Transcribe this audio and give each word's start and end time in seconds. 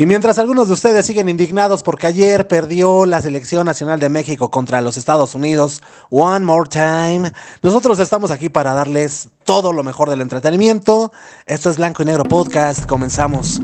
Y 0.00 0.06
mientras 0.06 0.38
algunos 0.38 0.68
de 0.68 0.72
ustedes 0.72 1.04
siguen 1.04 1.28
indignados 1.28 1.82
porque 1.82 2.06
ayer 2.06 2.48
perdió 2.48 3.04
la 3.04 3.20
selección 3.20 3.66
nacional 3.66 4.00
de 4.00 4.08
México 4.08 4.50
contra 4.50 4.80
los 4.80 4.96
Estados 4.96 5.34
Unidos, 5.34 5.82
one 6.08 6.46
more 6.46 6.66
time, 6.66 7.30
nosotros 7.60 7.98
estamos 7.98 8.30
aquí 8.30 8.48
para 8.48 8.72
darles 8.72 9.28
todo 9.44 9.74
lo 9.74 9.82
mejor 9.82 10.08
del 10.08 10.22
entretenimiento. 10.22 11.12
Esto 11.44 11.68
es 11.68 11.76
Blanco 11.76 12.02
y 12.02 12.06
Negro 12.06 12.24
Podcast, 12.24 12.86
comenzamos. 12.86 13.60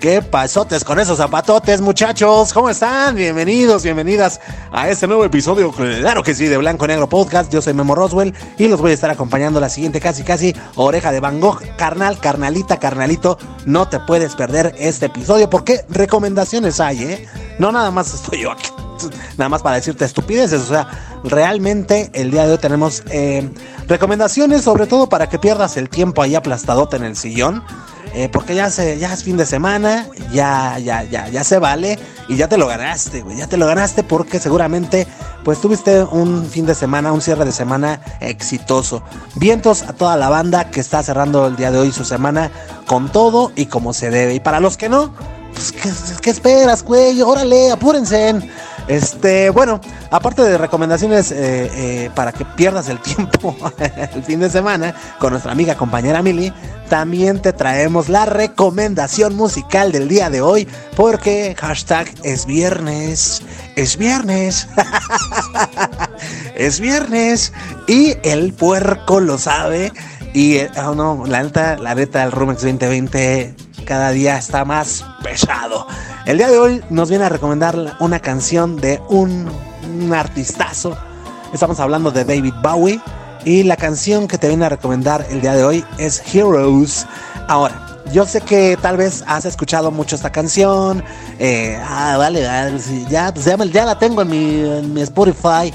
¿Qué 0.00 0.22
pasotes 0.22 0.82
con 0.82 0.98
esos 0.98 1.18
zapatotes, 1.18 1.82
muchachos? 1.82 2.54
¿Cómo 2.54 2.70
están? 2.70 3.14
Bienvenidos, 3.14 3.82
bienvenidas 3.82 4.40
a 4.72 4.88
este 4.88 5.06
nuevo 5.06 5.26
episodio, 5.26 5.70
claro 5.72 6.22
que 6.22 6.34
sí, 6.34 6.46
de 6.46 6.56
Blanco 6.56 6.86
y 6.86 6.88
Negro 6.88 7.06
Podcast. 7.06 7.52
Yo 7.52 7.60
soy 7.60 7.74
Memo 7.74 7.94
Roswell 7.94 8.32
y 8.56 8.66
los 8.68 8.80
voy 8.80 8.92
a 8.92 8.94
estar 8.94 9.10
acompañando 9.10 9.60
la 9.60 9.68
siguiente 9.68 10.00
casi 10.00 10.22
casi 10.22 10.56
oreja 10.76 11.12
de 11.12 11.20
Van 11.20 11.38
Gogh. 11.38 11.60
Carnal, 11.76 12.18
carnalita, 12.18 12.78
carnalito, 12.78 13.36
no 13.66 13.88
te 13.88 14.00
puedes 14.00 14.36
perder 14.36 14.74
este 14.78 15.06
episodio 15.06 15.50
porque 15.50 15.84
recomendaciones 15.90 16.80
hay, 16.80 17.02
¿eh? 17.02 17.28
No 17.58 17.70
nada 17.70 17.90
más 17.90 18.14
estoy 18.14 18.40
yo 18.40 18.52
aquí. 18.52 18.70
Nada 19.36 19.50
más 19.50 19.60
para 19.60 19.76
decirte 19.76 20.06
estupideces, 20.06 20.62
o 20.62 20.66
sea, 20.66 21.20
realmente 21.24 22.10
el 22.14 22.30
día 22.30 22.46
de 22.46 22.52
hoy 22.52 22.58
tenemos 22.58 23.02
eh, 23.10 23.50
recomendaciones, 23.86 24.62
sobre 24.62 24.86
todo 24.86 25.10
para 25.10 25.28
que 25.28 25.38
pierdas 25.38 25.76
el 25.76 25.90
tiempo 25.90 26.22
ahí 26.22 26.34
aplastadote 26.34 26.96
en 26.96 27.04
el 27.04 27.16
sillón 27.16 27.62
eh, 28.14 28.28
porque 28.28 28.54
ya, 28.54 28.70
se, 28.70 28.98
ya 28.98 29.12
es 29.12 29.22
fin 29.22 29.36
de 29.36 29.46
semana, 29.46 30.06
ya, 30.32 30.78
ya, 30.78 31.04
ya, 31.04 31.28
ya 31.28 31.44
se 31.44 31.58
vale 31.58 31.98
y 32.28 32.36
ya 32.36 32.48
te 32.48 32.58
lo 32.58 32.66
ganaste, 32.66 33.22
güey. 33.22 33.36
Ya 33.36 33.46
te 33.46 33.56
lo 33.56 33.66
ganaste 33.66 34.02
porque 34.02 34.40
seguramente 34.40 35.06
pues 35.44 35.60
tuviste 35.60 36.02
un 36.02 36.46
fin 36.46 36.66
de 36.66 36.74
semana, 36.74 37.12
un 37.12 37.20
cierre 37.20 37.44
de 37.44 37.52
semana 37.52 38.00
exitoso. 38.20 39.02
Vientos 39.36 39.82
a 39.82 39.92
toda 39.92 40.16
la 40.16 40.28
banda 40.28 40.70
que 40.70 40.80
está 40.80 41.02
cerrando 41.02 41.46
el 41.46 41.56
día 41.56 41.70
de 41.70 41.78
hoy 41.78 41.92
su 41.92 42.04
semana 42.04 42.50
con 42.86 43.10
todo 43.10 43.52
y 43.56 43.66
como 43.66 43.92
se 43.92 44.10
debe. 44.10 44.34
Y 44.34 44.40
para 44.40 44.60
los 44.60 44.76
que 44.76 44.88
no, 44.88 45.14
pues, 45.52 45.72
¿qué, 46.20 46.30
esperas, 46.30 46.82
güey? 46.82 47.20
Órale, 47.22 47.70
apúrense. 47.70 48.34
Este, 48.88 49.50
bueno, 49.50 49.80
aparte 50.10 50.42
de 50.42 50.58
recomendaciones 50.58 51.30
eh, 51.30 51.70
eh, 51.74 52.10
para 52.14 52.32
que 52.32 52.44
pierdas 52.44 52.88
el 52.88 52.98
tiempo 52.98 53.56
el 54.14 54.24
fin 54.24 54.40
de 54.40 54.50
semana 54.50 54.94
con 55.20 55.30
nuestra 55.30 55.52
amiga 55.52 55.76
compañera 55.76 56.22
Mili, 56.22 56.52
también 56.88 57.40
te 57.40 57.52
traemos 57.52 58.08
la 58.08 58.26
recomendación 58.26 59.36
musical 59.36 59.92
del 59.92 60.08
día 60.08 60.28
de 60.28 60.40
hoy 60.40 60.66
porque 60.96 61.54
hashtag 61.56 62.08
es 62.24 62.46
viernes, 62.46 63.42
es 63.76 63.96
viernes, 63.96 64.66
es 66.56 66.80
viernes 66.80 67.52
y 67.86 68.16
el 68.24 68.52
puerco 68.52 69.20
lo 69.20 69.38
sabe 69.38 69.92
y 70.34 70.58
oh 70.84 70.94
no, 70.96 71.26
la 71.26 71.42
neta, 71.44 71.78
la 71.78 71.94
neta 71.94 72.20
del 72.20 72.32
Rumex 72.32 72.62
2020 72.62 73.69
cada 73.90 74.12
día 74.12 74.38
está 74.38 74.64
más 74.64 75.04
pesado. 75.20 75.84
El 76.24 76.38
día 76.38 76.48
de 76.48 76.60
hoy 76.60 76.80
nos 76.90 77.10
viene 77.10 77.24
a 77.24 77.28
recomendar 77.28 77.96
una 77.98 78.20
canción 78.20 78.76
de 78.76 79.02
un, 79.08 79.50
un 79.82 80.14
artistazo. 80.14 80.96
Estamos 81.52 81.80
hablando 81.80 82.12
de 82.12 82.24
David 82.24 82.54
Bowie. 82.62 83.00
Y 83.44 83.64
la 83.64 83.76
canción 83.76 84.28
que 84.28 84.38
te 84.38 84.46
viene 84.46 84.64
a 84.64 84.68
recomendar 84.68 85.26
el 85.30 85.40
día 85.40 85.54
de 85.54 85.64
hoy 85.64 85.84
es 85.98 86.22
Heroes. 86.32 87.04
Ahora, 87.48 88.00
yo 88.12 88.26
sé 88.26 88.42
que 88.42 88.78
tal 88.80 88.96
vez 88.96 89.24
has 89.26 89.44
escuchado 89.44 89.90
mucho 89.90 90.14
esta 90.14 90.30
canción. 90.30 91.02
Eh, 91.40 91.76
ah, 91.84 92.14
vale, 92.16 92.42
ya, 92.42 93.32
pues 93.34 93.44
ya, 93.72 93.84
la 93.84 93.98
tengo 93.98 94.22
en 94.22 94.28
mi, 94.28 94.60
en 94.60 94.94
mi 94.94 95.00
Spotify. 95.00 95.74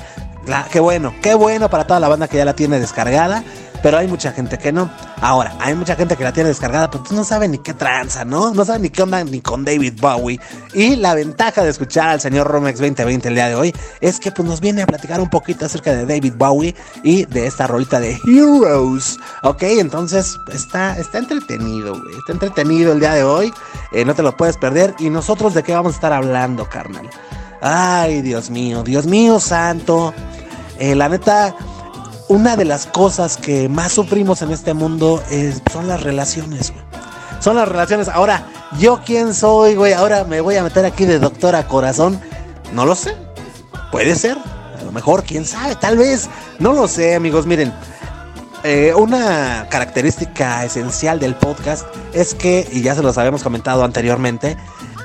qué 0.72 0.80
bueno, 0.80 1.14
qué 1.22 1.34
bueno 1.34 1.70
para 1.70 1.86
toda 1.86 2.00
la 2.00 2.08
banda 2.08 2.30
que 2.30 2.38
ya 2.38 2.46
la 2.46 2.56
tiene 2.56 2.80
descargada 2.80 3.44
pero 3.86 4.00
hay 4.00 4.08
mucha 4.08 4.32
gente 4.32 4.58
que 4.58 4.72
no. 4.72 4.90
Ahora, 5.22 5.56
hay 5.60 5.76
mucha 5.76 5.96
gente 5.96 6.18
que 6.18 6.24
la 6.24 6.34
tiene 6.34 6.50
descargada, 6.50 6.90
pero 6.90 7.04
pues 7.04 7.14
no 7.14 7.24
sabe 7.24 7.48
ni 7.48 7.60
qué 7.60 7.76
tranza, 7.76 8.26
¿no? 8.26 8.52
No 8.52 8.66
sabe 8.66 8.80
ni 8.80 8.90
qué 8.90 9.04
onda 9.04 9.24
ni 9.24 9.42
con 9.42 9.64
David 9.64 9.94
Bowie. 10.02 10.40
Y 10.74 10.96
la 10.96 11.14
ventaja 11.14 11.64
de 11.64 11.70
escuchar 11.70 12.10
al 12.10 12.20
señor 12.20 12.48
Romex 12.48 12.80
2020 12.80 13.28
el 13.28 13.36
día 13.36 13.48
de 13.48 13.54
hoy 13.54 13.76
es 14.02 14.20
que 14.20 14.32
pues 14.32 14.48
nos 14.50 14.60
viene 14.60 14.82
a 14.82 14.88
platicar 14.88 15.22
un 15.22 15.30
poquito 15.30 15.68
acerca 15.68 15.94
de 15.94 16.08
David 16.08 16.34
Bowie 16.36 16.74
y 17.04 17.26
de 17.26 17.46
esta 17.46 17.68
rolita 17.68 18.00
de 18.00 18.18
Heroes. 18.26 19.20
Ok, 19.44 19.62
entonces 19.62 20.36
está, 20.52 20.98
está 20.98 21.20
entretenido, 21.20 21.94
güey. 21.94 22.18
Está 22.18 22.34
entretenido 22.34 22.92
el 22.92 23.00
día 23.00 23.14
de 23.14 23.24
hoy. 23.24 23.54
Eh, 23.92 24.04
no 24.04 24.16
te 24.16 24.24
lo 24.24 24.36
puedes 24.36 24.58
perder. 24.58 24.96
¿Y 24.98 25.12
nosotros 25.12 25.54
de 25.54 25.62
qué 25.62 25.76
vamos 25.76 25.94
a 25.94 25.98
estar 25.98 26.12
hablando, 26.12 26.68
carnal? 26.68 27.08
Ay, 27.62 28.24
Dios 28.24 28.50
mío, 28.50 28.82
Dios 28.82 29.06
mío 29.06 29.40
santo. 29.40 30.12
Eh, 30.80 30.96
la 30.96 31.08
neta 31.08 31.56
una 32.28 32.56
de 32.56 32.66
las 32.66 32.86
cosas 32.88 33.38
que 33.38 33.70
más 33.70 33.92
sufrimos 33.92 34.42
en 34.42 34.52
este 34.52 34.74
mundo 34.74 35.24
es, 35.30 35.62
son 35.72 35.88
las 35.88 36.02
relaciones. 36.02 36.74
Son 37.40 37.56
las 37.56 37.68
relaciones. 37.68 38.08
Ahora, 38.08 38.48
¿yo 38.80 39.02
quién 39.06 39.34
soy, 39.34 39.76
güey? 39.76 39.94
Ahora 39.94 40.24
me 40.24 40.42
voy 40.42 40.56
a 40.56 40.64
meter 40.64 40.86
aquí 40.86 41.06
de 41.06 41.20
doctor 41.20 41.56
a 41.56 41.68
corazón. 41.68 42.20
No 42.74 42.86
lo 42.86 42.96
sé. 42.96 43.16
Puede 43.92 44.16
ser. 44.16 44.38
A 44.80 44.84
lo 44.84 44.92
mejor, 44.92 45.24
quién 45.24 45.46
sabe, 45.46 45.76
tal 45.76 45.98
vez. 45.98 46.30
No 46.60 46.74
lo 46.74 46.88
sé, 46.88 47.16
amigos. 47.16 47.46
Miren, 47.46 47.72
eh, 48.64 48.94
una 48.96 49.68
característica 49.70 50.66
esencial 50.66 51.20
del 51.20 51.36
podcast 51.36 51.86
es 52.14 52.34
que, 52.34 52.68
y 52.72 52.82
ya 52.82 52.96
se 52.96 53.04
los 53.04 53.18
habíamos 53.18 53.44
comentado 53.44 53.84
anteriormente, 53.84 54.58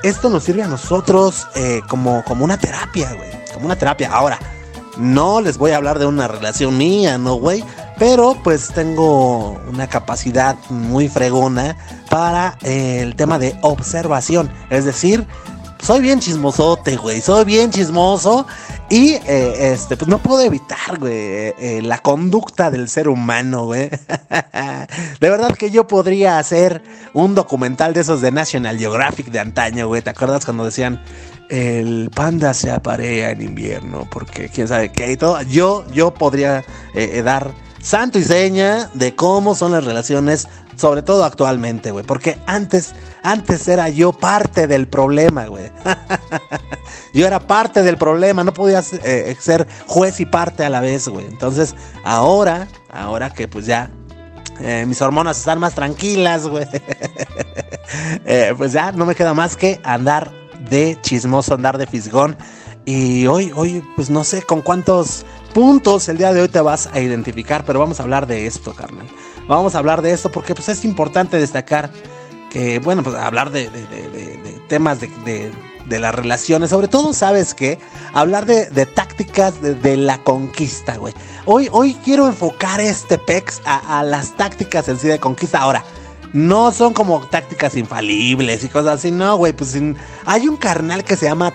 esto 0.02 0.30
nos 0.30 0.44
sirve 0.44 0.62
a 0.62 0.68
nosotros 0.68 1.46
eh, 1.54 1.82
como, 1.88 2.24
como 2.24 2.44
una 2.44 2.58
terapia, 2.58 3.12
güey. 3.12 3.30
Como 3.52 3.66
una 3.66 3.76
terapia. 3.76 4.10
Ahora, 4.10 4.38
no 5.00 5.40
les 5.40 5.58
voy 5.58 5.72
a 5.72 5.76
hablar 5.76 5.98
de 5.98 6.06
una 6.06 6.28
relación 6.28 6.76
mía, 6.76 7.18
no, 7.18 7.34
güey. 7.34 7.64
Pero 7.98 8.36
pues 8.42 8.68
tengo 8.68 9.60
una 9.68 9.88
capacidad 9.88 10.56
muy 10.70 11.08
fregona 11.08 11.76
para 12.08 12.56
eh, 12.62 13.00
el 13.02 13.16
tema 13.16 13.38
de 13.38 13.56
observación. 13.62 14.50
Es 14.70 14.84
decir, 14.84 15.26
soy 15.82 16.00
bien 16.00 16.20
chismosote, 16.20 16.96
güey. 16.96 17.20
Soy 17.20 17.44
bien 17.44 17.70
chismoso. 17.70 18.46
Y 18.88 19.12
eh, 19.26 19.72
este, 19.72 19.96
pues 19.96 20.08
no 20.08 20.18
puedo 20.18 20.40
evitar, 20.42 20.98
güey, 20.98 21.12
eh, 21.12 21.80
la 21.82 21.98
conducta 21.98 22.70
del 22.70 22.88
ser 22.88 23.08
humano, 23.08 23.66
güey. 23.66 23.88
de 25.20 25.30
verdad 25.30 25.54
que 25.54 25.70
yo 25.70 25.86
podría 25.86 26.38
hacer 26.38 26.82
un 27.14 27.36
documental 27.36 27.94
de 27.94 28.00
esos 28.00 28.20
de 28.20 28.32
National 28.32 28.78
Geographic 28.78 29.26
de 29.26 29.38
antaño, 29.38 29.86
güey. 29.86 30.02
¿Te 30.02 30.10
acuerdas 30.10 30.44
cuando 30.44 30.64
decían 30.64 31.00
el 31.50 32.10
panda 32.14 32.54
se 32.54 32.70
aparea 32.70 33.32
en 33.32 33.42
invierno, 33.42 34.08
porque 34.10 34.48
quién 34.48 34.68
sabe 34.68 34.92
qué 34.92 35.12
y 35.12 35.16
todo. 35.16 35.42
Yo, 35.42 35.84
yo 35.92 36.14
podría 36.14 36.60
eh, 36.94 37.10
eh, 37.14 37.22
dar 37.22 37.52
santo 37.82 38.18
y 38.18 38.24
seña 38.24 38.88
de 38.94 39.16
cómo 39.16 39.56
son 39.56 39.72
las 39.72 39.84
relaciones, 39.84 40.46
sobre 40.76 41.02
todo 41.02 41.24
actualmente, 41.24 41.90
güey. 41.90 42.04
Porque 42.06 42.38
antes, 42.46 42.94
antes 43.24 43.66
era 43.66 43.88
yo 43.88 44.12
parte 44.12 44.68
del 44.68 44.86
problema, 44.86 45.46
güey. 45.46 45.72
yo 47.12 47.26
era 47.26 47.40
parte 47.40 47.82
del 47.82 47.96
problema, 47.98 48.44
no 48.44 48.54
podía 48.54 48.82
eh, 49.02 49.36
ser 49.40 49.66
juez 49.88 50.20
y 50.20 50.26
parte 50.26 50.64
a 50.64 50.70
la 50.70 50.80
vez, 50.80 51.08
güey. 51.08 51.26
Entonces, 51.26 51.74
ahora, 52.04 52.68
ahora 52.92 53.30
que 53.30 53.48
pues 53.48 53.66
ya 53.66 53.90
mis 54.86 55.00
hormonas 55.00 55.38
están 55.38 55.58
más 55.58 55.74
tranquilas, 55.74 56.46
güey. 56.46 56.66
pues 58.58 58.72
ya 58.72 58.92
no 58.92 59.06
me 59.06 59.14
queda 59.14 59.32
más 59.32 59.56
que 59.56 59.80
andar 59.82 60.39
de 60.68 60.98
chismoso, 61.00 61.54
andar 61.54 61.78
de 61.78 61.86
fisgón. 61.86 62.36
Y 62.84 63.26
hoy, 63.26 63.52
hoy, 63.54 63.84
pues 63.96 64.10
no 64.10 64.24
sé 64.24 64.42
con 64.42 64.62
cuántos 64.62 65.24
puntos 65.54 66.08
el 66.08 66.18
día 66.18 66.32
de 66.32 66.42
hoy 66.42 66.48
te 66.48 66.60
vas 66.60 66.88
a 66.92 67.00
identificar, 67.00 67.64
pero 67.64 67.78
vamos 67.78 68.00
a 68.00 68.02
hablar 68.02 68.26
de 68.26 68.46
esto, 68.46 68.74
carnal. 68.74 69.06
Vamos 69.48 69.74
a 69.74 69.78
hablar 69.78 70.02
de 70.02 70.12
esto 70.12 70.30
porque 70.30 70.54
pues 70.54 70.68
es 70.68 70.84
importante 70.84 71.36
destacar 71.36 71.90
que, 72.50 72.78
bueno, 72.80 73.02
pues 73.02 73.16
hablar 73.16 73.50
de, 73.50 73.70
temas 74.68 74.98
de, 75.00 75.52
las 75.88 76.14
relaciones, 76.14 76.70
sobre 76.70 76.88
todo, 76.88 77.12
¿sabes 77.12 77.54
qué? 77.54 77.78
Hablar 78.12 78.46
de, 78.46 78.86
tácticas 78.86 79.60
de, 79.60 79.96
la 79.96 80.18
conquista, 80.18 80.96
güey. 80.96 81.14
Hoy, 81.46 81.68
hoy 81.72 81.94
quiero 82.04 82.26
enfocar 82.26 82.80
este 82.80 83.18
PEX 83.18 83.60
a, 83.64 84.00
a 84.00 84.02
las 84.02 84.36
tácticas 84.36 84.88
en 84.88 84.98
sí 84.98 85.08
de 85.08 85.18
conquista. 85.18 85.60
Ahora, 85.60 85.84
no 86.32 86.72
son 86.72 86.92
como 86.92 87.20
tácticas 87.28 87.76
infalibles 87.76 88.64
y 88.64 88.68
cosas 88.68 89.00
así, 89.00 89.10
no, 89.10 89.36
güey, 89.36 89.52
pues 89.52 89.76
hay 90.26 90.48
un 90.48 90.56
carnal 90.56 91.04
que 91.04 91.16
se 91.16 91.26
llama 91.26 91.52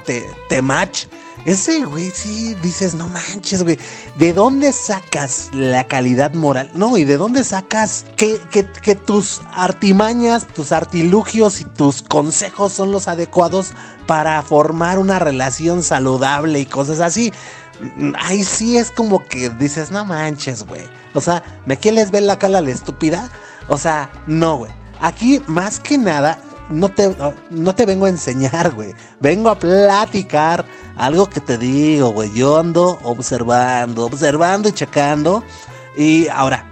Temach. 0.49 1.07
Ese, 1.45 1.85
güey, 1.85 2.09
sí, 2.09 2.55
dices, 2.63 2.95
no 2.95 3.07
manches, 3.07 3.61
güey. 3.61 3.77
¿De 4.17 4.33
dónde 4.33 4.73
sacas 4.73 5.49
la 5.53 5.83
calidad 5.83 6.33
moral? 6.33 6.71
No, 6.73 6.97
¿y 6.97 7.03
de 7.03 7.17
dónde 7.17 7.43
sacas 7.43 8.03
que, 8.17 8.39
que, 8.49 8.95
tus 8.95 9.41
artimañas, 9.53 10.47
tus 10.47 10.71
artilugios 10.71 11.61
y 11.61 11.65
tus 11.65 12.01
consejos 12.01 12.73
son 12.73 12.91
los 12.91 13.07
adecuados 13.07 13.73
para 14.07 14.41
formar 14.41 14.97
una 14.97 15.19
relación 15.19 15.83
saludable 15.83 16.61
y 16.61 16.65
cosas 16.65 16.99
así? 16.99 17.31
Ahí 18.17 18.43
sí 18.43 18.77
es 18.79 18.89
como 18.89 19.23
que 19.23 19.51
dices, 19.51 19.91
no 19.91 20.03
manches, 20.03 20.65
güey. 20.65 20.89
O 21.13 21.21
sea, 21.21 21.43
¿me 21.67 21.77
quieres 21.77 22.09
ver 22.09 22.23
la 22.23 22.39
cara 22.39 22.59
la 22.59 22.71
estúpida? 22.71 23.29
O 23.67 23.77
sea, 23.77 24.09
no, 24.27 24.57
güey. 24.57 24.71
Aquí, 25.01 25.41
más 25.47 25.79
que 25.79 25.97
nada, 25.97 26.39
no 26.69 26.89
te, 26.89 27.15
no 27.49 27.75
te 27.75 27.85
vengo 27.85 28.05
a 28.05 28.09
enseñar, 28.09 28.71
güey. 28.73 28.93
Vengo 29.19 29.49
a 29.49 29.59
platicar 29.59 30.65
algo 30.95 31.29
que 31.29 31.41
te 31.41 31.57
digo, 31.57 32.09
güey. 32.09 32.31
Yo 32.33 32.57
ando 32.59 32.99
observando, 33.03 34.05
observando 34.05 34.69
y 34.69 34.71
checando. 34.71 35.43
Y 35.97 36.27
ahora, 36.27 36.65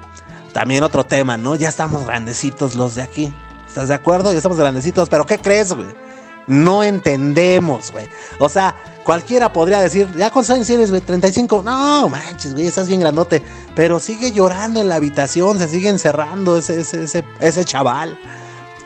también 0.54 0.84
otro 0.84 1.04
tema, 1.04 1.38
¿no? 1.38 1.56
Ya 1.56 1.70
estamos 1.70 2.06
grandecitos 2.06 2.76
los 2.76 2.96
de 2.96 3.02
aquí. 3.02 3.34
¿Estás 3.68 3.88
de 3.88 3.96
acuerdo? 3.96 4.32
Ya 4.32 4.38
estamos 4.38 4.58
grandecitos, 4.58 5.10
pero 5.10 5.26
¿qué 5.26 5.40
crees, 5.40 5.74
güey? 5.74 6.03
No 6.48 6.84
entendemos, 6.84 7.92
güey. 7.92 8.08
O 8.40 8.50
sea, 8.50 8.76
cualquiera 9.04 9.54
podría 9.54 9.80
decir, 9.80 10.10
¿ya 10.16 10.30
cuántos 10.30 10.56
años 10.56 10.68
tienes, 10.68 10.90
güey? 10.90 11.02
35. 11.02 11.64
No, 11.64 12.10
manches, 12.10 12.54
güey, 12.54 12.68
estás 12.68 12.88
bien 12.88 13.00
grandote. 13.00 13.42
Pero 13.76 14.00
sigue 14.00 14.32
llorando 14.32 14.82
en 14.82 14.90
la 14.90 14.96
habitación, 14.96 15.58
se 15.60 15.68
sigue 15.68 15.90
encerrando 15.90 16.58
ese, 16.58 16.82
ese, 16.82 17.04
ese, 17.04 17.24
ese 17.40 17.66
chaval, 17.66 18.20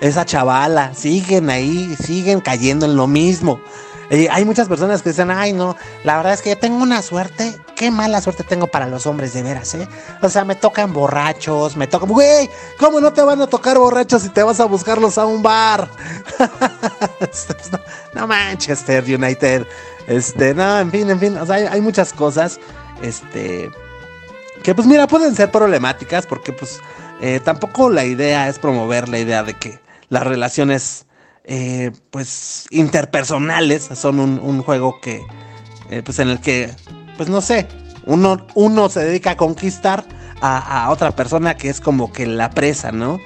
esa 0.01 0.25
chavala. 0.25 0.93
Siguen 0.93 1.49
ahí, 1.49 1.95
siguen 1.95 2.41
cayendo 2.41 2.85
en 2.85 2.95
lo 2.95 3.07
mismo. 3.07 3.59
Hay 4.09 4.45
muchas 4.45 4.69
personas 4.69 5.01
que 5.01 5.09
dicen, 5.09 5.29
ay, 5.31 5.51
no, 5.51 5.75
la 6.05 6.15
verdad 6.15 6.33
es 6.33 6.41
que 6.41 6.51
yo 6.51 6.57
tengo 6.57 6.81
una 6.81 7.01
suerte, 7.01 7.57
qué 7.75 7.91
mala 7.91 8.21
suerte 8.21 8.43
tengo 8.43 8.67
para 8.67 8.87
los 8.87 9.05
hombres, 9.05 9.33
de 9.33 9.43
veras, 9.43 9.75
¿eh? 9.75 9.87
O 10.21 10.29
sea, 10.29 10.45
me 10.45 10.55
tocan 10.55 10.93
borrachos, 10.93 11.75
me 11.75 11.87
tocan, 11.87 12.09
güey, 12.09 12.49
¿cómo 12.79 13.01
no 13.01 13.11
te 13.11 13.21
van 13.21 13.41
a 13.41 13.47
tocar 13.47 13.77
borrachos 13.77 14.21
si 14.21 14.29
te 14.29 14.43
vas 14.43 14.61
a 14.61 14.65
buscarlos 14.65 15.17
a 15.17 15.25
un 15.25 15.43
bar? 15.43 15.89
no, 16.39 17.79
no, 18.21 18.27
Manchester 18.27 19.03
United, 19.03 19.67
este, 20.07 20.53
no, 20.53 20.79
en 20.79 20.89
fin, 20.89 21.09
en 21.09 21.19
fin, 21.19 21.37
o 21.37 21.45
sea, 21.45 21.55
hay, 21.55 21.63
hay 21.65 21.81
muchas 21.81 22.13
cosas, 22.13 22.61
este, 23.01 23.69
que 24.63 24.73
pues 24.73 24.87
mira, 24.87 25.07
pueden 25.07 25.35
ser 25.35 25.51
problemáticas 25.51 26.25
porque 26.25 26.53
pues 26.53 26.79
eh, 27.19 27.41
tampoco 27.43 27.89
la 27.89 28.05
idea 28.05 28.47
es 28.47 28.59
promover 28.59 29.09
la 29.09 29.19
idea 29.19 29.43
de 29.43 29.53
que 29.53 29.79
las 30.09 30.23
relaciones 30.25 31.06
eh, 31.47 31.91
pues 32.11 32.67
interpersonales 32.71 33.89
son 33.95 34.19
un, 34.19 34.61
juego 34.63 34.99
que 35.01 35.25
eh, 35.89 36.01
pues 36.03 36.19
en 36.19 36.29
el 36.29 36.41
que 36.41 36.69
pues 37.15 37.29
no 37.29 37.41
sé 37.41 37.67
uno, 38.05 38.45
uno 38.53 38.89
se 38.89 39.05
dedica 39.05 39.31
a 39.31 39.37
conquistar 39.37 40.05
a, 40.41 40.83
a, 40.83 40.91
otra 40.91 41.15
persona 41.15 41.55
que 41.55 41.69
es 41.69 41.79
como 41.79 42.11
que 42.11 42.25
la 42.25 42.49
presa 42.49 42.91
no 42.91 43.17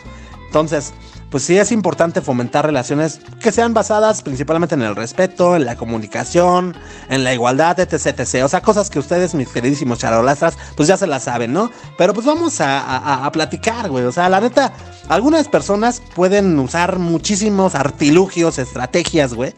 entonces 0.46 0.94
pues 1.32 1.44
sí 1.44 1.58
es 1.58 1.72
importante 1.72 2.22
fomentar 2.22 2.66
relaciones 2.66 3.22
que 3.42 3.54
sean 3.54 3.74
basadas 3.74 4.22
principalmente 4.22 4.76
en 4.76 4.82
el 4.82 4.96
respeto, 4.96 5.56
en 5.56 5.66
la 5.66 5.78
comunicación, 5.78 6.76
en 7.10 7.24
la 7.24 7.34
igualdad, 7.34 7.80
etc, 7.80 8.20
etc. 8.20 8.44
O 8.44 8.50
sea, 8.50 8.62
cosas 8.62 8.90
que 8.90 9.00
ustedes, 9.00 9.34
mis 9.34 9.48
queridísimos 9.48 10.00
charolastras, 10.00 10.58
pues 10.76 10.90
ya 10.90 10.98
se 10.98 11.08
las 11.08 11.24
saben, 11.24 11.54
¿no? 11.54 11.72
Pero 11.98 12.14
pues 12.14 12.26
vamos 12.26 12.60
a, 12.60 12.80
a, 12.82 13.26
a 13.26 13.32
platicar, 13.32 13.90
güey. 13.90 14.04
O 14.04 14.12
sea, 14.12 14.28
la 14.28 14.42
neta, 14.42 14.74
algunas 15.08 15.48
personas 15.48 16.02
pueden 16.14 16.60
usar 16.60 17.00
muchísimos 17.00 17.76
artilugios, 17.76 18.60
estrategias, 18.60 19.34
güey 19.34 19.54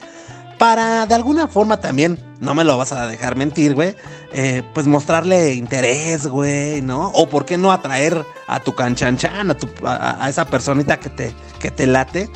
para 0.63 1.05
de 1.05 1.13
alguna 1.13 1.49
forma 1.49 1.81
también, 1.81 2.17
no 2.39 2.55
me 2.55 2.63
lo 2.63 2.77
vas 2.77 2.93
a 2.93 3.05
dejar 3.05 3.35
mentir, 3.35 3.73
güey, 3.73 3.97
eh, 4.31 4.63
pues 4.73 4.87
mostrarle 4.87 5.55
interés, 5.55 6.25
güey, 6.25 6.81
¿no? 6.81 7.09
O 7.09 7.27
por 7.27 7.43
qué 7.43 7.57
no 7.57 7.73
atraer 7.73 8.23
a 8.47 8.61
tu 8.61 8.73
canchanchan, 8.73 9.51
a, 9.51 9.57
tu, 9.57 9.67
a, 9.85 10.25
esa 10.29 10.45
personita 10.45 11.01
que 11.01 11.09
te, 11.09 11.33
que 11.59 11.69
te 11.69 11.85
late. 11.85 12.29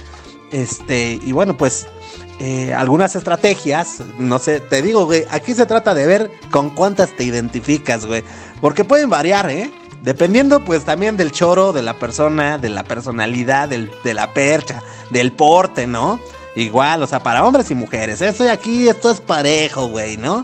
Este, 0.51 1.17
y 1.23 1.31
bueno, 1.31 1.55
pues 1.55 1.87
eh, 2.41 2.73
algunas 2.73 3.15
estrategias, 3.15 4.01
no 4.19 4.39
sé, 4.39 4.59
te 4.59 4.81
digo, 4.81 5.05
güey, 5.05 5.23
aquí 5.29 5.53
se 5.53 5.65
trata 5.65 5.93
de 5.93 6.05
ver 6.05 6.31
con 6.51 6.71
cuántas 6.71 7.15
te 7.15 7.23
identificas, 7.23 8.05
güey, 8.05 8.25
porque 8.59 8.83
pueden 8.83 9.09
variar, 9.09 9.49
¿eh? 9.49 9.71
Dependiendo 10.03 10.65
pues 10.65 10.83
también 10.83 11.15
del 11.15 11.31
choro, 11.31 11.71
de 11.71 11.81
la 11.81 11.93
persona, 11.93 12.57
de 12.57 12.67
la 12.67 12.83
personalidad, 12.83 13.69
del, 13.69 13.89
de 14.03 14.13
la 14.13 14.33
percha, 14.33 14.83
del 15.11 15.31
porte, 15.31 15.87
¿no? 15.87 16.19
Igual, 16.57 17.03
o 17.03 17.07
sea, 17.07 17.19
para 17.19 17.45
hombres 17.45 17.69
y 17.69 17.75
mujeres. 17.75 18.19
Estoy 18.19 18.47
aquí, 18.47 18.89
esto 18.89 19.11
es 19.11 19.21
parejo, 19.21 19.89
güey, 19.89 20.17
¿no? 20.17 20.43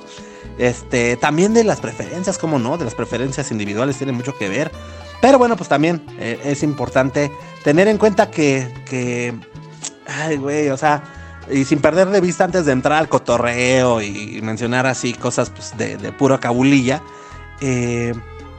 Este, 0.59 1.17
también 1.17 1.55
de 1.55 1.63
las 1.63 1.79
preferencias, 1.79 2.37
¿cómo 2.37 2.59
no? 2.59 2.77
De 2.77 2.85
las 2.85 2.93
preferencias 2.93 3.49
individuales 3.49 3.97
tiene 3.97 4.11
mucho 4.11 4.37
que 4.37 4.47
ver. 4.47 4.71
Pero 5.21 5.39
bueno, 5.39 5.57
pues 5.57 5.69
también 5.69 6.05
eh, 6.19 6.39
es 6.43 6.61
importante 6.61 7.31
tener 7.63 7.87
en 7.87 7.97
cuenta 7.97 8.29
que, 8.29 8.71
que, 8.85 9.33
ay, 10.05 10.37
güey, 10.37 10.69
o 10.69 10.77
sea, 10.77 11.01
y 11.51 11.65
sin 11.65 11.81
perder 11.81 12.09
de 12.09 12.21
vista 12.21 12.43
antes 12.43 12.67
de 12.67 12.73
entrar 12.73 12.99
al 12.99 13.09
cotorreo 13.09 13.99
y 13.99 14.39
mencionar 14.43 14.85
así 14.85 15.13
cosas 15.13 15.49
pues, 15.49 15.75
de, 15.77 15.97
de 15.97 16.11
pura 16.11 16.39
cabulilla, 16.39 17.01
eh, 17.59 18.13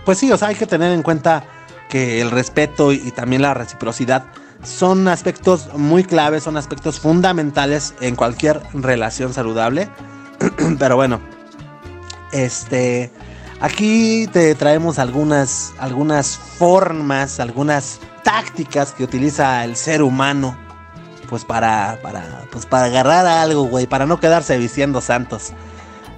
pues 0.04 0.18
sí, 0.18 0.32
o 0.32 0.36
sea, 0.36 0.48
hay 0.48 0.56
que 0.56 0.66
tener 0.66 0.90
en 0.90 1.04
cuenta 1.04 1.44
que 1.88 2.20
el 2.20 2.32
respeto 2.32 2.90
y, 2.90 2.96
y 2.96 3.12
también 3.12 3.42
la 3.42 3.54
reciprocidad 3.54 4.24
son 4.64 5.08
aspectos 5.08 5.69
muy 5.75 6.05
claves, 6.05 6.43
son 6.43 6.56
aspectos 6.56 6.99
fundamentales 6.99 7.94
en 8.00 8.16
cualquier 8.16 8.61
relación 8.72 9.32
saludable. 9.32 9.88
Pero 10.78 10.96
bueno, 10.96 11.20
este, 12.32 13.12
aquí 13.61 14.26
te 14.32 14.55
traemos 14.55 14.99
algunas, 14.99 15.72
algunas 15.78 16.37
formas, 16.37 17.38
algunas 17.40 18.00
tácticas 18.22 18.93
que 18.93 19.05
utiliza 19.05 19.64
el 19.64 19.76
ser 19.76 20.02
humano, 20.02 20.56
pues 21.28 21.44
para, 21.44 21.99
para, 22.02 22.46
pues 22.50 22.67
para 22.67 22.87
agarrar 22.87 23.26
algo, 23.26 23.64
güey, 23.64 23.87
para 23.87 24.06
no 24.06 24.19
quedarse 24.19 24.58
vistiendo 24.58 25.00
santos. 25.00 25.52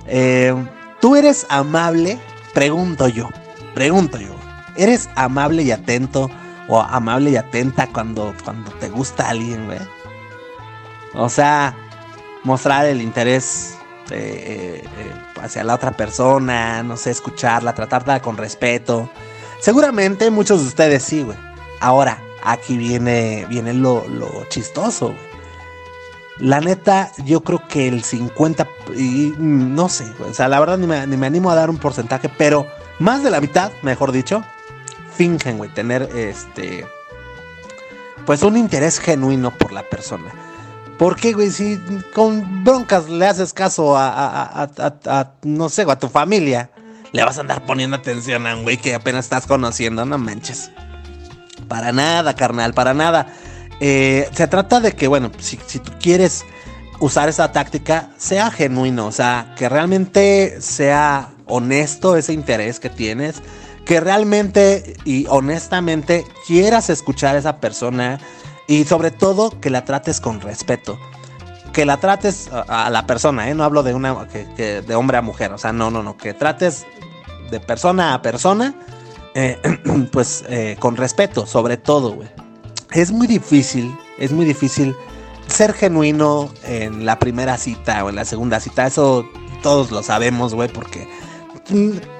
Eh, 0.06 0.54
¿Tú 1.00 1.16
eres 1.16 1.46
amable? 1.50 2.18
Pregunto 2.54 3.08
yo, 3.08 3.28
pregunto 3.74 4.18
yo. 4.18 4.34
¿Eres 4.76 5.08
amable 5.14 5.62
y 5.62 5.72
atento? 5.72 6.30
O 6.68 6.80
amable 6.80 7.30
y 7.30 7.36
atenta 7.36 7.86
cuando, 7.88 8.34
cuando 8.44 8.70
te 8.72 8.88
gusta 8.88 9.30
alguien, 9.30 9.66
güey. 9.66 9.78
O 11.14 11.28
sea, 11.28 11.74
mostrar 12.44 12.86
el 12.86 13.00
interés 13.00 13.76
eh, 14.10 14.84
eh, 14.98 15.12
hacia 15.40 15.64
la 15.64 15.74
otra 15.74 15.92
persona, 15.92 16.82
no 16.82 16.96
sé, 16.96 17.10
escucharla, 17.10 17.74
tratarla 17.74 18.20
con 18.20 18.36
respeto. 18.36 19.10
Seguramente 19.60 20.30
muchos 20.30 20.60
de 20.62 20.68
ustedes 20.68 21.02
sí, 21.02 21.22
güey. 21.22 21.38
Ahora, 21.80 22.22
aquí 22.44 22.76
viene, 22.76 23.46
viene 23.48 23.72
lo, 23.72 24.06
lo 24.08 24.44
chistoso, 24.48 25.08
güey. 25.08 25.36
La 26.38 26.60
neta, 26.60 27.10
yo 27.24 27.40
creo 27.40 27.66
que 27.66 27.88
el 27.88 28.04
50, 28.04 28.68
y 28.94 29.32
no 29.38 29.88
sé. 29.88 30.04
O 30.28 30.34
sea, 30.34 30.48
la 30.48 30.60
verdad 30.60 30.76
ni 30.76 30.86
me, 30.86 31.06
ni 31.06 31.16
me 31.16 31.26
animo 31.26 31.50
a 31.50 31.54
dar 31.54 31.70
un 31.70 31.78
porcentaje, 31.78 32.28
pero 32.28 32.66
más 32.98 33.22
de 33.22 33.30
la 33.30 33.40
mitad, 33.40 33.72
mejor 33.80 34.12
dicho, 34.12 34.44
fingen, 35.16 35.58
güey, 35.58 35.72
tener 35.72 36.02
este. 36.14 36.86
Pues 38.24 38.42
un 38.42 38.56
interés 38.56 38.98
genuino 38.98 39.56
por 39.56 39.72
la 39.72 39.82
persona. 39.82 40.32
¿Por 40.98 41.16
qué, 41.16 41.32
güey? 41.32 41.50
Si 41.50 41.78
con 42.14 42.64
broncas 42.64 43.08
le 43.08 43.26
haces 43.26 43.52
caso 43.52 43.94
a, 43.96 44.68
no 45.42 45.68
sé, 45.68 45.82
a 45.82 45.98
tu 45.98 46.08
familia, 46.08 46.70
le 47.12 47.24
vas 47.24 47.36
a 47.38 47.42
andar 47.42 47.64
poniendo 47.66 47.96
atención 47.96 48.46
a 48.46 48.56
un 48.56 48.62
güey 48.62 48.78
que 48.78 48.94
apenas 48.94 49.26
estás 49.26 49.46
conociendo, 49.46 50.04
no 50.06 50.18
manches. 50.18 50.70
Para 51.68 51.92
nada, 51.92 52.34
carnal, 52.34 52.72
para 52.72 52.94
nada. 52.94 53.26
Eh, 53.80 54.28
se 54.32 54.46
trata 54.46 54.80
de 54.80 54.92
que, 54.92 55.06
bueno, 55.06 55.30
si 55.38 55.56
tú 55.56 55.92
quieres 56.00 56.44
usar 56.98 57.28
esa 57.28 57.52
táctica, 57.52 58.10
sea 58.16 58.50
genuino, 58.50 59.06
o 59.06 59.12
sea, 59.12 59.54
que 59.56 59.68
realmente 59.68 60.60
sea 60.60 61.30
honesto 61.46 62.16
ese 62.16 62.32
interés 62.32 62.80
que 62.80 62.90
tienes 62.90 63.42
que 63.86 64.00
realmente 64.00 64.96
y 65.04 65.26
honestamente 65.28 66.26
quieras 66.46 66.90
escuchar 66.90 67.36
a 67.36 67.38
esa 67.38 67.60
persona 67.60 68.18
y 68.66 68.84
sobre 68.84 69.12
todo 69.12 69.58
que 69.60 69.70
la 69.70 69.84
trates 69.84 70.20
con 70.20 70.40
respeto. 70.40 70.98
Que 71.72 71.86
la 71.86 71.98
trates 71.98 72.50
a, 72.52 72.90
la 72.90 73.06
persona, 73.06 73.48
¿eh? 73.48 73.54
no 73.54 73.62
hablo 73.62 73.82
de 73.82 73.94
una 73.94 74.26
que 74.28 74.82
de 74.82 74.94
hombre 74.94 75.18
a 75.18 75.22
mujer, 75.22 75.52
o 75.52 75.58
sea, 75.58 75.72
no, 75.72 75.90
no, 75.90 76.02
no, 76.02 76.16
que 76.16 76.34
trates 76.34 76.84
de 77.50 77.60
persona 77.60 78.14
a 78.14 78.22
persona, 78.22 78.74
eh, 79.34 79.58
pues 80.12 80.44
eh, 80.48 80.76
con 80.80 80.96
respeto, 80.96 81.46
sobre 81.46 81.76
todo, 81.76 82.12
güey. 82.12 82.28
Es 82.92 83.12
muy 83.12 83.26
difícil, 83.26 83.94
es 84.18 84.32
muy 84.32 84.46
difícil 84.46 84.96
ser 85.46 85.74
genuino 85.74 86.50
en 86.64 87.04
la 87.04 87.18
primera 87.18 87.56
cita 87.58 88.04
o 88.04 88.08
en 88.08 88.16
la 88.16 88.24
segunda 88.24 88.58
cita, 88.58 88.86
eso 88.86 89.28
todos 89.62 89.90
lo 89.90 90.02
sabemos, 90.02 90.54
güey, 90.54 90.68
porque 90.68 91.06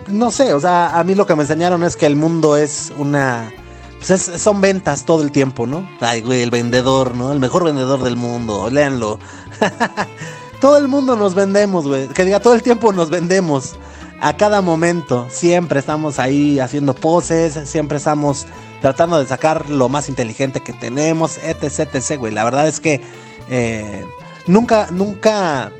no 0.09 0.31
sé, 0.31 0.53
o 0.55 0.61
sea, 0.61 0.99
a 0.99 1.05
mí 1.05 1.15
lo 1.15 1.27
que 1.27 1.35
me 1.35 1.43
enseñaron 1.43 1.83
es 1.85 1.97
que 1.97 2.07
el 2.07 2.17
mundo 2.17 2.57
es 2.57 2.93
una... 2.97 3.53
Pues 3.99 4.11
es, 4.11 4.43
son 4.43 4.61
ventas 4.61 5.05
todo 5.05 5.23
el 5.23 5.33
tiempo, 5.33 5.67
¿no? 5.67 5.89
Ay, 6.01 6.21
güey, 6.21 6.43
el 6.43 6.51
vendedor, 6.51 7.15
¿no? 7.15 7.33
El 7.33 7.41
mejor 7.41 7.65
vendedor 7.65 8.03
del 8.03 8.17
mundo, 8.17 8.69
léanlo. 8.71 9.19
todo 10.61 10.77
el 10.77 10.87
mundo 10.87 11.17
nos 11.17 11.35
vendemos, 11.35 11.87
güey. 11.87 12.09
Que 12.09 12.25
diga, 12.25 12.41
todo 12.41 12.55
el 12.55 12.63
tiempo 12.63 12.93
nos 12.93 13.09
vendemos. 13.09 13.77
A 14.21 14.37
cada 14.37 14.61
momento, 14.61 15.27
siempre 15.31 15.81
estamos 15.81 16.19
ahí 16.19 16.59
haciendo 16.59 16.95
poses, 16.95 17.59
siempre 17.69 17.99
estamos 17.99 18.47
tratando 18.81 19.19
de 19.19 19.27
sacar 19.27 19.69
lo 19.71 19.89
más 19.89 20.09
inteligente 20.09 20.61
que 20.61 20.73
tenemos, 20.73 21.39
etc, 21.39 21.95
etc, 21.95 22.19
güey. 22.19 22.33
La 22.33 22.45
verdad 22.45 22.69
es 22.69 22.81
que 22.81 23.01
eh, 23.49 24.05
nunca, 24.47 24.89
nunca 24.91 25.73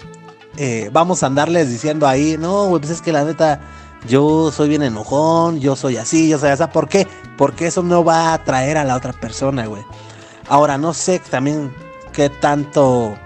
eh, 0.57 0.91
vamos 0.93 1.23
a 1.23 1.27
andarles 1.27 1.71
diciendo 1.71 2.07
ahí, 2.07 2.37
no, 2.39 2.67
güey, 2.67 2.81
pues 2.81 2.93
es 2.93 3.03
que 3.03 3.13
la 3.13 3.25
neta, 3.25 3.61
yo 4.09 4.51
soy 4.53 4.69
bien 4.69 4.83
enojón, 4.83 5.61
yo 5.61 5.77
soy 5.77 5.97
así, 5.97 6.29
yo 6.29 6.39
soy 6.39 6.51
así. 6.51 6.65
¿Por 6.73 6.89
qué? 6.89 7.07
Porque 7.37 7.67
eso 7.67 7.83
no 7.83 8.05
va 8.05 8.31
a 8.31 8.35
atraer 8.35 8.79
a 8.79 8.85
la 8.85 8.97
otra 8.97 9.13
persona, 9.13 9.67
güey. 9.67 9.83
Ahora, 10.49 10.79
no 10.79 10.95
sé 10.95 11.19
también 11.19 11.75
qué 12.13 12.31
tanto 12.31 13.17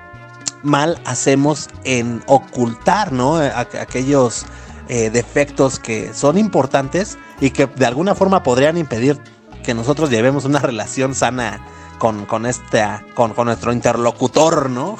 mal 0.63 1.01
hacemos 1.05 1.69
en 1.85 2.23
ocultar, 2.27 3.13
¿no? 3.13 3.37
aquellos 3.37 4.45
eh, 4.89 5.11
defectos 5.11 5.79
que 5.79 6.13
son 6.15 6.37
importantes 6.37 7.19
y 7.41 7.51
que 7.51 7.67
de 7.67 7.87
alguna 7.87 8.15
forma 8.15 8.43
podrían 8.43 8.77
impedir 8.77 9.19
que 9.63 9.75
nosotros 9.75 10.11
llevemos 10.11 10.45
una 10.45 10.59
relación 10.61 11.15
sana 11.15 11.61
con, 12.01 12.25
con, 12.25 12.47
este, 12.47 12.83
con, 13.13 13.35
con 13.35 13.45
nuestro 13.45 13.75
interlocutor, 13.75 14.71
¿no? 14.71 14.97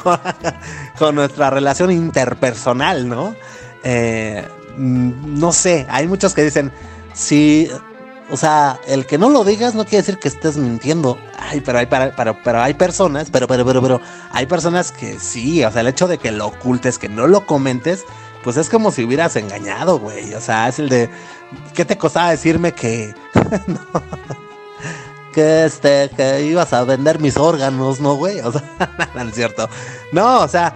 con 0.99 1.15
nuestra 1.15 1.49
relación 1.49 1.91
interpersonal, 1.91 3.09
¿no? 3.09 3.35
Eh, 3.83 4.47
mm, 4.77 5.41
no 5.41 5.51
sé, 5.51 5.87
hay 5.89 6.07
muchos 6.07 6.35
que 6.35 6.45
dicen, 6.45 6.71
sí, 7.15 7.71
o 8.31 8.37
sea, 8.37 8.79
el 8.87 9.07
que 9.07 9.17
no 9.17 9.31
lo 9.31 9.45
digas 9.45 9.75
no 9.75 9.85
quiere 9.85 10.03
decir 10.03 10.19
que 10.19 10.29
estés 10.29 10.59
mintiendo. 10.59 11.17
Ay, 11.39 11.63
pero 11.63 11.79
hay, 11.79 11.87
pero, 11.87 12.63
hay 12.63 12.75
personas, 12.75 13.31
pero, 13.31 13.49
pero, 13.49 13.65
pero, 13.65 13.81
pero, 13.81 14.01
hay 14.31 14.45
personas 14.45 14.93
que 14.93 15.19
sí, 15.19 15.65
o 15.65 15.73
sea, 15.73 15.81
el 15.81 15.89
hecho 15.89 16.07
de 16.07 16.19
que 16.19 16.31
lo 16.31 16.49
ocultes, 16.49 16.99
que 16.99 17.09
no 17.09 17.27
lo 17.27 17.47
comentes, 17.47 18.05
pues 18.45 18.59
es 18.59 18.69
como 18.69 18.93
si 18.93 19.05
hubieras 19.05 19.37
engañado, 19.37 19.99
güey. 19.99 20.35
O 20.35 20.41
sea, 20.43 20.69
es 20.69 20.79
el 20.79 20.91
de, 20.91 21.09
¿qué 21.73 21.87
te 21.87 21.97
costaba 21.97 22.31
decirme 22.31 22.75
que... 22.75 23.15
que 25.33 25.65
este, 25.65 26.11
que 26.17 26.43
ibas 26.43 26.73
a 26.73 26.85
vender 26.85 27.21
mis 27.21 27.37
órganos, 27.37 28.01
¿no, 28.01 28.15
güey? 28.15 28.41
O 28.41 28.53
sea, 28.53 28.63
no 29.15 29.23
es 29.23 29.35
cierto. 29.35 29.69
No, 30.13 30.41
o 30.41 30.49
sea, 30.49 30.75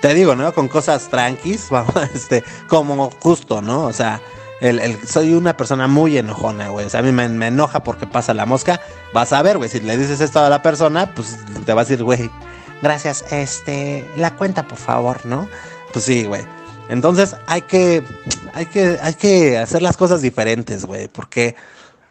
te 0.00 0.14
digo, 0.14 0.34
¿no? 0.34 0.52
Con 0.52 0.68
cosas 0.68 1.08
tranquis, 1.08 1.68
vamos, 1.70 1.94
este, 2.14 2.44
como 2.68 3.10
justo, 3.10 3.62
¿no? 3.62 3.84
O 3.84 3.92
sea, 3.92 4.20
el, 4.60 4.98
soy 5.06 5.34
una 5.34 5.56
persona 5.56 5.86
muy 5.86 6.18
enojona, 6.18 6.68
güey. 6.68 6.86
O 6.86 6.90
sea, 6.90 7.00
a 7.00 7.02
mí 7.02 7.12
me, 7.12 7.24
enoja 7.24 7.82
porque 7.82 8.06
pasa 8.06 8.34
la 8.34 8.46
mosca. 8.46 8.80
Vas 9.12 9.32
a 9.32 9.42
ver, 9.42 9.58
güey, 9.58 9.70
si 9.70 9.80
le 9.80 9.96
dices 9.96 10.20
esto 10.20 10.40
a 10.40 10.48
la 10.48 10.62
persona, 10.62 11.14
pues 11.14 11.38
te 11.64 11.72
va 11.72 11.82
a 11.82 11.84
decir, 11.84 12.02
güey, 12.02 12.30
gracias, 12.82 13.24
este, 13.30 14.08
la 14.16 14.36
cuenta, 14.36 14.66
por 14.66 14.78
favor, 14.78 15.24
¿no? 15.24 15.48
Pues 15.92 16.04
sí, 16.04 16.24
güey. 16.24 16.42
Entonces 16.88 17.36
hay 17.46 17.62
que, 17.62 18.02
hay 18.52 18.66
que, 18.66 18.98
hay 19.00 19.14
que 19.14 19.58
hacer 19.58 19.80
las 19.80 19.96
cosas 19.96 20.22
diferentes, 20.22 20.84
güey, 20.84 21.08
porque, 21.08 21.54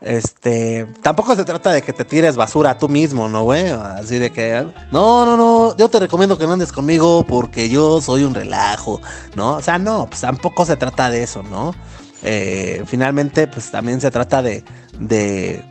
este, 0.01 0.87
tampoco 1.01 1.35
se 1.35 1.43
trata 1.43 1.71
de 1.71 1.81
que 1.81 1.91
te 1.91 2.05
tires 2.05 2.35
basura 2.35 2.77
tú 2.77 2.87
mismo, 2.87 3.27
¿no, 3.27 3.43
güey? 3.43 3.69
Así 3.69 4.17
de 4.17 4.31
que, 4.31 4.65
no, 4.91 5.25
no, 5.25 5.35
no, 5.35 5.75
yo 5.75 5.89
te 5.89 5.99
recomiendo 5.99 6.37
que 6.37 6.47
no 6.47 6.53
andes 6.53 6.71
conmigo 6.71 7.25
porque 7.27 7.69
yo 7.69 7.99
soy 8.01 8.23
un 8.23 8.33
relajo, 8.33 9.01
¿no? 9.35 9.55
O 9.55 9.61
sea, 9.61 9.77
no, 9.77 10.05
pues 10.07 10.21
tampoco 10.21 10.65
se 10.65 10.77
trata 10.77 11.09
de 11.09 11.23
eso, 11.23 11.43
¿no? 11.43 11.73
Eh, 12.21 12.83
finalmente 12.85 13.47
pues 13.47 13.71
también 13.71 14.01
se 14.01 14.11
trata 14.11 14.41
de, 14.41 14.65
de 14.99 15.63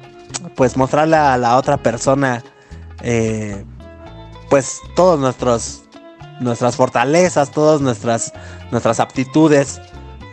pues 0.55 0.79
mostrarle 0.79 1.17
a 1.17 1.37
la 1.37 1.59
otra 1.59 1.77
persona 1.77 2.43
eh, 3.03 3.67
pues 4.49 4.81
todos 4.97 5.21
nuestros 5.21 5.83
nuestras 6.41 6.75
fortalezas 6.75 7.51
todas 7.51 7.83
nuestras 7.83 8.33
nuestras 8.71 8.99
aptitudes 8.99 9.79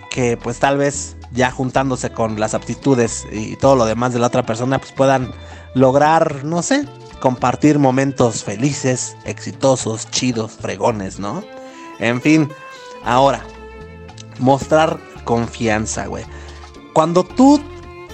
que 0.09 0.37
pues 0.37 0.57
tal 0.59 0.77
vez 0.77 1.17
ya 1.35 1.51
juntándose 1.51 2.11
con 2.11 2.39
las 2.39 2.53
aptitudes 2.53 3.25
y 3.31 3.55
todo 3.57 3.75
lo 3.75 3.85
demás 3.85 4.13
de 4.13 4.19
la 4.19 4.27
otra 4.27 4.45
persona 4.45 4.79
pues 4.79 4.91
puedan 4.91 5.33
lograr 5.73 6.43
no 6.43 6.61
sé 6.61 6.87
compartir 7.19 7.79
momentos 7.79 8.43
felices 8.43 9.15
exitosos 9.25 10.09
chidos 10.11 10.53
fregones 10.53 11.19
no 11.19 11.43
en 11.99 12.21
fin 12.21 12.49
ahora 13.03 13.43
mostrar 14.39 14.99
confianza, 15.23 16.07
güey. 16.07 16.25
Cuando 16.93 17.23
tú 17.23 17.61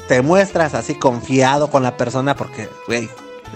te 0.07 0.21
muestras 0.21 0.73
así 0.73 0.95
confiado 0.95 1.69
con 1.69 1.83
la 1.83 1.97
persona, 1.97 2.35
porque, 2.35 2.69
güey, 2.87 3.09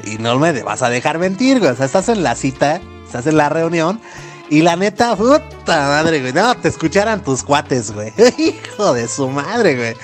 y 0.04 0.18
no 0.20 0.38
me 0.38 0.62
vas 0.62 0.84
a 0.84 0.90
dejar 0.90 1.18
mentir, 1.18 1.60
güey. 1.60 1.72
O 1.72 1.76
sea, 1.76 1.86
estás 1.86 2.10
en 2.10 2.24
la 2.24 2.36
cita, 2.36 2.82
estás 3.06 3.28
en 3.28 3.38
la 3.38 3.50
reunión. 3.50 4.00
Y 4.50 4.62
la 4.62 4.76
neta, 4.76 5.16
puta 5.16 5.88
madre, 5.88 6.22
güey. 6.22 6.34
No, 6.34 6.56
te 6.56 6.68
escucharan 6.68 7.24
tus 7.24 7.44
cuates, 7.44 7.92
güey. 7.92 8.14
Hijo 8.38 8.94
de 8.94 9.08
su 9.08 9.28
madre, 9.30 9.76
güey. 9.76 9.96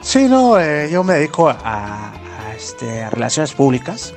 Sí, 0.00 0.26
no, 0.28 0.58
yo 0.86 1.04
me 1.04 1.14
dedico 1.14 1.48
a, 1.48 1.54
a, 1.62 2.54
este, 2.56 3.08
relaciones 3.10 3.52
públicas 3.52 4.12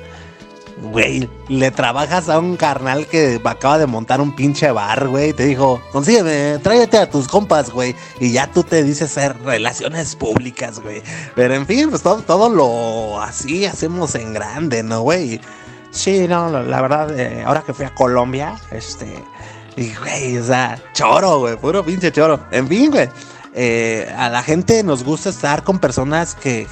güey, 0.80 1.28
le 1.48 1.70
trabajas 1.70 2.28
a 2.28 2.38
un 2.38 2.56
carnal 2.56 3.06
que 3.06 3.40
acaba 3.44 3.78
de 3.78 3.86
montar 3.86 4.20
un 4.20 4.34
pinche 4.34 4.70
bar, 4.70 5.08
güey, 5.08 5.32
te 5.32 5.44
dijo, 5.44 5.80
consígueme, 5.92 6.58
tráete 6.62 6.98
a 6.98 7.10
tus 7.10 7.28
compas, 7.28 7.70
güey, 7.70 7.94
y 8.18 8.32
ya 8.32 8.46
tú 8.50 8.62
te 8.62 8.82
dices 8.82 9.10
ser 9.10 9.36
relaciones 9.42 10.16
públicas, 10.16 10.80
güey. 10.80 11.02
Pero 11.34 11.54
en 11.54 11.66
fin, 11.66 11.90
pues 11.90 12.02
todo, 12.02 12.22
todo 12.22 12.48
lo 12.48 13.20
así 13.20 13.66
hacemos 13.66 14.14
en 14.14 14.32
grande, 14.32 14.82
¿no, 14.82 15.02
güey? 15.02 15.40
Sí, 15.90 16.26
no, 16.28 16.48
la 16.62 16.80
verdad, 16.80 17.18
eh, 17.18 17.42
ahora 17.44 17.62
que 17.62 17.74
fui 17.74 17.84
a 17.84 17.94
Colombia, 17.94 18.54
este, 18.70 19.22
y 19.76 19.94
güey, 19.94 20.38
o 20.38 20.44
sea, 20.44 20.80
choro, 20.92 21.40
güey, 21.40 21.56
puro 21.56 21.84
pinche 21.84 22.12
choro. 22.12 22.40
En 22.50 22.68
fin, 22.68 22.90
güey. 22.90 23.08
Eh, 23.52 24.08
a 24.16 24.28
la 24.28 24.44
gente 24.44 24.84
nos 24.84 25.02
gusta 25.02 25.28
estar 25.28 25.64
con 25.64 25.80
personas 25.80 26.36
que, 26.36 26.68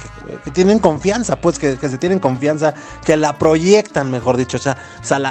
tienen 0.53 0.79
confianza, 0.79 1.35
pues 1.41 1.59
que, 1.59 1.75
se 1.75 1.97
tienen 1.97 2.19
confianza, 2.19 2.73
que 3.05 3.17
la 3.17 3.37
proyectan, 3.37 4.09
mejor 4.11 4.37
dicho. 4.37 4.57
O 4.57 4.61
sea, 4.61 4.77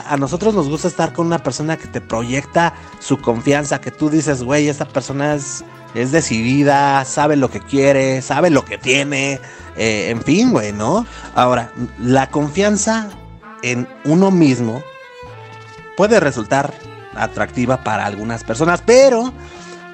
a 0.06 0.16
nosotros 0.18 0.54
nos 0.54 0.68
gusta 0.68 0.88
estar 0.88 1.12
con 1.12 1.26
una 1.26 1.38
persona 1.38 1.78
que 1.78 1.86
te 1.86 2.00
proyecta 2.00 2.74
su 3.00 3.18
confianza, 3.20 3.80
que 3.80 3.90
tú 3.90 4.10
dices, 4.10 4.42
güey, 4.42 4.68
esta 4.68 4.86
persona 4.86 5.34
es, 5.34 5.64
decidida, 5.94 7.04
sabe 7.06 7.36
lo 7.36 7.50
que 7.50 7.60
quiere, 7.60 8.20
sabe 8.20 8.50
lo 8.50 8.64
que 8.64 8.76
tiene, 8.76 9.40
eh, 9.76 10.10
en 10.10 10.22
fin, 10.22 10.52
güey, 10.52 10.72
¿no? 10.72 11.06
Ahora, 11.34 11.72
la 11.98 12.30
confianza 12.30 13.08
en 13.62 13.88
uno 14.04 14.30
mismo 14.30 14.82
puede 15.96 16.20
resultar 16.20 16.72
atractiva 17.22 17.82
para 17.84 18.06
algunas 18.06 18.44
personas, 18.44 18.82
pero 18.84 19.32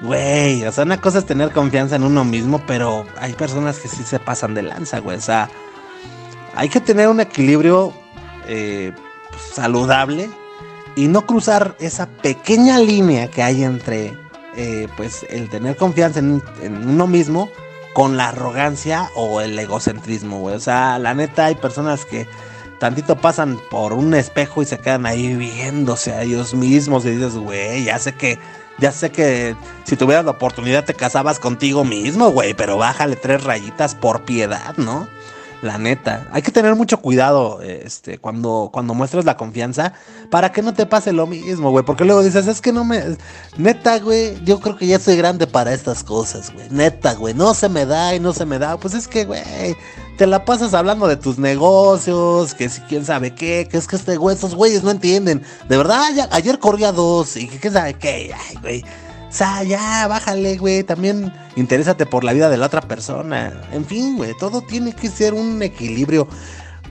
Güey, 0.01 0.65
o 0.65 0.71
sea, 0.71 0.83
una 0.83 0.99
cosa 0.99 1.19
es 1.19 1.25
tener 1.25 1.51
confianza 1.51 1.95
en 1.95 2.03
uno 2.03 2.25
mismo, 2.25 2.61
pero 2.67 3.05
hay 3.17 3.33
personas 3.33 3.79
que 3.79 3.87
sí 3.87 4.03
se 4.03 4.19
pasan 4.19 4.53
de 4.53 4.61
lanza, 4.61 4.99
güey. 4.99 5.17
O 5.17 5.21
sea, 5.21 5.49
hay 6.53 6.69
que 6.69 6.81
tener 6.81 7.07
un 7.07 7.21
equilibrio 7.21 7.93
eh, 8.47 8.91
pues, 9.29 9.41
saludable 9.53 10.29
y 10.95 11.07
no 11.07 11.25
cruzar 11.25 11.75
esa 11.79 12.07
pequeña 12.07 12.77
línea 12.79 13.29
que 13.29 13.41
hay 13.41 13.63
entre, 13.63 14.17
eh, 14.55 14.87
pues, 14.97 15.25
el 15.29 15.49
tener 15.49 15.77
confianza 15.77 16.19
en, 16.19 16.43
en, 16.61 16.87
uno 16.87 17.07
mismo 17.07 17.49
con 17.93 18.17
la 18.17 18.29
arrogancia 18.29 19.09
o 19.15 19.39
el 19.39 19.57
egocentrismo, 19.57 20.39
güey. 20.39 20.55
O 20.55 20.59
sea, 20.59 20.99
la 20.99 21.13
neta, 21.13 21.45
hay 21.45 21.55
personas 21.55 22.05
que 22.05 22.27
tantito 22.79 23.15
pasan 23.15 23.59
por 23.69 23.93
un 23.93 24.13
espejo 24.13 24.61
y 24.61 24.65
se 24.65 24.77
quedan 24.77 25.05
ahí 25.05 25.35
viéndose 25.35 26.11
a 26.11 26.23
ellos 26.23 26.53
mismos 26.53 27.05
y 27.05 27.11
dices, 27.11 27.35
güey, 27.35 27.85
ya 27.85 27.99
sé 27.99 28.13
que 28.13 28.37
ya 28.77 28.91
sé 28.91 29.09
que 29.09 29.55
si 29.85 29.95
tuvieras 29.95 30.25
la 30.25 30.31
oportunidad 30.31 30.83
te 30.83 30.93
casabas 30.93 31.39
contigo 31.39 31.85
mismo, 31.85 32.31
güey, 32.31 32.53
pero 32.53 32.77
bájale 32.77 33.15
tres 33.15 33.43
rayitas 33.43 33.95
por 33.95 34.25
piedad, 34.25 34.75
¿no? 34.77 35.07
La 35.61 35.77
neta, 35.77 36.27
hay 36.31 36.41
que 36.41 36.51
tener 36.51 36.75
mucho 36.75 37.01
cuidado 37.01 37.61
este, 37.61 38.17
cuando, 38.17 38.69
cuando 38.71 38.93
muestres 38.93 39.25
la 39.25 39.37
confianza 39.37 39.93
para 40.29 40.51
que 40.51 40.61
no 40.61 40.73
te 40.73 40.85
pase 40.85 41.11
lo 41.13 41.25
mismo, 41.25 41.71
güey. 41.71 41.83
Porque 41.83 42.03
luego 42.05 42.21
dices, 42.21 42.45
es 42.47 42.61
que 42.61 42.71
no 42.71 42.83
me... 42.83 43.17
Neta, 43.57 43.97
güey, 43.99 44.37
yo 44.43 44.59
creo 44.59 44.75
que 44.75 44.85
ya 44.85 44.99
soy 44.99 45.15
grande 45.15 45.47
para 45.47 45.73
estas 45.73 46.03
cosas, 46.03 46.53
güey. 46.53 46.67
Neta, 46.69 47.13
güey, 47.13 47.33
no 47.33 47.53
se 47.53 47.69
me 47.69 47.85
da 47.85 48.13
y 48.13 48.19
no 48.19 48.33
se 48.33 48.45
me 48.45 48.59
da. 48.59 48.77
Pues 48.77 48.93
es 48.93 49.07
que, 49.07 49.25
güey, 49.25 49.75
te 50.17 50.27
la 50.27 50.45
pasas 50.45 50.73
hablando 50.73 51.07
de 51.07 51.17
tus 51.17 51.37
negocios, 51.37 52.53
que 52.53 52.69
si 52.69 52.81
quién 52.81 53.05
sabe 53.05 53.33
qué, 53.33 53.67
que 53.69 53.77
es 53.77 53.87
que 53.87 53.95
este 53.95 54.15
güey, 54.17 54.35
estos 54.35 54.55
güeyes 54.55 54.83
no 54.83 54.91
entienden. 54.91 55.43
De 55.67 55.77
verdad, 55.77 56.03
ayer 56.31 56.59
corría 56.59 56.91
dos 56.91 57.35
y 57.37 57.47
que 57.47 57.69
sabe 57.69 57.95
qué, 57.95 58.33
ay, 58.33 58.57
güey. 58.61 58.83
O 59.27 59.37
sea, 59.37 59.63
ya, 59.63 60.07
bájale, 60.07 60.57
güey. 60.57 60.83
También 60.83 61.33
interésate 61.57 62.05
por 62.05 62.23
la 62.23 62.31
vida 62.31 62.49
de 62.49 62.57
la 62.57 62.67
otra 62.67 62.81
persona. 62.81 63.61
En 63.73 63.85
fin, 63.85 64.15
güey, 64.15 64.33
todo 64.39 64.61
tiene 64.61 64.93
que 64.93 65.09
ser 65.09 65.33
un 65.33 65.61
equilibrio. 65.61 66.27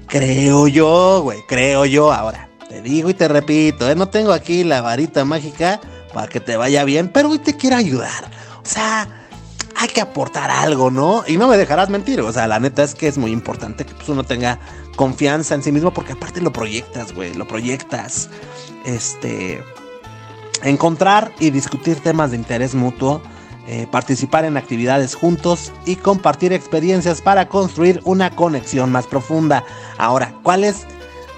Creo 0.07 0.69
yo, 0.69 1.23
güey, 1.23 1.41
creo 1.49 1.87
yo. 1.87 2.13
Ahora, 2.13 2.51
te 2.69 2.83
digo 2.83 3.09
y 3.09 3.15
te 3.15 3.29
repito, 3.29 3.91
¿eh? 3.91 3.95
no 3.95 4.09
tengo 4.09 4.33
aquí 4.33 4.63
la 4.65 4.83
varita 4.83 5.25
mágica 5.25 5.81
para 6.13 6.29
que 6.29 6.41
te 6.41 6.57
vaya 6.59 6.85
bien, 6.85 7.09
pero 7.09 7.31
hoy 7.31 7.39
te 7.39 7.57
quiero 7.57 7.77
ayudar. 7.77 8.31
O 8.63 8.69
sea, 8.69 9.24
hay 9.77 9.89
que 9.89 10.01
aportar 10.01 10.51
algo, 10.51 10.91
¿no? 10.91 11.25
Y 11.27 11.37
no 11.37 11.49
me 11.49 11.57
dejarás 11.57 11.91
mentir, 11.91 12.21
o 12.21 12.33
sea, 12.33 12.47
la 12.47 12.61
neta 12.61 12.83
es 12.83 12.95
que 12.95 13.09
es 13.09 13.19
muy 13.19 13.33
importante 13.33 13.85
que 13.85 13.95
pues, 13.95 14.09
uno 14.09 14.25
tenga 14.25 14.59
confianza 14.97 15.55
en 15.55 15.63
sí 15.63 15.73
mismo 15.73 15.93
porque 15.93 16.13
aparte 16.13 16.41
lo 16.41 16.53
proyectas, 16.53 17.13
güey, 17.13 17.35
lo 17.35 17.47
proyectas. 17.47 18.29
Este, 18.85 19.63
encontrar 20.63 21.33
y 21.39 21.51
discutir 21.51 22.01
temas 22.01 22.31
de 22.31 22.37
interés 22.37 22.75
mutuo, 22.75 23.23
eh, 23.67 23.87
participar 23.91 24.45
en 24.45 24.57
actividades 24.57 25.15
juntos 25.15 25.73
y 25.87 25.97
compartir 25.97 26.53
experiencias 26.53 27.21
para 27.21 27.49
construir 27.49 28.01
una 28.05 28.31
conexión 28.31 28.93
más 28.93 29.07
profunda. 29.07 29.65
Ahora, 29.99 30.35
¿cuál 30.43 30.65
es, 30.65 30.87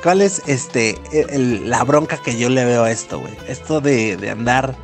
cuál 0.02 0.21
es 0.21 0.43
este, 0.47 0.99
la 1.38 1.85
bronca 1.85 2.19
que 2.19 2.37
yo 2.37 2.49
le 2.49 2.64
veo 2.64 2.85
a 2.85 2.90
esto, 2.90 3.21
güey? 3.21 3.35
Esto 3.49 3.81
de, 3.81 4.16
de 4.16 4.31
andar 4.31 4.76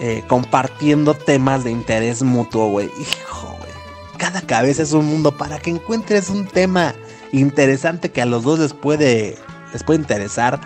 eh, 0.00 0.24
compartiendo 0.28 1.14
temas 1.14 1.64
de 1.64 1.70
interés 1.70 2.22
mutuo, 2.22 2.68
güey. 2.68 2.90
Hijo, 2.98 3.54
güey. 3.58 3.70
Cada 4.18 4.42
cabeza 4.42 4.82
es 4.82 4.92
un 4.92 5.06
mundo 5.06 5.36
para 5.36 5.58
que 5.58 5.70
encuentres 5.70 6.30
un 6.30 6.46
tema 6.46 6.94
interesante 7.32 8.10
que 8.10 8.22
a 8.22 8.26
los 8.26 8.42
dos 8.42 8.58
les 8.58 8.72
puede, 8.72 9.36
les 9.72 9.82
puede 9.82 10.00
interesar. 10.00 10.60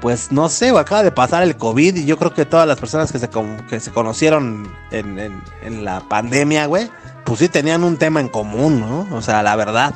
pues 0.00 0.30
no 0.30 0.48
sé, 0.48 0.68
acaba 0.70 1.02
de 1.02 1.10
pasar 1.10 1.42
el 1.42 1.56
COVID 1.56 1.96
y 1.96 2.04
yo 2.04 2.18
creo 2.18 2.32
que 2.32 2.44
todas 2.44 2.68
las 2.68 2.78
personas 2.78 3.10
que 3.10 3.18
se, 3.18 3.28
que 3.68 3.80
se 3.80 3.90
conocieron 3.90 4.72
en, 4.90 5.18
en 5.18 5.84
la 5.84 6.00
pandemia, 6.08 6.66
güey, 6.66 6.88
pues 7.24 7.40
sí 7.40 7.48
tenían 7.48 7.84
un 7.84 7.96
tema 7.96 8.20
en 8.20 8.28
común, 8.28 8.80
¿no? 8.80 9.06
O 9.14 9.22
sea, 9.22 9.42
la 9.42 9.56
verdad. 9.56 9.94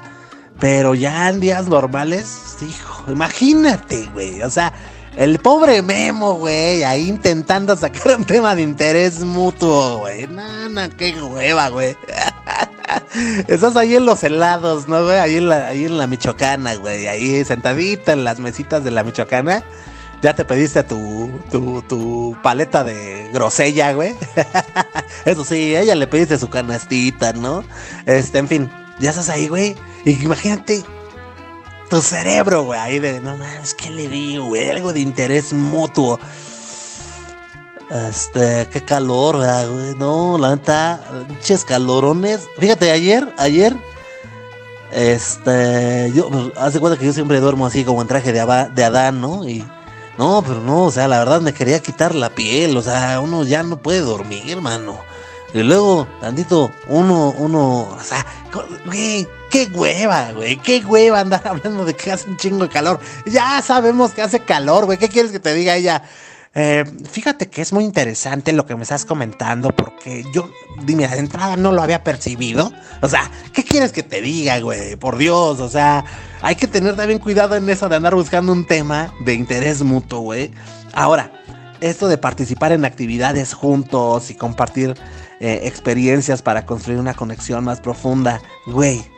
Pero 0.60 0.94
ya 0.94 1.28
en 1.28 1.40
días 1.40 1.66
normales, 1.66 2.56
hijo, 2.60 3.10
imagínate, 3.10 4.08
güey. 4.12 4.42
O 4.42 4.50
sea, 4.50 4.72
el 5.16 5.38
pobre 5.38 5.82
Memo, 5.82 6.34
güey, 6.34 6.84
ahí 6.84 7.08
intentando 7.08 7.76
sacar 7.76 8.16
un 8.16 8.24
tema 8.24 8.54
de 8.54 8.62
interés 8.62 9.20
mutuo, 9.20 9.98
güey. 9.98 10.26
Nana, 10.26 10.88
qué 10.88 11.20
hueva, 11.20 11.68
güey. 11.68 11.96
Estás 13.48 13.76
ahí 13.76 13.96
en 13.96 14.06
los 14.06 14.22
helados, 14.24 14.88
¿no, 14.88 15.04
güey? 15.04 15.18
Ahí 15.18 15.36
en 15.36 15.48
la, 15.48 15.68
ahí 15.68 15.84
en 15.84 15.98
la 15.98 16.06
Michoacana, 16.06 16.76
güey. 16.76 17.08
Ahí 17.08 17.44
sentadita 17.44 18.12
en 18.12 18.24
las 18.24 18.38
mesitas 18.38 18.84
de 18.84 18.90
la 18.90 19.04
Michoacana. 19.04 19.62
Ya 20.22 20.34
te 20.34 20.44
pediste 20.44 20.82
tu, 20.84 21.30
tu, 21.50 21.82
tu 21.82 22.36
paleta 22.42 22.84
de 22.84 23.28
grosella, 23.32 23.92
güey. 23.92 24.14
Eso 25.24 25.44
sí, 25.44 25.76
ella 25.76 25.94
le 25.94 26.06
pediste 26.06 26.38
su 26.38 26.48
canastita, 26.48 27.32
¿no? 27.32 27.64
Este, 28.06 28.38
en 28.38 28.48
fin, 28.48 28.70
ya 28.98 29.10
estás 29.10 29.28
ahí, 29.28 29.48
güey. 29.48 29.76
Imagínate 30.04 30.82
tu 31.92 32.00
cerebro, 32.00 32.62
güey, 32.62 32.80
ahí 32.80 32.98
de, 32.98 33.20
no 33.20 33.36
mames, 33.36 33.74
¿qué 33.74 33.90
le 33.90 34.08
digo, 34.08 34.46
güey? 34.46 34.70
Algo 34.70 34.94
de 34.94 35.00
interés 35.00 35.52
mutuo. 35.52 36.18
Este, 37.90 38.66
qué 38.72 38.80
calor, 38.82 39.36
güey. 39.36 39.94
No, 39.96 40.38
la 40.38 40.56
neta, 40.56 41.04
pinches 41.28 41.66
calorones. 41.66 42.48
Fíjate, 42.58 42.90
ayer, 42.90 43.34
ayer, 43.36 43.76
este, 44.90 46.10
yo, 46.14 46.30
pues, 46.30 46.56
hace 46.56 46.80
cuenta 46.80 46.98
que 46.98 47.04
yo 47.04 47.12
siempre 47.12 47.40
duermo 47.40 47.66
así 47.66 47.84
como 47.84 48.00
en 48.00 48.08
traje 48.08 48.32
de, 48.32 48.40
de 48.74 48.84
Adán, 48.84 49.20
¿no? 49.20 49.46
Y, 49.46 49.62
no, 50.16 50.40
pero 50.40 50.62
no, 50.62 50.84
o 50.84 50.90
sea, 50.90 51.08
la 51.08 51.18
verdad 51.18 51.42
me 51.42 51.52
quería 51.52 51.80
quitar 51.80 52.14
la 52.14 52.30
piel, 52.30 52.74
o 52.74 52.80
sea, 52.80 53.20
uno 53.20 53.44
ya 53.44 53.62
no 53.62 53.76
puede 53.82 54.00
dormir, 54.00 54.48
hermano. 54.48 54.98
Y 55.52 55.62
luego, 55.62 56.08
tantito, 56.22 56.70
uno, 56.88 57.34
uno, 57.36 57.80
o 57.82 58.00
sea, 58.02 58.24
güey, 58.86 59.28
qué 59.52 59.66
hueva, 59.66 60.32
güey, 60.32 60.56
qué 60.56 60.82
hueva 60.84 61.20
andar 61.20 61.42
hablando 61.46 61.84
de 61.84 61.94
que 61.94 62.10
hace 62.10 62.28
un 62.28 62.38
chingo 62.38 62.64
de 62.64 62.70
calor. 62.70 62.98
Ya 63.26 63.62
sabemos 63.62 64.12
que 64.12 64.22
hace 64.22 64.40
calor, 64.40 64.86
güey, 64.86 64.98
¿qué 64.98 65.08
quieres 65.08 65.30
que 65.30 65.38
te 65.38 65.54
diga 65.54 65.76
ella? 65.76 66.02
Eh, 66.54 66.84
fíjate 67.10 67.48
que 67.48 67.62
es 67.62 67.72
muy 67.72 67.84
interesante 67.84 68.52
lo 68.52 68.66
que 68.66 68.76
me 68.76 68.82
estás 68.82 69.04
comentando 69.06 69.74
porque 69.74 70.24
yo, 70.34 70.50
dime, 70.84 71.06
de 71.06 71.18
entrada 71.18 71.56
no 71.56 71.72
lo 71.72 71.82
había 71.82 72.02
percibido. 72.02 72.72
O 73.02 73.08
sea, 73.08 73.30
¿qué 73.52 73.62
quieres 73.62 73.92
que 73.92 74.02
te 74.02 74.20
diga, 74.22 74.58
güey? 74.60 74.96
Por 74.96 75.18
Dios, 75.18 75.60
o 75.60 75.68
sea, 75.68 76.04
hay 76.40 76.56
que 76.56 76.66
tener 76.66 76.96
también 76.96 77.18
cuidado 77.18 77.54
en 77.54 77.68
eso 77.68 77.88
de 77.88 77.96
andar 77.96 78.14
buscando 78.14 78.52
un 78.52 78.66
tema 78.66 79.14
de 79.20 79.34
interés 79.34 79.82
mutuo, 79.82 80.20
güey. 80.20 80.50
Ahora, 80.94 81.30
esto 81.80 82.08
de 82.08 82.16
participar 82.16 82.72
en 82.72 82.84
actividades 82.84 83.54
juntos 83.54 84.30
y 84.30 84.34
compartir 84.34 84.94
eh, 85.40 85.60
experiencias 85.64 86.42
para 86.42 86.64
construir 86.64 86.98
una 86.98 87.14
conexión 87.14 87.64
más 87.64 87.80
profunda. 87.80 88.40
Güey, 88.66 89.11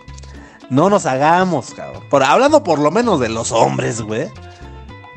no 0.70 0.90
nos 0.90 1.06
hagamos, 1.06 1.72
cabrón. 1.74 2.02
Por, 2.10 2.22
hablando 2.22 2.62
por 2.62 2.78
lo 2.78 2.90
menos 2.90 3.20
de 3.20 3.28
los 3.28 3.52
hombres, 3.52 4.00
güey. 4.00 4.28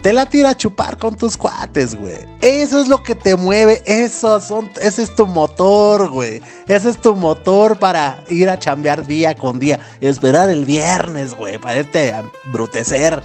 Te 0.02 0.14
la 0.14 0.28
tira 0.28 0.52
a 0.52 0.58
chupar 0.58 0.98
con 0.98 1.16
tus 1.16 1.36
cuates, 1.36 1.96
güey. 1.96 2.18
Eso 2.42 2.80
es 2.80 2.88
lo 2.88 3.02
que 3.02 3.16
te 3.16 3.36
mueve. 3.36 3.82
Eso 3.86 4.40
son, 4.40 4.70
ese 4.80 5.04
es 5.04 5.16
tu 5.16 5.26
motor, 5.26 6.10
güey. 6.10 6.42
Ese 6.68 6.90
es 6.90 7.02
tu 7.02 7.16
motor 7.16 7.78
para 7.80 8.24
ir 8.30 8.50
a 8.50 8.60
chambear 8.60 9.06
día 9.06 9.36
con 9.36 9.60
día. 9.60 9.80
Esperar 10.00 10.50
el 10.50 10.66
viernes, 10.66 11.34
güey. 11.34 11.58
Para 11.58 11.80
irte 11.80 12.14
a 12.14 12.24
brutecer. 12.46 13.22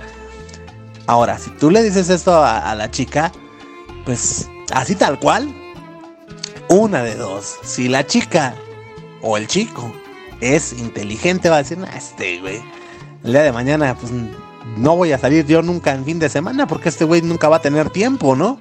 Ahora, 1.06 1.38
si 1.38 1.50
tú 1.50 1.70
le 1.70 1.82
dices 1.82 2.08
esto 2.08 2.42
a 2.42 2.74
la 2.74 2.90
chica, 2.90 3.30
pues 4.04 4.48
así 4.72 4.94
tal 4.94 5.18
cual, 5.18 5.54
una 6.68 7.02
de 7.02 7.14
dos. 7.14 7.56
Si 7.62 7.88
la 7.88 8.06
chica 8.06 8.54
o 9.20 9.36
el 9.36 9.46
chico 9.46 9.92
es 10.42 10.72
inteligente, 10.72 11.48
va 11.48 11.56
a 11.56 11.62
decir, 11.62 11.78
este 11.96 12.40
güey, 12.40 12.60
el 13.24 13.32
día 13.32 13.42
de 13.42 13.52
mañana, 13.52 13.96
pues 13.98 14.12
no 14.76 14.96
voy 14.96 15.12
a 15.12 15.18
salir 15.18 15.46
yo 15.46 15.62
nunca 15.62 15.92
en 15.92 16.04
fin 16.04 16.18
de 16.18 16.28
semana 16.28 16.66
porque 16.66 16.88
este 16.88 17.04
güey 17.04 17.22
nunca 17.22 17.48
va 17.48 17.56
a 17.56 17.62
tener 17.62 17.90
tiempo, 17.90 18.34
¿no? 18.34 18.58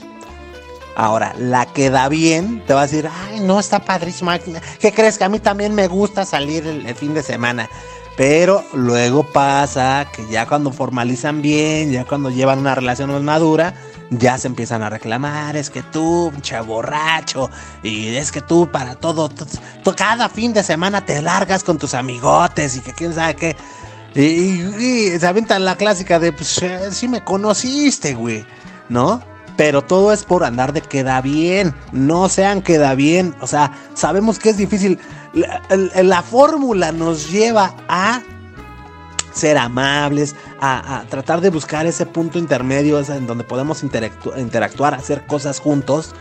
Ahora, 0.96 1.34
la 1.38 1.65
que 1.65 1.89
da 1.89 2.08
bien 2.10 2.63
te 2.67 2.74
va 2.74 2.82
a 2.82 2.88
decir, 2.88 3.10
ay, 3.10 3.39
no, 3.39 3.60
está 3.60 3.80
padrísimo. 3.80 4.32
¿Qué 4.80 4.91
crees? 4.91 5.17
Que 5.17 5.24
a 5.24 5.30
mí 5.30 5.39
también 5.39 5.74
me 5.74 5.88
gusta 5.88 6.26
salir 6.26 6.67
el 6.67 6.96
fin 6.96 7.13
de 7.13 7.24
semana. 7.24 7.70
Pero 8.17 8.63
luego 8.74 9.24
pasa 9.24 10.06
que 10.13 10.28
ya 10.28 10.46
cuando 10.46 10.72
formalizan 10.72 11.41
bien, 11.41 11.91
ya 11.91 12.06
cuando 12.06 12.30
llevan 12.30 12.60
una 12.60 12.76
relación 12.76 13.10
más 13.10 13.22
madura, 13.22 13.74
ya 14.12 14.38
se 14.38 14.47
empiezan 14.47 14.84
a 14.84 14.89
reclamar, 14.89 15.56
es 15.56 15.69
que 15.69 15.82
tú, 15.82 16.30
pinche 16.34 16.60
borracho, 16.60 17.50
y 17.82 18.08
es 18.15 18.32
que 18.32 18.41
tú 18.41 18.69
para 18.69 18.95
todo, 18.95 19.32
cada 19.95 20.28
fin 20.28 20.54
de 20.54 20.63
semana 20.63 21.06
te 21.06 21.21
largas 21.21 21.63
con 21.63 21.78
tus 21.78 21.93
amigotes 21.93 22.76
y 22.76 22.82
que 22.82 22.93
quién 22.93 23.13
sabe 23.13 23.36
qué. 23.36 23.56
Y, 24.13 25.17
se 25.17 25.26
aventan 25.26 25.63
la 25.63 25.78
clásica 25.78 26.19
de, 26.19 26.34
pues, 26.34 26.62
eh, 26.62 26.91
sí 26.91 27.08
me 27.08 27.24
conociste, 27.24 28.13
güey, 28.13 28.45
¿no? 28.89 29.24
Pero 29.56 29.82
todo 29.82 30.12
es 30.12 30.24
por 30.24 30.43
andar 30.43 30.74
de 30.74 30.82
queda 30.82 31.21
bien, 31.21 31.74
no 31.93 32.28
sean 32.28 32.62
queda 32.62 32.95
bien, 32.95 33.34
o 33.39 33.47
sea, 33.47 33.71
sabemos 33.93 34.39
que 34.39 34.50
es 34.50 34.58
difícil. 34.58 35.00
la 35.95 36.21
fórmula 36.21 36.91
nos 36.91 37.32
lleva 37.32 37.74
a 37.88 38.21
ser 39.34 39.58
amables, 39.58 40.36
a, 40.60 41.04
tratar 41.10 41.41
de 41.41 41.50
buscar 41.50 41.86
ese 41.86 42.06
punto 42.06 42.38
intermedio 42.38 43.00
en 43.00 43.28
donde 43.28 43.44
podemos 43.44 43.84
interactuar, 43.84 44.94
hacer 44.94 45.26
cosas 45.26 45.60
juntos, 45.60 46.13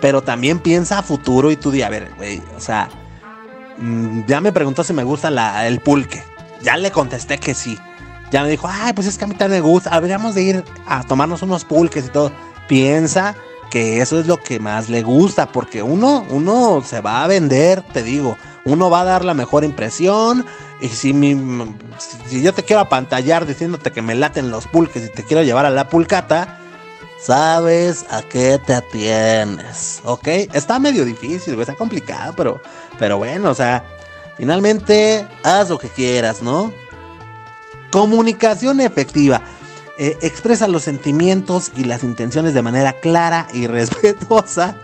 pero 0.00 0.22
también 0.22 0.58
piensa 0.58 0.98
a 0.98 1.02
futuro 1.02 1.50
y 1.50 1.56
tú 1.56 1.70
di, 1.70 1.82
a 1.82 1.88
ver, 1.88 2.12
güey, 2.16 2.42
o 2.56 2.60
sea, 2.60 2.88
mm, 3.78 4.26
ya 4.26 4.40
me 4.40 4.52
preguntó 4.52 4.84
si 4.84 4.92
me 4.92 5.04
gusta 5.04 5.66
el 5.66 5.80
pulque, 5.80 6.22
ya 6.62 6.76
le 6.76 6.90
contesté 6.90 7.38
que 7.38 7.54
sí, 7.54 7.78
ya 8.30 8.42
me 8.42 8.50
dijo, 8.50 8.68
ay, 8.70 8.92
pues 8.92 9.06
es 9.06 9.16
que 9.18 9.24
a 9.24 9.28
mí 9.28 9.34
también 9.34 9.62
me 9.62 9.68
gusta, 9.68 9.90
habríamos 9.90 10.34
de 10.34 10.42
ir 10.42 10.64
a 10.86 11.02
tomarnos 11.04 11.42
unos 11.42 11.64
pulques 11.64 12.06
y 12.06 12.08
todo, 12.08 12.32
piensa 12.68 13.34
que 13.70 14.00
eso 14.00 14.18
es 14.18 14.26
lo 14.26 14.42
que 14.42 14.60
más 14.60 14.88
le 14.88 15.02
gusta, 15.02 15.50
porque 15.52 15.82
uno, 15.82 16.26
uno 16.30 16.82
se 16.84 17.00
va 17.00 17.24
a 17.24 17.26
vender, 17.26 17.82
te 17.82 18.02
digo, 18.02 18.36
uno 18.64 18.90
va 18.90 19.02
a 19.02 19.04
dar 19.04 19.24
la 19.24 19.34
mejor 19.34 19.64
impresión, 19.64 20.44
y 20.80 20.88
si, 20.88 21.12
si 22.26 22.42
yo 22.42 22.52
te 22.52 22.62
quiero 22.62 22.80
apantallar 22.80 23.46
diciéndote 23.46 23.92
que 23.92 24.02
me 24.02 24.14
laten 24.14 24.50
los 24.50 24.66
pulques 24.66 25.06
y 25.06 25.08
te 25.08 25.24
quiero 25.24 25.42
llevar 25.42 25.64
a 25.66 25.70
la 25.70 25.88
pulcata, 25.88 26.58
sabes 27.20 28.04
a 28.10 28.22
qué 28.22 28.60
te 28.64 28.74
atienes, 28.74 30.00
¿ok? 30.04 30.28
Está 30.52 30.78
medio 30.78 31.04
difícil, 31.04 31.58
está 31.58 31.74
complicado, 31.74 32.34
pero, 32.36 32.60
pero 32.98 33.18
bueno, 33.18 33.50
o 33.50 33.54
sea, 33.54 33.84
finalmente 34.36 35.26
haz 35.42 35.70
lo 35.70 35.78
que 35.78 35.88
quieras, 35.88 36.42
¿no? 36.42 36.72
Comunicación 37.90 38.80
efectiva. 38.80 39.40
Eh, 39.98 40.16
expresa 40.20 40.68
los 40.68 40.82
sentimientos 40.82 41.72
y 41.74 41.84
las 41.84 42.04
intenciones 42.04 42.52
de 42.52 42.62
manera 42.62 42.92
clara 43.00 43.48
y 43.54 43.66
respetuosa. 43.66 44.76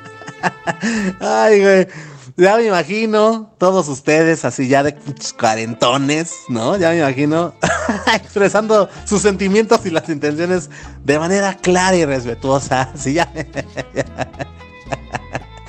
Ay, 1.21 1.61
güey. 1.61 1.89
Ya 2.37 2.57
me 2.57 2.65
imagino 2.65 3.55
todos 3.59 3.89
ustedes 3.89 4.47
así 4.47 4.67
ya 4.67 4.83
de 4.83 4.97
cuarentones, 5.39 6.33
¿no? 6.49 6.79
Ya 6.79 6.89
me 6.91 6.99
imagino 6.99 7.55
expresando 8.15 8.89
sus 9.05 9.21
sentimientos 9.21 9.85
y 9.85 9.91
las 9.91 10.09
intenciones 10.09 10.71
de 11.05 11.19
manera 11.19 11.55
clara 11.55 11.95
y 11.95 12.07
respetuosa. 12.07 12.91
Sí, 12.97 13.13
ya, 13.13 13.31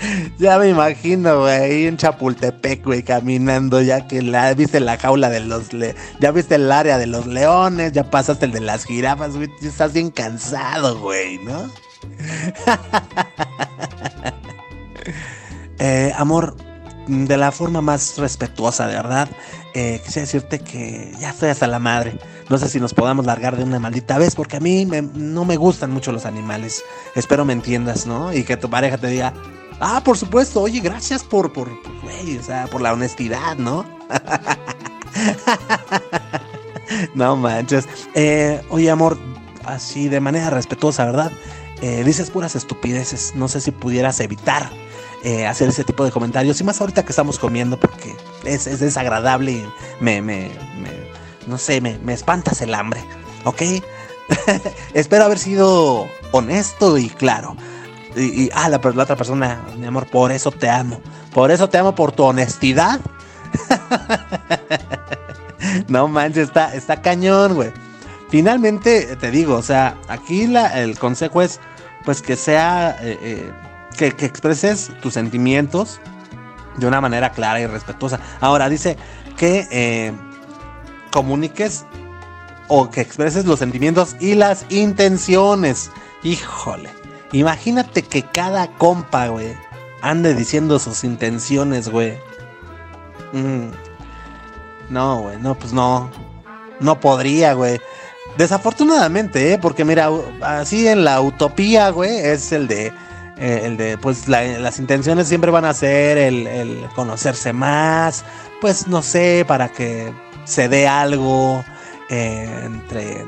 ya 0.37 0.57
me 0.57 0.69
imagino, 0.69 1.41
güey, 1.41 1.87
en 1.87 1.97
Chapultepec, 1.97 2.83
güey, 2.83 3.03
caminando, 3.03 3.81
ya 3.81 4.07
que 4.07 4.21
la, 4.21 4.53
viste 4.53 4.79
la 4.79 4.97
jaula 4.97 5.29
de 5.29 5.39
los, 5.41 5.73
le, 5.73 5.95
ya 6.19 6.31
viste 6.31 6.55
el 6.55 6.71
área 6.71 6.97
de 6.97 7.07
los 7.07 7.27
leones, 7.27 7.91
ya 7.91 8.09
pasaste 8.09 8.45
el 8.45 8.51
de 8.51 8.61
las 8.61 8.85
jirafas, 8.85 9.35
güey, 9.35 9.49
estás 9.61 9.93
bien 9.93 10.09
cansado, 10.11 10.99
güey, 10.99 11.39
¿no? 11.39 11.69
Eh, 15.79 16.13
amor, 16.15 16.55
de 17.07 17.35
la 17.35 17.51
forma 17.51 17.81
más 17.81 18.17
respetuosa, 18.17 18.87
de 18.87 18.93
verdad. 18.93 19.27
Eh, 19.73 19.99
quisiera 20.05 20.25
decirte 20.25 20.59
que 20.59 21.11
ya 21.19 21.31
estoy 21.31 21.49
hasta 21.49 21.67
la 21.67 21.79
madre. 21.79 22.17
No 22.49 22.57
sé 22.57 22.69
si 22.69 22.79
nos 22.79 22.93
podamos 22.93 23.25
largar 23.25 23.57
de 23.57 23.63
una 23.63 23.79
maldita 23.79 24.17
vez, 24.17 24.33
porque 24.35 24.57
a 24.57 24.59
mí 24.61 24.85
no 24.85 25.43
me 25.43 25.57
gustan 25.57 25.91
mucho 25.91 26.13
los 26.13 26.25
animales. 26.25 26.85
Espero 27.15 27.43
me 27.43 27.51
entiendas, 27.51 28.05
¿no? 28.05 28.31
Y 28.31 28.43
que 28.43 28.55
tu 28.55 28.69
pareja 28.69 28.97
te 28.97 29.07
diga, 29.07 29.33
ah, 29.83 30.01
por 30.03 30.17
supuesto, 30.17 30.61
oye, 30.61 30.79
gracias 30.79 31.23
por, 31.23 31.53
por, 31.53 31.69
o 31.69 32.43
sea, 32.43 32.67
por 32.67 32.81
la 32.81 32.93
honestidad, 32.93 33.57
¿no? 33.57 33.85
no 37.15 37.35
manches. 37.35 37.87
Eh, 38.15 38.61
oye, 38.69 38.89
amor, 38.89 39.19
así 39.65 40.09
de 40.09 40.19
manera 40.19 40.49
respetuosa, 40.49 41.05
¿verdad? 41.05 41.31
dices 42.05 42.31
puras 42.31 42.55
estupideces. 42.55 43.33
No 43.35 43.49
sé 43.49 43.59
si 43.59 43.71
pudieras 43.71 44.21
evitar 44.21 44.69
eh, 45.25 45.47
hacer 45.47 45.69
ese 45.69 45.85
tipo 45.85 46.03
de 46.03 46.11
comentarios. 46.11 46.59
Y 46.59 46.65
más 46.65 46.81
ahorita 46.81 47.03
que 47.03 47.11
estamos 47.11 47.39
comiendo 47.39 47.79
porque 47.79 48.13
es, 48.43 48.65
desagradable 48.79 49.53
y 49.53 49.65
me, 50.01 50.21
me, 50.21 50.51
no 51.47 51.57
sé, 51.57 51.79
me, 51.79 51.97
me 51.99 52.13
espantas 52.13 52.61
el 52.61 52.73
hambre. 52.73 53.01
¿Ok? 53.45 53.61
Espero 54.93 55.23
haber 55.23 55.39
sido 55.39 56.09
honesto 56.31 56.97
y 56.97 57.09
claro. 57.09 57.55
Y, 58.15 58.49
ah, 58.53 58.69
la, 58.69 58.77
otra 58.77 59.15
persona, 59.15 59.61
mi 59.77 59.85
amor, 59.85 60.09
por 60.09 60.31
eso 60.31 60.51
te 60.51 60.69
amo. 60.69 61.01
Por 61.33 61.51
eso 61.51 61.69
te 61.69 61.77
amo, 61.77 61.95
por 61.95 62.11
tu 62.11 62.23
honestidad. 62.23 62.99
no 65.87 66.07
manches, 66.07 66.47
está, 66.47 66.73
está 66.73 67.01
cañón, 67.01 67.55
güey. 67.55 67.71
Finalmente, 68.29 69.15
te 69.15 69.31
digo, 69.31 69.55
o 69.55 69.61
sea, 69.61 69.97
aquí 70.07 70.47
la, 70.47 70.81
el 70.81 70.97
consejo 70.97 71.41
es, 71.41 71.59
pues 72.03 72.21
que 72.21 72.35
sea, 72.35 72.97
eh, 73.01 73.17
eh, 73.21 73.51
que, 73.95 74.07
expreses 74.25 74.91
tus 75.01 75.13
sentimientos 75.13 75.99
de 76.77 76.87
una 76.87 76.99
manera 76.99 77.31
clara 77.31 77.59
y 77.59 77.67
respetuosa. 77.67 78.19
Ahora 78.41 78.69
dice 78.69 78.97
que 79.37 79.67
eh, 79.71 80.11
comuniques 81.11 81.85
o 82.67 82.89
que 82.89 83.01
expreses 83.01 83.45
los 83.45 83.59
sentimientos 83.59 84.15
y 84.19 84.33
las 84.33 84.65
intenciones. 84.69 85.91
Híjole, 86.23 86.89
imagínate 87.33 88.03
que 88.03 88.23
cada 88.23 88.67
compa, 88.77 89.27
güey, 89.27 89.53
ande 90.01 90.33
diciendo 90.33 90.79
sus 90.79 91.03
intenciones, 91.03 91.89
güey. 91.89 92.17
Mm. 93.33 93.71
No, 94.89 95.21
güey, 95.21 95.37
no, 95.37 95.55
pues 95.55 95.73
no. 95.73 96.09
No 96.79 96.99
podría, 96.99 97.53
güey. 97.53 97.79
Desafortunadamente, 98.37 99.53
¿eh? 99.53 99.59
Porque 99.61 99.85
mira, 99.85 100.09
así 100.41 100.87
en 100.87 101.03
la 101.03 101.21
utopía, 101.21 101.89
güey, 101.89 102.17
es 102.17 102.51
el 102.51 102.67
de 102.67 102.91
eh, 103.37 103.61
el 103.65 103.77
de, 103.77 103.97
pues 103.97 104.27
las 104.27 104.79
intenciones 104.79 105.27
siempre 105.27 105.49
van 105.49 105.65
a 105.65 105.73
ser 105.73 106.17
el, 106.17 106.87
conocerse 106.95 107.51
más, 107.51 108.23
pues 108.61 108.87
no 108.87 109.01
sé, 109.01 109.43
para 109.47 109.69
que 109.69 110.13
se 110.45 110.69
dé 110.69 110.87
algo 110.87 111.63
eh, 112.09 112.61
entre, 112.63 113.25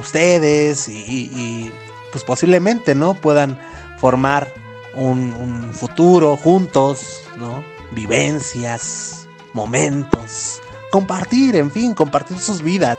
ustedes 0.00 0.88
y, 0.88 1.70
pues 2.12 2.22
posiblemente, 2.22 2.94
¿no? 2.94 3.14
Puedan 3.14 3.58
formar 3.98 4.52
un, 4.94 5.72
futuro 5.72 6.36
juntos, 6.36 7.22
¿no? 7.38 7.64
Vivencias, 7.90 9.26
momentos, 9.54 10.60
compartir, 10.90 11.56
en 11.56 11.70
fin, 11.70 11.94
compartir 11.94 12.38
sus 12.38 12.62
vidas. 12.62 12.98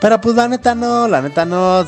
Pero 0.00 0.20
pues 0.20 0.36
la 0.36 0.48
neta 0.48 0.74
no, 0.74 1.08
la 1.08 1.22
neta 1.22 1.44
no, 1.44 1.84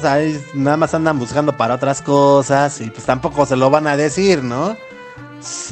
nada 0.54 0.76
más 0.76 0.94
andan 0.94 1.18
buscando 1.18 1.56
para 1.56 1.74
otras 1.74 2.02
cosas 2.02 2.80
y 2.80 2.90
pues 2.90 3.04
tampoco 3.04 3.46
se 3.46 3.56
lo 3.56 3.70
van 3.70 3.86
a 3.86 3.96
decir, 3.96 4.42
¿no? 4.42 4.76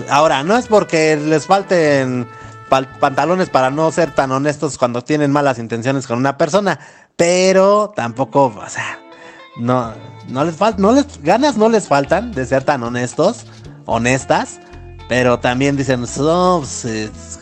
Ahora, 0.09 0.42
no 0.42 0.57
es 0.57 0.66
porque 0.66 1.16
les 1.16 1.46
falten 1.46 2.28
pantalones 2.68 3.50
para 3.50 3.70
no 3.70 3.90
ser 3.92 4.12
tan 4.14 4.30
honestos 4.33 4.78
cuando 4.78 5.02
tienen 5.02 5.30
malas 5.30 5.59
intenciones 5.59 6.07
con 6.07 6.18
una 6.18 6.37
persona, 6.37 6.78
pero 7.16 7.92
tampoco, 7.94 8.46
o 8.46 8.68
sea, 8.68 8.98
no, 9.57 9.93
no 10.29 10.45
les 10.45 10.57
falta, 10.57 10.81
no 10.81 10.93
les, 10.93 11.23
ganas 11.23 11.57
no 11.57 11.69
les 11.69 11.88
faltan 11.88 12.33
de 12.33 12.47
ser 12.47 12.64
tan 12.64 12.83
honestos, 12.83 13.47
honestas, 13.87 14.61
pero 15.09 15.38
también 15.38 15.77
dicen, 15.77 16.01
no, 16.01 16.59
pues, 16.61 16.85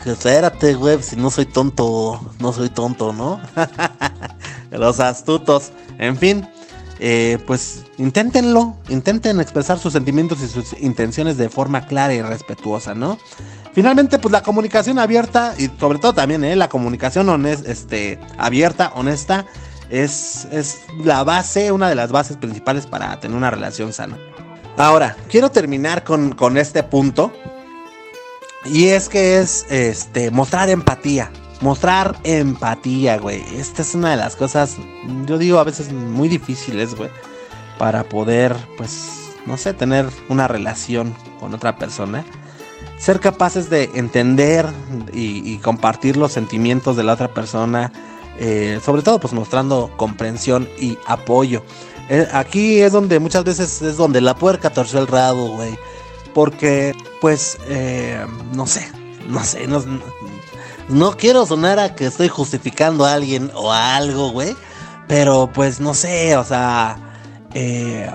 espérate, 0.05 0.73
güey, 0.75 1.01
si 1.01 1.15
no 1.15 1.29
soy 1.31 1.45
tonto, 1.45 2.19
no 2.39 2.51
soy 2.51 2.69
tonto, 2.69 3.13
¿no? 3.13 3.39
los 4.71 4.99
astutos. 4.99 5.71
En 5.97 6.17
fin, 6.17 6.45
eh, 6.99 7.37
pues 7.47 7.85
inténtenlo, 7.97 8.75
intenten 8.89 9.39
expresar 9.39 9.79
sus 9.79 9.93
sentimientos 9.93 10.41
y 10.41 10.47
sus 10.47 10.73
intenciones 10.79 11.37
de 11.37 11.49
forma 11.49 11.85
clara 11.85 12.13
y 12.13 12.21
respetuosa, 12.21 12.93
¿no? 12.93 13.17
Finalmente, 13.73 14.19
pues 14.19 14.31
la 14.31 14.43
comunicación 14.43 14.99
abierta 14.99 15.55
y 15.57 15.69
sobre 15.79 15.99
todo 15.99 16.13
también 16.13 16.43
¿eh? 16.43 16.55
la 16.55 16.69
comunicación 16.69 17.27
honest, 17.29 17.67
este, 17.67 18.19
abierta, 18.37 18.91
honesta, 18.95 19.45
es, 19.93 20.47
es 20.51 20.81
la 21.03 21.23
base, 21.23 21.71
una 21.71 21.89
de 21.89 21.95
las 21.95 22.11
bases 22.11 22.37
principales 22.37 22.85
para 22.87 23.19
tener 23.19 23.37
una 23.37 23.51
relación 23.51 23.93
sana. 23.93 24.17
Ahora, 24.77 25.15
quiero 25.29 25.51
terminar 25.51 26.03
con, 26.03 26.33
con 26.33 26.57
este 26.57 26.83
punto. 26.83 27.31
Y 28.65 28.87
es 28.87 29.09
que 29.09 29.39
es 29.39 29.65
este, 29.69 30.31
mostrar 30.31 30.69
empatía 30.69 31.29
mostrar 31.63 32.17
empatía, 32.25 33.17
güey. 33.17 33.41
Esta 33.57 33.81
es 33.81 33.95
una 33.95 34.11
de 34.11 34.17
las 34.17 34.35
cosas, 34.35 34.75
yo 35.25 35.37
digo 35.37 35.59
a 35.59 35.63
veces 35.63 35.91
muy 35.93 36.27
difíciles, 36.27 36.93
güey, 36.93 37.09
para 37.79 38.03
poder, 38.03 38.55
pues, 38.77 39.31
no 39.45 39.57
sé, 39.57 39.73
tener 39.73 40.05
una 40.27 40.47
relación 40.47 41.15
con 41.39 41.53
otra 41.53 41.77
persona. 41.77 42.25
Ser 42.99 43.21
capaces 43.21 43.69
de 43.69 43.89
entender 43.95 44.67
y, 45.13 45.57
compartir 45.59 46.17
los 46.17 46.33
sentimientos 46.33 46.97
de 46.97 47.03
la 47.03 47.13
otra 47.13 47.33
persona, 47.33 47.91
eh, 48.39 48.79
sobre 48.83 49.01
todo, 49.01 49.19
pues, 49.19 49.33
mostrando 49.33 49.91
comprensión 49.97 50.67
y 50.79 50.97
apoyo. 51.05 51.63
Eh, 52.09 52.27
aquí 52.33 52.81
es 52.81 52.91
donde 52.91 53.19
muchas 53.19 53.43
veces 53.43 53.81
es 53.81 53.97
donde 53.97 54.21
la 54.21 54.35
puerca 54.35 54.69
torció 54.69 54.99
el 54.99 55.07
rabo, 55.07 55.49
güey. 55.49 55.77
Porque, 56.33 56.93
pues, 57.21 57.57
eh, 57.67 58.25
no 58.53 58.67
sé, 58.67 58.91
no 59.27 59.43
sé, 59.43 59.67
no, 59.67 59.83
no 60.89 61.15
quiero 61.15 61.45
sonar 61.45 61.79
a 61.79 61.95
que 61.95 62.05
estoy 62.05 62.27
justificando 62.27 63.05
a 63.05 63.13
alguien 63.13 63.51
o 63.53 63.71
a 63.71 63.95
algo, 63.95 64.31
güey. 64.31 64.55
Pero 65.07 65.49
pues 65.53 65.79
no 65.79 65.93
sé, 65.93 66.35
o 66.37 66.43
sea... 66.43 66.97
Eh, 67.55 68.09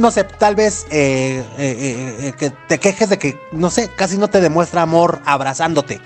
no 0.00 0.10
sé, 0.10 0.24
tal 0.24 0.56
vez 0.56 0.84
que 0.90 2.52
te 2.66 2.80
quejes 2.80 3.08
de 3.08 3.18
que, 3.18 3.38
no 3.52 3.70
sé, 3.70 3.88
casi 3.94 4.18
no 4.18 4.28
te 4.28 4.40
demuestra 4.40 4.82
amor 4.82 5.20
abrazándote, 5.24 6.00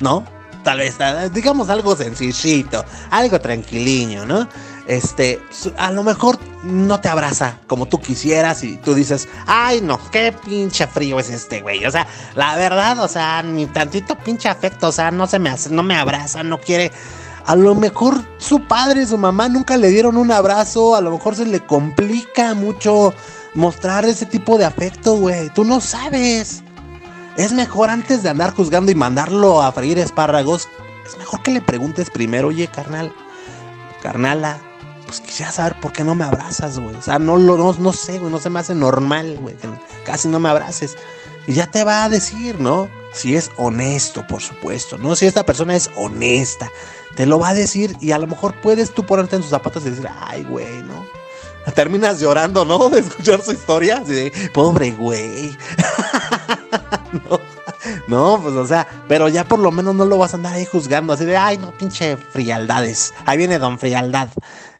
¿no? 0.00 0.24
Tal 0.64 0.78
vez, 0.78 0.96
digamos 1.32 1.68
algo 1.68 1.94
sencillito, 1.94 2.84
algo 3.10 3.40
tranquiliño, 3.40 4.26
¿no? 4.26 4.48
este, 4.86 5.40
a 5.78 5.90
lo 5.90 6.02
mejor 6.02 6.38
no 6.62 7.00
te 7.00 7.08
abraza 7.08 7.58
como 7.66 7.86
tú 7.86 8.00
quisieras 8.00 8.62
y 8.64 8.76
tú 8.76 8.94
dices, 8.94 9.28
ay 9.46 9.80
no, 9.80 9.98
qué 10.10 10.34
pinche 10.44 10.86
frío 10.86 11.18
es 11.18 11.30
este 11.30 11.62
güey. 11.62 11.84
O 11.86 11.90
sea, 11.90 12.06
la 12.34 12.56
verdad, 12.56 12.98
o 13.00 13.08
sea, 13.08 13.42
ni 13.42 13.66
tantito 13.66 14.16
pinche 14.16 14.48
afecto, 14.48 14.88
o 14.88 14.92
sea, 14.92 15.10
no 15.10 15.26
se 15.26 15.38
me 15.38 15.50
hace, 15.50 15.70
no 15.70 15.82
me 15.82 15.96
abraza, 15.96 16.42
no 16.42 16.60
quiere. 16.60 16.92
A 17.46 17.56
lo 17.56 17.74
mejor 17.74 18.22
su 18.38 18.60
padre 18.66 19.06
su 19.06 19.18
mamá 19.18 19.48
nunca 19.48 19.76
le 19.76 19.88
dieron 19.88 20.16
un 20.16 20.30
abrazo, 20.30 20.96
a 20.96 21.00
lo 21.00 21.10
mejor 21.10 21.36
se 21.36 21.44
le 21.46 21.60
complica 21.60 22.54
mucho 22.54 23.12
mostrar 23.54 24.04
ese 24.06 24.26
tipo 24.26 24.56
de 24.58 24.64
afecto, 24.64 25.16
güey. 25.16 25.50
Tú 25.50 25.64
no 25.64 25.80
sabes. 25.80 26.62
Es 27.36 27.52
mejor 27.52 27.90
antes 27.90 28.22
de 28.22 28.28
andar 28.28 28.54
juzgando 28.54 28.92
y 28.92 28.94
mandarlo 28.94 29.60
a 29.60 29.72
freír 29.72 29.98
espárragos, 29.98 30.68
es 31.04 31.18
mejor 31.18 31.42
que 31.42 31.50
le 31.50 31.60
preguntes 31.60 32.10
primero, 32.10 32.48
oye, 32.48 32.68
carnal, 32.68 33.12
carnala, 34.02 34.60
pues 35.06 35.20
quisiera 35.20 35.50
saber 35.50 35.78
por 35.80 35.92
qué 35.92 36.04
no 36.04 36.14
me 36.14 36.24
abrazas, 36.24 36.78
güey. 36.78 36.94
O 36.94 37.02
sea, 37.02 37.18
no, 37.18 37.36
lo, 37.36 37.56
no, 37.74 37.92
sé, 37.92 38.18
güey, 38.18 38.30
no 38.30 38.38
se 38.38 38.50
me 38.50 38.60
hace 38.60 38.74
normal, 38.74 39.36
güey, 39.40 39.56
casi 40.04 40.28
no 40.28 40.38
me 40.38 40.48
abraces. 40.48 40.96
Y 41.46 41.54
ya 41.54 41.66
te 41.66 41.84
va 41.84 42.04
a 42.04 42.08
decir, 42.08 42.60
¿no? 42.60 42.88
Si 43.12 43.36
es 43.36 43.50
honesto, 43.56 44.26
por 44.26 44.40
supuesto, 44.40 44.96
¿no? 44.96 45.14
Si 45.14 45.26
esta 45.26 45.44
persona 45.44 45.76
es 45.76 45.90
honesta, 45.96 46.70
te 47.16 47.26
lo 47.26 47.38
va 47.38 47.50
a 47.50 47.54
decir 47.54 47.96
y 48.00 48.12
a 48.12 48.18
lo 48.18 48.26
mejor 48.26 48.60
puedes 48.60 48.92
tú 48.92 49.04
ponerte 49.04 49.36
en 49.36 49.42
sus 49.42 49.50
zapatos 49.50 49.84
y 49.86 49.90
decir, 49.90 50.08
ay, 50.20 50.44
güey, 50.44 50.82
¿no? 50.82 51.04
Terminas 51.74 52.20
llorando, 52.20 52.64
¿no? 52.64 52.88
De 52.90 53.00
escuchar 53.00 53.42
su 53.42 53.52
historia. 53.52 54.00
De, 54.00 54.32
pobre 54.52 54.92
güey. 54.92 55.56
no. 57.14 57.40
No, 58.08 58.40
pues 58.42 58.54
o 58.54 58.66
sea, 58.66 58.86
pero 59.08 59.28
ya 59.28 59.44
por 59.44 59.58
lo 59.58 59.70
menos 59.70 59.94
no 59.94 60.06
lo 60.06 60.16
vas 60.16 60.32
a 60.32 60.36
andar 60.36 60.54
ahí 60.54 60.64
juzgando, 60.64 61.12
así 61.12 61.24
de, 61.24 61.36
ay, 61.36 61.58
no, 61.58 61.70
pinche 61.72 62.16
frialdades. 62.16 63.12
Ahí 63.26 63.36
viene 63.36 63.58
don 63.58 63.78
frialdad. 63.78 64.28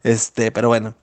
Este, 0.03 0.51
pero 0.51 0.69
bueno. 0.69 0.95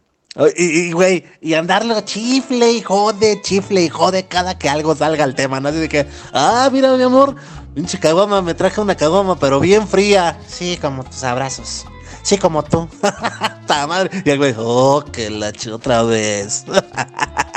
Y, 0.57 0.92
güey, 0.92 1.25
y, 1.42 1.55
andarlo 1.55 2.01
chifle 2.01 2.73
y 2.73 2.81
jode, 2.81 3.42
chifle 3.42 3.83
y 3.83 3.88
jode 3.90 4.27
cada 4.27 4.59
que 4.59 4.68
algo 4.68 4.97
salga 4.97 5.25
al 5.25 5.35
tema, 5.35 5.61
¿no? 5.61 5.68
Así 5.68 5.79
de 5.79 5.88
que, 5.90 6.07
ah, 6.33 6.71
mira, 6.73 6.97
mi 6.97 7.03
amor, 7.03 7.37
pinche 7.75 7.99
caguama, 7.99 8.40
me 8.40 8.55
traje 8.55 8.81
una 8.81 8.95
caguama, 8.95 9.38
pero 9.38 9.61
bien 9.61 9.87
fría. 9.87 10.38
Sí, 10.49 10.79
como 10.81 11.05
tus 11.05 11.23
abrazos. 11.23 11.85
Sí, 12.23 12.38
como 12.38 12.62
tú. 12.62 12.88
madre. 13.88 14.23
Y 14.25 14.31
el 14.31 14.38
güey, 14.38 14.55
oh, 14.57 15.05
que 15.12 15.29
la 15.29 15.53
otra 15.73 16.03
vez. 16.03 16.64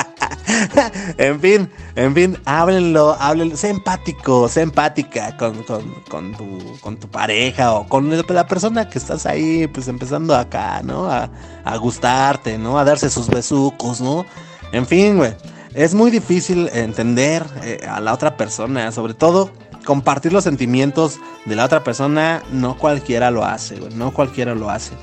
en 1.17 1.39
fin, 1.39 1.69
en 1.95 2.13
fin, 2.13 2.37
háblenlo, 2.45 3.15
háblenlo, 3.19 3.57
sé 3.57 3.69
empático, 3.69 4.47
sé 4.47 4.61
empática 4.61 5.35
con, 5.37 5.63
tu, 5.63 7.07
pareja 7.09 7.73
o 7.73 7.87
con 7.87 8.09
la 8.29 8.47
persona 8.47 8.89
que 8.89 8.97
estás 8.97 9.25
ahí, 9.25 9.67
pues 9.67 9.87
empezando 9.87 10.35
acá, 10.35 10.81
¿no? 10.83 11.09
A, 11.09 11.29
gustarte, 11.77 12.57
¿no? 12.57 12.77
A 12.77 12.83
darse 12.83 13.09
sus 13.09 13.27
besucos, 13.27 14.01
¿no? 14.01 14.25
En 14.71 14.85
fin, 14.85 15.17
güey, 15.17 15.33
es 15.73 15.93
muy 15.93 16.11
difícil 16.11 16.69
entender 16.73 17.45
eh, 17.63 17.85
a 17.89 17.99
la 17.99 18.13
otra 18.13 18.37
persona, 18.37 18.91
sobre 18.91 19.13
todo 19.13 19.51
compartir 19.85 20.33
los 20.33 20.43
sentimientos 20.43 21.19
de 21.45 21.55
la 21.55 21.65
otra 21.65 21.83
persona, 21.83 22.43
no 22.51 22.77
cualquiera 22.77 23.31
lo 23.31 23.45
hace, 23.45 23.75
güey, 23.75 23.93
no 23.93 24.11
cualquiera 24.11 24.55
lo 24.55 24.69
hace. 24.69 24.93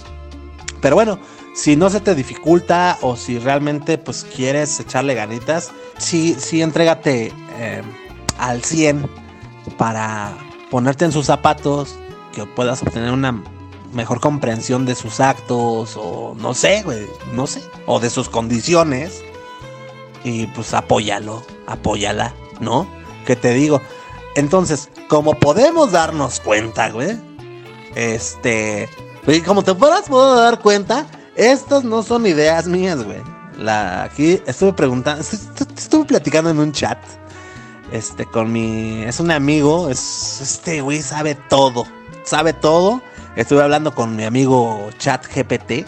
Pero 0.81 0.97
bueno, 0.97 1.19
si 1.55 1.77
no 1.77 1.91
se 1.91 2.01
te 2.01 2.15
dificulta 2.15 2.99
o 3.03 3.17
si 3.17 3.39
realmente 3.39 3.99
pues 3.99 4.25
quieres 4.25 4.79
echarle 4.81 5.15
ganitas, 5.15 5.71
sí, 5.99 6.35
sí 6.39 6.63
entrégate 6.63 7.33
eh, 7.59 7.83
al 8.39 8.65
100 8.65 9.09
para 9.77 10.37
ponerte 10.71 11.05
en 11.05 11.13
sus 11.13 11.27
zapatos, 11.27 11.97
que 12.33 12.47
puedas 12.47 12.83
obtener 12.83 13.13
una 13.13 13.43
mejor 13.93 14.21
comprensión 14.21 14.87
de 14.87 14.95
sus 14.95 15.21
actos 15.21 15.97
o 15.97 16.35
no 16.39 16.55
sé, 16.55 16.83
güey, 16.83 17.07
no 17.35 17.47
sé, 17.47 17.63
o 17.87 18.01
de 18.01 18.11
sus 18.11 18.29
condiciones. 18.29 19.23
Y 20.25 20.47
pues 20.49 20.73
apóyalo, 20.73 21.43
apóyala, 21.67 22.33
¿no? 22.61 22.87
Que 23.27 23.37
te 23.37 23.53
digo. 23.53 23.81
Entonces, 24.35 24.89
como 25.09 25.35
podemos 25.35 25.93
darnos 25.93 26.41
cuenta, 26.41 26.91
güey, 26.91 27.19
este, 27.95 28.89
como 29.45 29.63
te 29.63 29.75
podrás 29.75 30.09
dar 30.09 30.61
cuenta, 30.61 31.07
estas 31.37 31.85
no 31.85 32.03
son 32.03 32.27
ideas 32.27 32.67
mías, 32.67 33.03
güey. 33.03 33.21
Aquí 33.69 34.41
estuve 34.47 34.73
preguntando, 34.73 35.23
estuve 35.23 36.05
platicando 36.07 36.51
en 36.51 36.59
un 36.59 36.73
chat, 36.73 36.99
este, 37.93 38.25
con 38.27 38.53
mi, 38.53 39.03
es 39.03 39.21
un 39.21 39.31
amigo, 39.31 39.89
es, 39.89 40.41
este 40.41 40.81
güey 40.81 41.03
sabe 41.03 41.35
todo, 41.35 41.85
sabe 42.25 42.53
todo. 42.53 43.03
Estuve 43.37 43.63
hablando 43.63 43.95
con 43.95 44.15
mi 44.15 44.25
amigo 44.25 44.91
Chat 44.99 45.27
GPT, 45.27 45.87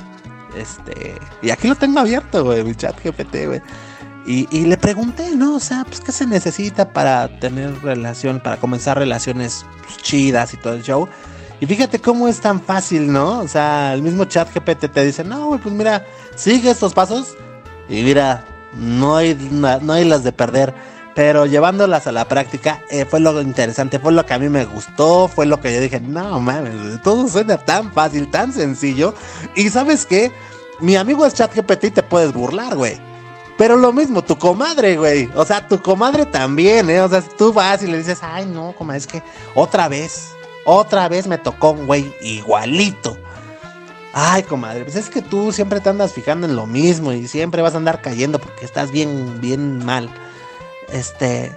este, 0.57 1.19
y 1.43 1.51
aquí 1.51 1.69
lo 1.69 1.75
tengo 1.75 2.01
abierto, 2.01 2.43
güey, 2.43 2.65
mi 2.65 2.75
Chat 2.75 2.97
GPT, 3.05 3.47
güey. 3.47 3.63
Y, 4.27 4.65
le 4.65 4.79
pregunté, 4.79 5.37
¿no? 5.37 5.57
O 5.57 5.61
sea, 5.61 5.85
pues, 5.85 6.01
¿qué 6.01 6.11
se 6.11 6.27
necesita 6.27 6.95
para 6.95 7.39
tener 7.41 7.79
relación, 7.83 8.41
para 8.41 8.57
comenzar 8.57 8.97
relaciones 8.97 9.67
pues, 9.83 9.99
chidas 9.99 10.55
y 10.55 10.57
todo 10.57 10.73
el 10.73 10.83
show? 10.83 11.07
Y 11.61 11.67
fíjate 11.67 12.01
cómo 12.01 12.29
es 12.29 12.41
tan 12.41 12.61
fácil, 12.61 13.13
¿no? 13.13 13.41
O 13.41 13.49
sea, 13.49 13.95
el 13.95 14.03
mismo 14.03 14.25
chat 14.25 14.53
GPT 14.55 14.91
te 14.91 15.05
dice, 15.05 15.25
no, 15.25 15.47
güey, 15.47 15.61
pues 15.61 15.75
mira, 15.75 16.05
sigue 16.35 16.71
estos 16.71 16.95
pasos 16.95 17.37
y 17.89 18.03
mira, 18.03 18.45
no 18.75 19.17
hay, 19.17 19.35
no 19.35 19.93
hay 19.93 20.05
las 20.05 20.25
de 20.25 20.33
perder. 20.33 20.75
Pero 21.15 21.47
llevándolas 21.47 22.09
a 22.09 22.13
la 22.13 22.27
práctica 22.27 22.83
eh, 22.91 23.05
fue 23.05 23.21
lo 23.21 23.41
interesante, 23.41 24.01
fue 24.01 24.11
lo 24.11 24.27
que 24.27 24.35
a 24.35 24.39
mí 24.39 24.49
me 24.49 24.65
gustó, 24.65 25.29
fue 25.29 25.47
lo 25.47 25.61
que 25.61 25.73
yo 25.73 25.81
dije, 25.81 26.01
no 26.01 26.41
mames, 26.41 27.01
todo 27.03 27.29
suena 27.29 27.57
tan 27.57 27.93
fácil, 27.93 28.29
tan 28.31 28.53
sencillo. 28.53 29.15
Y 29.55 29.69
sabes 29.71 30.07
qué, 30.07 30.33
mi 30.81 30.97
amigo 30.97 31.25
es 31.25 31.35
ChatGPT 31.35 31.85
y 31.85 31.91
te 31.93 32.03
puedes 32.03 32.33
burlar, 32.33 32.75
güey. 32.75 32.99
Pero 33.57 33.77
lo 33.77 33.93
mismo, 33.93 34.23
tu 34.23 34.37
comadre, 34.37 34.97
güey. 34.97 35.31
O 35.37 35.45
sea, 35.45 35.69
tu 35.69 35.81
comadre 35.81 36.27
también, 36.27 36.91
¿eh? 36.91 37.01
O 37.01 37.09
sea, 37.09 37.23
tú 37.23 37.53
vas 37.53 37.85
y 37.85 37.87
le 37.87 37.99
dices, 37.99 38.19
ay, 38.21 38.47
no, 38.47 38.75
comadre, 38.77 38.99
es 38.99 39.07
que 39.07 39.23
otra 39.55 39.87
vez, 39.89 40.31
otra 40.65 41.09
vez 41.09 41.27
me 41.27 41.39
tocó 41.39 41.71
un 41.71 41.87
güey 41.87 42.15
igualito. 42.23 43.17
Ay, 44.13 44.45
comadre, 44.45 44.85
pues 44.85 44.97
es 44.97 45.11
que 45.11 45.23
tú 45.23 45.51
siempre 45.51 45.81
te 45.81 45.89
andas 45.89 46.13
fijando 46.13 46.47
en 46.47 46.55
lo 46.55 46.67
mismo 46.67 47.13
y 47.13 47.27
siempre 47.27 47.63
vas 47.63 47.75
a 47.75 47.79
andar 47.79 48.01
cayendo 48.01 48.39
porque 48.39 48.65
estás 48.65 48.93
bien, 48.93 49.41
bien 49.41 49.85
mal. 49.85 50.09
Este, 50.93 51.53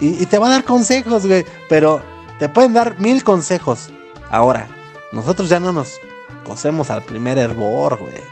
y, 0.00 0.26
te 0.26 0.38
va 0.38 0.46
a 0.46 0.50
dar 0.50 0.64
consejos, 0.64 1.26
güey. 1.26 1.44
Pero 1.68 2.00
te 2.38 2.48
pueden 2.48 2.74
dar 2.74 2.98
mil 3.00 3.24
consejos. 3.24 3.90
Ahora, 4.30 4.68
nosotros 5.12 5.48
ya 5.48 5.58
no 5.58 5.72
nos 5.72 5.94
cosemos 6.44 6.90
al 6.90 7.02
primer 7.02 7.38
hervor, 7.38 7.98
güey. 7.98 8.22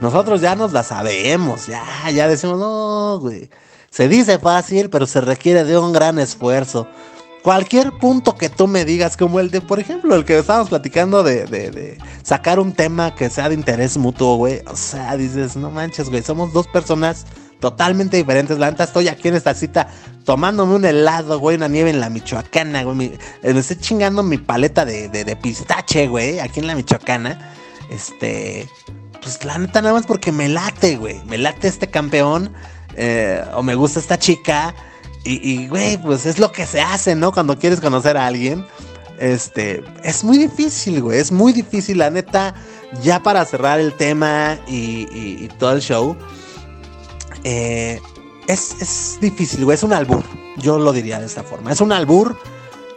Nosotros 0.00 0.40
ya 0.40 0.56
nos 0.56 0.72
la 0.72 0.82
sabemos, 0.82 1.66
ya, 1.66 1.84
ya 2.10 2.26
decimos, 2.26 2.58
no, 2.58 3.18
güey. 3.20 3.50
Se 3.90 4.08
dice 4.08 4.38
fácil, 4.38 4.88
pero 4.88 5.06
se 5.06 5.20
requiere 5.20 5.64
de 5.64 5.76
un 5.76 5.92
gran 5.92 6.18
esfuerzo. 6.18 6.86
Cualquier 7.42 7.92
punto 7.92 8.36
que 8.36 8.50
tú 8.50 8.66
me 8.66 8.84
digas, 8.84 9.16
como 9.16 9.40
el 9.40 9.50
de, 9.50 9.60
por 9.60 9.80
ejemplo, 9.80 10.14
el 10.14 10.24
que 10.24 10.38
estábamos 10.38 10.68
platicando 10.68 11.22
de, 11.22 11.46
de, 11.46 11.98
sacar 12.22 12.60
un 12.60 12.72
tema 12.72 13.14
que 13.14 13.30
sea 13.30 13.48
de 13.48 13.54
interés 13.54 13.96
mutuo, 13.96 14.36
güey. 14.36 14.60
O 14.66 14.76
sea, 14.76 15.16
dices, 15.16 15.56
no 15.56 15.70
manches, 15.70 16.10
güey, 16.10 16.22
somos 16.22 16.52
dos 16.52 16.66
personas 16.66 17.24
totalmente 17.58 18.18
diferentes. 18.18 18.58
La 18.58 18.70
neta, 18.70 18.84
estoy 18.84 19.08
aquí 19.08 19.28
en 19.28 19.36
esta 19.36 19.54
cita 19.54 19.88
tomándome 20.24 20.74
un 20.74 20.84
helado, 20.84 21.38
güey, 21.38 21.56
una 21.56 21.68
nieve 21.68 21.88
en 21.88 22.00
la 22.00 22.10
Michoacana, 22.10 22.82
güey. 22.82 22.96
Me, 22.96 23.58
estoy 23.58 23.76
chingando 23.76 24.22
mi 24.22 24.36
paleta 24.36 24.84
de, 24.84 25.08
de, 25.08 25.24
de 25.24 25.36
pistache, 25.36 26.08
güey, 26.08 26.40
aquí 26.40 26.60
en 26.60 26.66
la 26.66 26.74
Michoacana. 26.74 27.54
Este, 27.90 28.68
pues 29.20 29.44
la 29.44 29.58
neta 29.58 29.80
nada 29.82 29.94
más 29.94 30.06
porque 30.06 30.32
me 30.32 30.48
late, 30.48 30.96
güey. 30.96 31.22
Me 31.24 31.38
late 31.38 31.68
este 31.68 31.88
campeón. 31.88 32.52
Eh, 32.96 33.42
o 33.54 33.62
me 33.62 33.74
gusta 33.74 34.00
esta 34.00 34.18
chica. 34.18 34.74
Y, 35.22 35.68
güey, 35.68 35.98
pues 35.98 36.24
es 36.24 36.38
lo 36.38 36.50
que 36.50 36.64
se 36.64 36.80
hace, 36.80 37.14
¿no? 37.14 37.30
Cuando 37.32 37.58
quieres 37.58 37.80
conocer 37.80 38.16
a 38.16 38.26
alguien. 38.26 38.66
Este, 39.18 39.84
es 40.02 40.24
muy 40.24 40.38
difícil, 40.38 41.02
güey. 41.02 41.18
Es 41.18 41.30
muy 41.30 41.52
difícil, 41.52 41.98
la 41.98 42.10
neta. 42.10 42.54
Ya 43.02 43.22
para 43.22 43.44
cerrar 43.44 43.80
el 43.80 43.92
tema 43.92 44.58
y, 44.66 45.48
todo 45.58 45.72
el 45.72 45.82
show. 45.82 46.16
Eh, 47.44 48.00
es, 48.46 48.80
es 48.80 49.18
difícil, 49.20 49.64
güey. 49.64 49.74
Es 49.74 49.82
un 49.82 49.92
albur. 49.92 50.24
Yo 50.56 50.78
lo 50.78 50.92
diría 50.92 51.20
de 51.20 51.26
esta 51.26 51.42
forma. 51.42 51.70
Es 51.70 51.80
un 51.82 51.92
albur. 51.92 52.38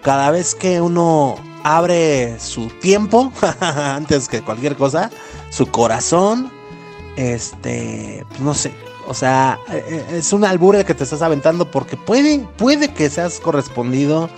Cada 0.02 0.32
vez 0.32 0.56
que 0.56 0.80
uno 0.80 1.36
abre 1.64 2.40
su 2.40 2.68
tiempo, 2.68 3.32
antes 3.60 4.28
que 4.28 4.42
cualquier 4.42 4.76
cosa, 4.76 5.10
su 5.50 5.68
corazón, 5.68 6.52
este, 7.16 8.26
pues 8.30 8.42
no 8.42 8.54
sé, 8.54 8.74
o 9.08 9.14
sea, 9.14 9.60
eh, 9.72 9.84
eh, 9.88 10.06
es 10.18 10.34
un 10.34 10.46
albur 10.46 10.84
que 10.86 10.94
te 10.94 11.04
estás 11.04 11.22
aventando 11.22 11.70
porque 11.70 11.98
puede, 11.98 12.48
puede 12.58 12.94
que 12.94 13.10
seas 13.10 13.40
correspondido, 13.40 14.30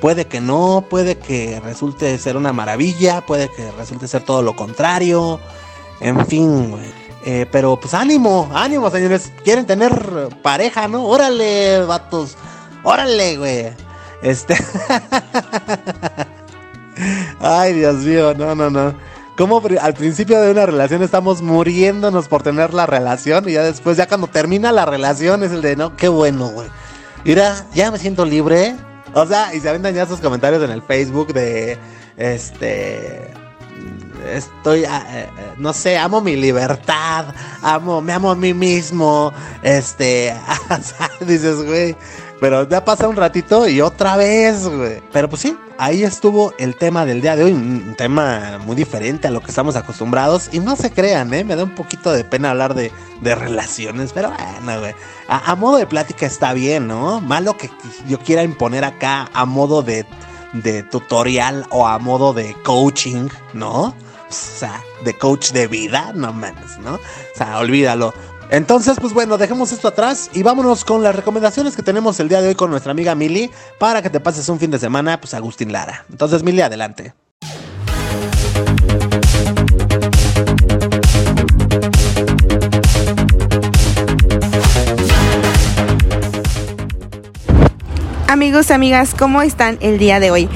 puede 0.00 0.26
que 0.26 0.40
no, 0.40 0.86
puede 0.88 1.18
que 1.18 1.60
resulte 1.60 2.16
ser 2.18 2.36
una 2.36 2.52
maravilla, 2.52 3.24
puede 3.26 3.50
que 3.50 3.70
resulte 3.72 4.08
ser 4.08 4.22
todo 4.22 4.42
lo 4.42 4.56
contrario, 4.56 5.40
en 6.00 6.26
fin, 6.26 6.74
eh, 7.26 7.46
pero 7.50 7.80
pues 7.80 7.94
ánimo, 7.94 8.50
ánimo, 8.52 8.90
señores. 8.90 9.32
Quieren 9.42 9.66
tener 9.66 10.28
pareja, 10.42 10.88
¿no? 10.88 11.04
Órale, 11.04 11.82
vatos. 11.84 12.36
Órale, 12.82 13.38
güey. 13.38 13.72
Este. 14.22 14.56
Ay, 17.40 17.72
Dios 17.72 17.96
mío, 17.96 18.34
no, 18.34 18.54
no, 18.54 18.68
no. 18.68 18.94
Como 19.36 19.60
al 19.80 19.94
principio 19.94 20.40
de 20.40 20.52
una 20.52 20.66
relación 20.66 21.02
estamos 21.02 21.42
muriéndonos 21.42 22.28
por 22.28 22.42
tener 22.42 22.72
la 22.72 22.86
relación 22.86 23.48
y 23.48 23.52
ya 23.52 23.62
después, 23.64 23.96
ya 23.96 24.06
cuando 24.06 24.28
termina 24.28 24.70
la 24.70 24.86
relación 24.86 25.42
es 25.42 25.50
el 25.50 25.60
de, 25.60 25.74
no, 25.74 25.96
qué 25.96 26.08
bueno, 26.08 26.48
güey. 26.48 26.68
Mira, 27.24 27.66
ya 27.74 27.90
me 27.90 27.98
siento 27.98 28.24
libre. 28.24 28.76
O 29.14 29.26
sea, 29.26 29.54
y 29.54 29.60
se 29.60 29.68
aventan 29.68 29.94
ya 29.94 30.06
sus 30.06 30.20
comentarios 30.20 30.62
en 30.62 30.70
el 30.70 30.82
Facebook 30.82 31.32
de, 31.32 31.78
este, 32.16 33.30
estoy, 34.32 34.84
ah, 34.84 35.06
eh, 35.08 35.28
eh, 35.38 35.52
no 35.58 35.72
sé, 35.72 35.96
amo 35.96 36.20
mi 36.20 36.36
libertad, 36.36 37.26
amo, 37.62 38.00
me 38.00 38.12
amo 38.12 38.30
a 38.30 38.34
mí 38.34 38.54
mismo, 38.54 39.32
este, 39.62 40.34
dices, 41.20 41.62
güey, 41.62 41.96
pero 42.40 42.68
ya 42.68 42.84
pasa 42.84 43.08
un 43.08 43.16
ratito 43.16 43.68
y 43.68 43.80
otra 43.80 44.16
vez, 44.16 44.68
güey. 44.68 45.00
Pero 45.12 45.28
pues 45.28 45.42
sí, 45.42 45.56
ahí 45.78 46.02
estuvo 46.02 46.54
el 46.58 46.76
tema 46.76 47.04
del 47.04 47.20
día 47.20 47.36
de 47.36 47.44
hoy. 47.44 47.52
Un 47.52 47.94
tema 47.96 48.58
muy 48.64 48.76
diferente 48.76 49.28
a 49.28 49.30
lo 49.30 49.40
que 49.40 49.50
estamos 49.50 49.76
acostumbrados. 49.76 50.50
Y 50.52 50.60
no 50.60 50.76
se 50.76 50.90
crean, 50.90 51.32
¿eh? 51.34 51.44
Me 51.44 51.56
da 51.56 51.64
un 51.64 51.74
poquito 51.74 52.12
de 52.12 52.24
pena 52.24 52.50
hablar 52.50 52.74
de, 52.74 52.92
relaciones. 53.22 54.12
Pero 54.12 54.32
bueno, 54.62 54.80
güey. 54.80 54.94
A, 55.28 55.54
modo 55.56 55.78
de 55.78 55.86
plática 55.86 56.26
está 56.26 56.52
bien, 56.52 56.86
¿no? 56.86 57.20
Malo 57.20 57.56
que 57.56 57.70
yo 58.08 58.18
quiera 58.18 58.42
imponer 58.42 58.84
acá 58.84 59.28
a 59.32 59.44
modo 59.44 59.82
de, 59.82 60.06
de 60.52 60.82
tutorial 60.82 61.66
o 61.70 61.86
a 61.86 61.98
modo 61.98 62.32
de 62.32 62.54
coaching, 62.62 63.28
¿no? 63.52 63.94
O 64.34 64.36
sea, 64.36 64.82
de 65.04 65.16
coach 65.16 65.52
de 65.52 65.68
vida, 65.68 66.12
no 66.14 66.32
mames, 66.32 66.78
¿no? 66.78 66.94
O 66.94 67.00
sea, 67.36 67.58
olvídalo. 67.58 68.12
Entonces, 68.50 68.96
pues 69.00 69.12
bueno, 69.12 69.38
dejemos 69.38 69.72
esto 69.72 69.88
atrás 69.88 70.30
y 70.32 70.42
vámonos 70.42 70.84
con 70.84 71.02
las 71.02 71.14
recomendaciones 71.14 71.76
que 71.76 71.82
tenemos 71.82 72.20
el 72.20 72.28
día 72.28 72.40
de 72.40 72.48
hoy 72.48 72.54
con 72.54 72.70
nuestra 72.70 72.92
amiga 72.92 73.14
Mili 73.14 73.50
para 73.78 74.02
que 74.02 74.10
te 74.10 74.20
pases 74.20 74.48
un 74.48 74.58
fin 74.58 74.70
de 74.70 74.78
semana, 74.78 75.20
pues 75.20 75.34
Agustín 75.34 75.72
Lara. 75.72 76.04
Entonces, 76.10 76.42
Mili, 76.42 76.60
adelante. 76.60 77.14
Amigos, 88.28 88.70
amigas, 88.70 89.14
¿cómo 89.16 89.42
están 89.42 89.78
el 89.80 89.98
día 89.98 90.20
de 90.20 90.30
hoy? 90.30 90.48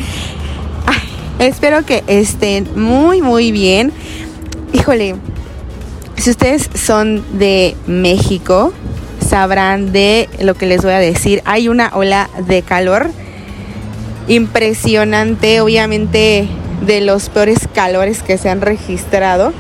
espero 1.39 1.85
que 1.85 2.03
estén 2.07 2.69
muy, 2.75 3.23
muy 3.23 3.53
bien. 3.53 3.93
Híjole, 4.73 5.15
si 6.19 6.31
ustedes 6.31 6.69
son 6.75 7.25
de 7.39 7.77
México, 7.87 8.73
sabrán 9.27 9.93
de 9.93 10.29
lo 10.41 10.55
que 10.55 10.67
les 10.67 10.83
voy 10.83 10.93
a 10.93 10.99
decir. 10.99 11.43
Hay 11.45 11.69
una 11.69 11.91
ola 11.95 12.29
de 12.47 12.63
calor 12.63 13.11
impresionante, 14.27 15.61
obviamente 15.61 16.49
de 16.85 17.01
los 17.01 17.29
peores 17.29 17.69
calores 17.73 18.23
que 18.23 18.39
se 18.39 18.51
han 18.51 18.61
registrado, 18.61 19.53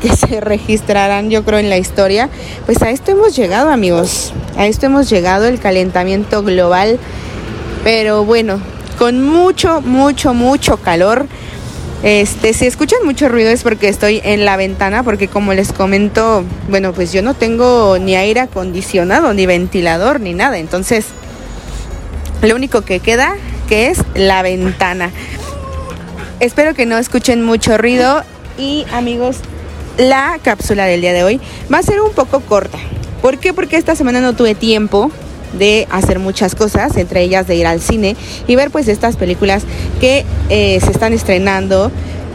que 0.00 0.16
se 0.16 0.40
registrarán 0.40 1.30
yo 1.30 1.44
creo 1.44 1.58
en 1.58 1.70
la 1.70 1.78
historia. 1.78 2.28
Pues 2.66 2.82
a 2.82 2.90
esto 2.90 3.12
hemos 3.12 3.36
llegado 3.36 3.70
amigos, 3.70 4.32
a 4.56 4.66
esto 4.66 4.86
hemos 4.86 5.08
llegado, 5.08 5.46
el 5.46 5.60
calentamiento 5.60 6.42
global, 6.42 6.98
pero 7.84 8.24
bueno, 8.24 8.60
con 8.98 9.22
mucho, 9.22 9.80
mucho, 9.80 10.34
mucho 10.34 10.78
calor 10.78 11.26
este, 12.02 12.52
si 12.52 12.66
escuchan 12.66 13.00
mucho 13.04 13.28
ruido 13.28 13.50
es 13.50 13.62
porque 13.62 13.88
estoy 13.88 14.20
en 14.24 14.44
la 14.44 14.56
ventana, 14.56 15.02
porque 15.02 15.28
como 15.28 15.54
les 15.54 15.72
comento, 15.72 16.44
bueno, 16.68 16.92
pues 16.92 17.12
yo 17.12 17.22
no 17.22 17.34
tengo 17.34 17.98
ni 17.98 18.14
aire 18.16 18.40
acondicionado, 18.40 19.32
ni 19.34 19.46
ventilador, 19.46 20.20
ni 20.20 20.34
nada. 20.34 20.58
Entonces, 20.58 21.06
lo 22.42 22.54
único 22.54 22.82
que 22.82 23.00
queda 23.00 23.36
que 23.66 23.88
es 23.88 23.98
la 24.14 24.42
ventana. 24.42 25.10
Espero 26.40 26.74
que 26.74 26.86
no 26.86 26.98
escuchen 26.98 27.44
mucho 27.44 27.76
ruido. 27.78 28.22
Y 28.58 28.86
amigos, 28.92 29.38
la 29.98 30.38
cápsula 30.42 30.84
del 30.84 31.00
día 31.00 31.12
de 31.12 31.24
hoy 31.24 31.40
va 31.72 31.78
a 31.78 31.82
ser 31.82 32.00
un 32.00 32.12
poco 32.12 32.40
corta. 32.40 32.78
¿Por 33.22 33.38
qué? 33.38 33.52
Porque 33.52 33.76
esta 33.76 33.96
semana 33.96 34.20
no 34.20 34.34
tuve 34.34 34.54
tiempo 34.54 35.10
de 35.58 35.86
hacer 35.90 36.18
muchas 36.18 36.54
cosas, 36.54 36.96
entre 36.96 37.22
ellas 37.22 37.46
de 37.46 37.56
ir 37.56 37.66
al 37.66 37.80
cine 37.80 38.16
y 38.46 38.56
ver 38.56 38.70
pues 38.70 38.88
estas 38.88 39.16
películas 39.16 39.64
que 40.00 40.24
eh, 40.48 40.78
se 40.80 40.90
están 40.90 41.12
estrenando, 41.12 41.90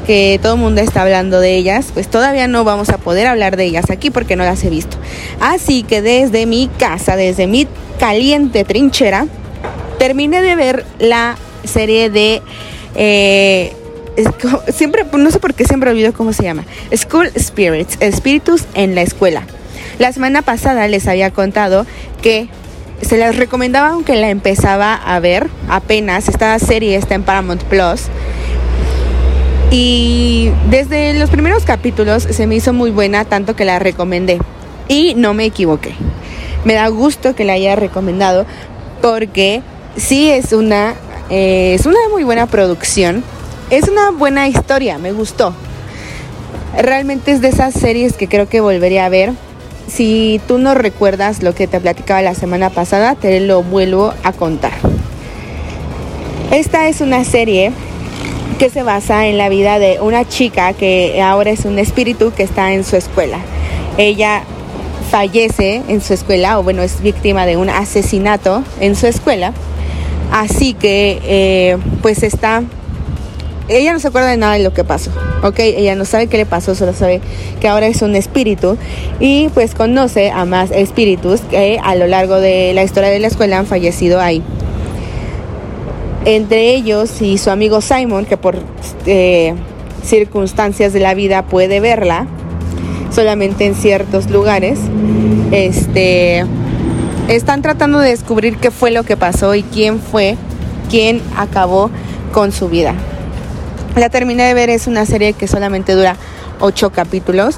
que 0.06 0.40
todo 0.42 0.56
el 0.56 0.60
mundo 0.60 0.82
está 0.82 1.04
hablando 1.04 1.40
de 1.40 1.56
ellas, 1.56 1.90
pues 1.94 2.08
todavía 2.08 2.48
no 2.48 2.64
vamos 2.64 2.90
a 2.90 2.98
poder 2.98 3.28
hablar 3.28 3.58
de 3.58 3.66
ellas 3.66 3.90
aquí 3.90 4.10
porque 4.10 4.36
no 4.36 4.44
las 4.44 4.64
he 4.64 4.70
visto. 4.70 4.98
Así 5.40 5.84
que 5.84 6.02
desde 6.02 6.46
mi 6.46 6.70
casa, 6.80 7.16
desde 7.16 7.48
mi 7.48 7.68
caliente 8.00 8.64
trinchera, 8.64 9.28
terminé 10.00 10.42
de 10.42 10.56
ver 10.56 10.86
la 11.00 11.38
serie 11.64 12.10
de... 12.10 12.42
Eh, 12.96 13.74
siempre, 14.74 15.06
no 15.14 15.32
sé 15.32 15.40
por 15.40 15.54
qué 15.54 15.66
siempre 15.66 15.92
olvido 15.92 16.14
cómo 16.14 16.34
se 16.34 16.44
llama. 16.44 16.66
School 16.96 17.32
Spirits, 17.38 17.98
Espíritus 18.00 18.66
en 18.74 18.96
la 18.96 19.04
escuela. 19.04 19.44
La 20.00 20.12
semana 20.12 20.42
pasada 20.42 20.88
les 20.88 21.08
había 21.08 21.32
contado 21.32 21.86
que 22.22 22.50
se 23.02 23.18
las 23.18 23.36
recomendaba 23.36 23.90
aunque 23.90 24.16
la 24.16 24.30
empezaba 24.30 24.94
a 24.94 25.20
ver 25.20 25.50
apenas. 25.70 26.28
Esta 26.28 26.58
serie 26.60 26.96
está 26.96 27.16
en 27.16 27.24
Paramount 27.24 27.64
Plus. 27.64 28.04
Y 29.72 30.52
desde 30.70 31.14
los 31.14 31.30
primeros 31.30 31.64
capítulos 31.64 32.24
se 32.24 32.46
me 32.46 32.56
hizo 32.56 32.74
muy 32.74 32.92
buena, 32.92 33.26
tanto 33.26 33.56
que 33.56 33.66
la 33.66 33.80
recomendé. 33.80 34.40
Y 34.88 35.14
no 35.16 35.34
me 35.34 35.46
equivoqué. 35.46 35.96
Me 36.66 36.74
da 36.74 36.88
gusto 36.90 37.36
que 37.36 37.46
la 37.46 37.54
haya 37.54 37.76
recomendado 37.76 38.46
porque 39.02 39.62
sí 39.96 40.30
es 40.30 40.54
una, 40.54 40.96
eh, 41.30 41.74
es 41.74 41.86
una 41.86 42.00
muy 42.12 42.24
buena 42.24 42.48
producción. 42.48 43.24
Es 43.70 43.88
una 43.88 44.12
buena 44.12 44.48
historia, 44.48 44.98
me 44.98 45.14
gustó. 45.14 45.54
Realmente 46.78 47.32
es 47.32 47.42
de 47.42 47.48
esas 47.48 47.74
series 47.74 48.14
que 48.14 48.28
creo 48.28 48.50
que 48.50 48.60
volvería 48.60 49.06
a 49.06 49.10
ver 49.10 49.32
si 49.94 50.40
tú 50.48 50.58
no 50.58 50.74
recuerdas 50.74 51.44
lo 51.44 51.54
que 51.54 51.68
te 51.68 51.80
platicaba 51.80 52.22
la 52.22 52.36
semana 52.36 52.70
pasada, 52.70 53.16
te 53.16 53.40
lo 53.42 53.62
vuelvo 53.64 54.14
a 54.24 54.32
contar. 54.32 54.74
Esta 56.52 56.88
es 56.88 57.02
una 57.02 57.24
serie 57.24 57.72
que 58.58 58.70
se 58.70 58.84
basa 58.84 59.28
en 59.28 59.38
la 59.38 59.50
vida 59.50 59.80
de 59.80 60.00
una 60.02 60.28
chica 60.28 60.74
que 60.74 61.22
ahora 61.22 61.52
es 61.52 61.66
un 61.66 61.80
espíritu 61.80 62.32
que 62.34 62.44
está 62.44 62.74
en 62.74 62.84
su 62.84 62.96
escuela. 62.96 63.40
Ella 63.98 64.44
fallece 65.10 65.82
en 65.88 66.02
su 66.02 66.14
escuela, 66.14 66.60
o 66.60 66.64
bueno, 66.64 66.82
es 66.84 67.02
víctima 67.02 67.46
de 67.46 67.58
un 67.58 67.70
asesinato 67.70 68.64
en 68.80 68.96
su 68.96 69.08
escuela. 69.08 69.52
Así 70.32 70.74
que, 70.74 71.20
eh, 71.24 71.78
pues 72.02 72.24
está 72.24 72.64
ella 73.68 73.94
no 73.94 74.00
se 74.00 74.08
acuerda 74.08 74.30
de 74.30 74.38
nada 74.38 74.54
de 74.54 74.64
lo 74.64 74.74
que 74.74 74.84
pasó, 74.84 75.12
¿ok? 75.44 75.60
Ella 75.60 75.96
no 75.96 76.06
sabe 76.06 76.28
qué 76.28 76.38
le 76.38 76.46
pasó, 76.46 76.76
solo 76.76 76.94
sabe 76.94 77.22
que 77.60 77.68
ahora 77.68 77.88
es 77.88 78.02
un 78.02 78.16
espíritu 78.16 78.78
y 79.20 79.50
pues 79.50 79.76
conoce 79.76 80.32
a 80.32 80.46
más 80.46 80.72
espíritus 80.72 81.42
que 81.42 81.80
a 81.82 81.96
lo 81.96 82.08
largo 82.08 82.40
de 82.40 82.74
la 82.74 82.84
historia 82.84 83.10
de 83.10 83.20
la 83.20 83.28
escuela 83.28 83.58
han 83.58 83.66
fallecido 83.66 84.20
ahí. 84.20 84.44
Entre 86.26 86.76
ellos 86.76 87.22
y 87.22 87.38
su 87.38 87.50
amigo 87.50 87.82
Simon, 87.82 88.26
que 88.26 88.38
por 88.38 88.58
eh, 89.06 89.56
circunstancias 90.04 90.94
de 90.94 91.00
la 91.00 91.14
vida 91.14 91.44
puede 91.44 91.80
verla 91.80 92.28
solamente 93.12 93.66
en 93.66 93.76
ciertos 93.76 94.30
lugares, 94.30 94.80
este, 95.52 96.46
están 97.28 97.62
tratando 97.62 98.00
de 98.00 98.10
descubrir 98.10 98.58
qué 98.58 98.72
fue 98.72 98.92
lo 98.92 99.04
que 99.04 99.18
pasó 99.18 99.56
y 99.56 99.64
quién 99.64 100.00
fue 100.00 100.38
quien 100.90 101.22
acabó 101.38 101.90
con 102.34 102.52
su 102.52 102.70
vida. 102.70 102.94
La 103.96 104.10
terminé 104.10 104.44
de 104.44 104.54
ver, 104.54 104.70
es 104.70 104.88
una 104.88 105.06
serie 105.06 105.34
que 105.34 105.48
solamente 105.48 105.94
dura 105.94 106.16
ocho 106.60 106.92
capítulos. 106.92 107.58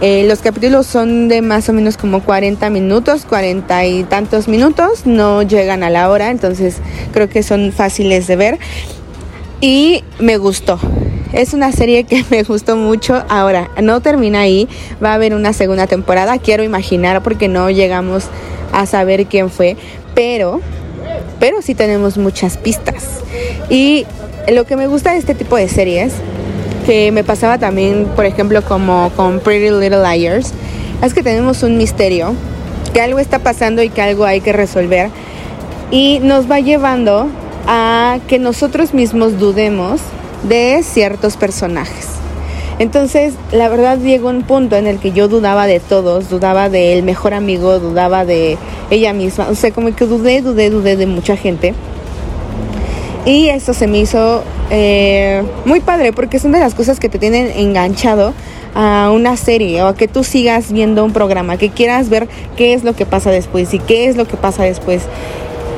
Eh, 0.00 0.24
los 0.26 0.40
capítulos 0.40 0.86
son 0.86 1.28
de 1.28 1.42
más 1.42 1.68
o 1.68 1.72
menos 1.72 1.96
como 1.96 2.22
40 2.22 2.70
minutos, 2.70 3.24
40 3.26 3.84
y 3.84 4.04
tantos 4.04 4.48
minutos, 4.48 5.04
no 5.04 5.42
llegan 5.42 5.82
a 5.82 5.90
la 5.90 6.08
hora, 6.08 6.30
entonces 6.30 6.78
creo 7.12 7.28
que 7.28 7.42
son 7.42 7.70
fáciles 7.72 8.26
de 8.26 8.36
ver. 8.36 8.58
Y 9.60 10.02
me 10.18 10.38
gustó. 10.38 10.80
Es 11.32 11.52
una 11.52 11.70
serie 11.70 12.04
que 12.04 12.24
me 12.30 12.42
gustó 12.42 12.76
mucho. 12.76 13.22
Ahora, 13.28 13.70
no 13.80 14.00
termina 14.00 14.40
ahí, 14.40 14.68
va 15.04 15.12
a 15.12 15.14
haber 15.14 15.34
una 15.34 15.52
segunda 15.52 15.86
temporada, 15.86 16.38
quiero 16.38 16.64
imaginar 16.64 17.22
porque 17.22 17.46
no 17.46 17.70
llegamos 17.70 18.24
a 18.72 18.86
saber 18.86 19.26
quién 19.26 19.50
fue, 19.50 19.76
pero 20.14 20.60
pero 21.38 21.62
sí 21.62 21.74
tenemos 21.74 22.18
muchas 22.18 22.58
pistas. 22.58 23.20
Y 23.70 24.06
lo 24.48 24.64
que 24.64 24.76
me 24.76 24.86
gusta 24.86 25.12
de 25.12 25.18
este 25.18 25.34
tipo 25.34 25.56
de 25.56 25.68
series, 25.68 26.12
que 26.86 27.12
me 27.12 27.24
pasaba 27.24 27.58
también, 27.58 28.06
por 28.16 28.24
ejemplo, 28.24 28.62
como 28.62 29.10
con 29.16 29.40
Pretty 29.40 29.70
Little 29.70 30.02
Liars, 30.02 30.52
es 31.02 31.14
que 31.14 31.22
tenemos 31.22 31.62
un 31.62 31.76
misterio, 31.76 32.34
que 32.92 33.00
algo 33.00 33.18
está 33.18 33.38
pasando 33.38 33.82
y 33.82 33.88
que 33.88 34.02
algo 34.02 34.24
hay 34.24 34.40
que 34.40 34.52
resolver. 34.52 35.10
Y 35.90 36.20
nos 36.22 36.50
va 36.50 36.60
llevando 36.60 37.28
a 37.66 38.18
que 38.28 38.38
nosotros 38.38 38.94
mismos 38.94 39.38
dudemos 39.38 40.00
de 40.48 40.82
ciertos 40.82 41.36
personajes. 41.36 42.06
Entonces, 42.78 43.34
la 43.52 43.68
verdad 43.68 43.98
llegó 43.98 44.30
un 44.30 44.42
punto 44.42 44.76
en 44.76 44.86
el 44.86 44.98
que 44.98 45.12
yo 45.12 45.28
dudaba 45.28 45.66
de 45.66 45.80
todos, 45.80 46.30
dudaba 46.30 46.70
del 46.70 47.02
mejor 47.02 47.34
amigo, 47.34 47.78
dudaba 47.78 48.24
de 48.24 48.56
ella 48.90 49.12
misma, 49.12 49.48
o 49.50 49.54
sea, 49.54 49.70
como 49.70 49.94
que 49.94 50.06
dudé, 50.06 50.40
dudé, 50.40 50.70
dudé 50.70 50.96
de 50.96 51.06
mucha 51.06 51.36
gente. 51.36 51.74
Y 53.26 53.48
eso 53.48 53.74
se 53.74 53.86
me 53.86 53.98
hizo 53.98 54.42
eh, 54.70 55.42
muy 55.66 55.80
padre 55.80 56.12
porque 56.12 56.38
son 56.38 56.52
de 56.52 56.60
las 56.60 56.74
cosas 56.74 56.98
que 56.98 57.08
te 57.08 57.18
tienen 57.18 57.50
enganchado 57.54 58.32
a 58.74 59.10
una 59.12 59.36
serie 59.36 59.82
o 59.82 59.88
a 59.88 59.94
que 59.94 60.08
tú 60.08 60.24
sigas 60.24 60.72
viendo 60.72 61.04
un 61.04 61.12
programa, 61.12 61.56
que 61.56 61.70
quieras 61.70 62.08
ver 62.08 62.28
qué 62.56 62.72
es 62.72 62.82
lo 62.82 62.94
que 62.94 63.04
pasa 63.04 63.30
después 63.30 63.74
y 63.74 63.78
qué 63.78 64.06
es 64.06 64.16
lo 64.16 64.26
que 64.26 64.36
pasa 64.36 64.62
después. 64.62 65.02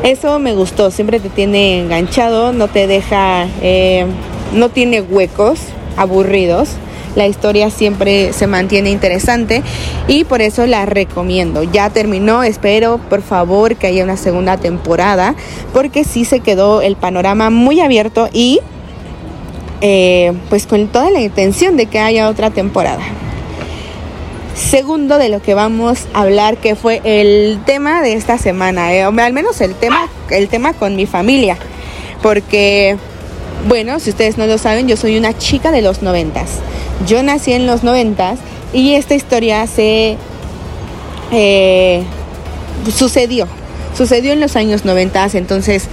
Eso 0.05 0.38
me 0.38 0.55
gustó, 0.55 0.90
siempre 0.90 1.20
te 1.20 1.28
tiene 1.28 1.81
enganchado, 1.81 2.52
no 2.52 2.68
te 2.68 2.87
deja, 2.87 3.46
eh, 3.61 4.07
no 4.52 4.68
tiene 4.68 5.00
huecos 5.00 5.59
aburridos 5.96 6.70
la 7.14 7.27
historia 7.27 7.70
siempre 7.70 8.33
se 8.33 8.46
mantiene 8.46 8.90
interesante 8.90 9.62
y 10.09 10.25
por 10.25 10.42
eso 10.42 10.66
la 10.66 10.87
recomiendo. 10.87 11.62
Ya 11.62 11.90
terminó, 11.90 12.42
espero 12.42 12.98
por 12.98 13.22
favor 13.22 13.77
que 13.77 13.87
haya 13.87 14.05
una 14.05 14.16
segunda 14.16 14.57
temporada 14.57 15.35
porque 15.72 16.05
sí 16.05 16.25
se 16.25 16.40
quedó 16.40 16.83
el 16.83 16.96
panorama 16.96 17.51
muy 17.51 17.81
abierto 17.81 18.29
y 18.33 18.61
eh, 19.81 20.33
pues 20.48 20.66
con 20.66 20.88
toda 20.88 21.11
la 21.11 21.20
intención 21.20 21.77
de 21.77 21.87
que 21.87 21.98
haya 21.98 22.29
otra 22.29 22.51
temporada. 22.51 23.03
Segundo 24.55 25.18
de 25.18 25.29
lo 25.29 25.40
que 25.42 25.55
vamos 25.55 26.07
a 26.12 26.20
hablar 26.20 26.59
que 26.59 26.77
fue 26.77 27.01
el 27.05 27.61
tema 27.64 28.03
de 28.03 28.12
esta 28.12 28.38
semana, 28.38 28.94
eh, 28.94 29.03
al 29.03 29.33
menos 29.33 29.61
el 29.61 29.75
tema, 29.75 30.09
el 30.31 30.48
tema 30.48 30.75
con 30.75 30.94
mi 30.94 31.07
familia, 31.07 31.57
porque 32.22 32.96
bueno, 33.66 34.01
si 34.01 34.11
ustedes 34.11 34.38
no 34.38 34.46
lo 34.46 34.59
saben, 34.59 34.88
yo 34.88 34.96
soy 34.96 35.16
una 35.16 35.37
chica 35.37 35.70
de 35.70 35.83
los 35.83 36.03
noventas. 36.03 36.51
Yo 37.07 37.22
nací 37.22 37.52
en 37.52 37.66
los 37.66 37.83
noventas 37.83 38.38
y 38.72 38.94
esta 38.94 39.14
historia 39.14 39.66
se 39.66 40.16
eh, 41.31 42.05
sucedió. 42.96 43.46
Sucedió 43.96 44.33
en 44.33 44.40
los 44.40 44.57
años 44.57 44.85
noventas, 44.85 45.35
entonces 45.35 45.85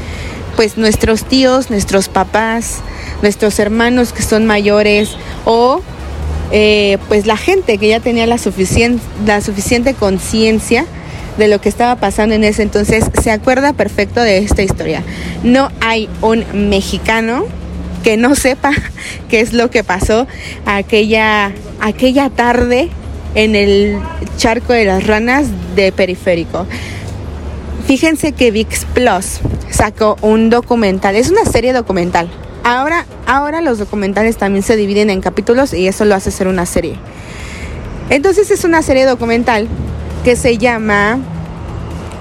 pues 0.56 0.78
nuestros 0.78 1.24
tíos, 1.24 1.70
nuestros 1.70 2.10
papás, 2.10 2.80
nuestros 3.22 3.60
hermanos 3.60 4.14
que 4.14 4.24
son 4.24 4.46
mayores 4.46 5.16
o 5.46 5.82
eh, 6.52 6.98
pues 7.08 7.26
la 7.26 7.38
gente 7.38 7.78
que 7.78 7.88
ya 7.88 8.00
tenía 8.00 8.26
la, 8.26 8.38
suficiente 8.38 9.02
la 9.26 9.42
suficiente 9.42 9.94
conciencia 9.94 10.86
de 11.38 11.48
lo 11.48 11.62
que 11.62 11.70
estaba 11.70 11.96
pasando 11.96 12.36
en 12.36 12.44
ese 12.44 12.64
entonces 12.64 13.06
se 13.22 13.32
acuerda 13.32 13.74
perfecto 13.74 14.22
de 14.22 14.40
esta 14.40 14.62
historia. 14.62 15.04
No 15.44 15.70
hay 15.80 16.10
un 16.22 16.46
mexicano 16.70 17.46
que 18.04 18.18
no 18.18 18.36
sepa 18.36 18.72
qué 19.30 19.42
es 19.42 19.54
lo 19.54 19.70
que 19.70 19.84
pasó 19.84 20.28
aquella, 20.66 21.52
aquella 21.80 22.30
tarde 22.30 22.90
en 23.36 23.56
el 23.56 24.00
charco 24.38 24.74
de 24.74 24.86
las 24.86 25.06
ranas 25.06 25.48
de 25.76 25.92
periférico. 25.92 26.66
Fíjense 27.86 28.34
que 28.34 28.52
VIX 28.52 28.86
Plus 28.94 29.40
sacó 29.70 30.18
un 30.22 30.50
documental, 30.50 31.16
es 31.16 31.30
una 31.30 31.46
serie 31.46 31.74
documental. 31.74 32.30
Ahora, 32.64 33.06
ahora 33.26 33.62
los 33.62 33.80
documentales 33.80 34.38
también 34.38 34.64
se 34.64 34.76
dividen 34.76 35.10
en 35.10 35.22
capítulos 35.22 35.74
y 35.74 35.88
eso 35.88 36.06
lo 36.06 36.16
hace 36.16 36.32
ser 36.32 36.48
una 36.48 36.66
serie. 36.66 36.98
Entonces 38.10 38.52
es 38.52 38.64
una 38.64 38.82
serie 38.82 39.06
documental 39.06 39.68
que 40.24 40.36
se 40.36 40.58
llama 40.58 41.20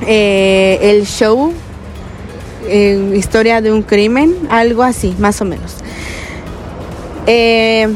eh, 0.07 0.79
El 0.83 1.07
Show 1.07 1.53
historia 3.17 3.61
de 3.61 3.73
un 3.73 3.83
crimen, 3.83 4.35
algo 4.51 4.83
así, 4.83 5.15
más 5.19 5.41
o 5.41 5.45
menos. 5.45 5.77
Eh, 7.27 7.89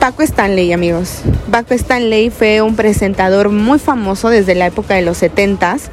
Paco 0.00 0.22
Stanley, 0.22 0.72
amigos. 0.72 1.20
Paco 1.50 1.74
Stanley 1.74 2.30
fue 2.30 2.62
un 2.62 2.76
presentador 2.76 3.50
muy 3.50 3.78
famoso 3.78 4.30
desde 4.30 4.54
la 4.54 4.66
época 4.66 4.94
de 4.94 5.02
los 5.02 5.22
70s 5.22 5.90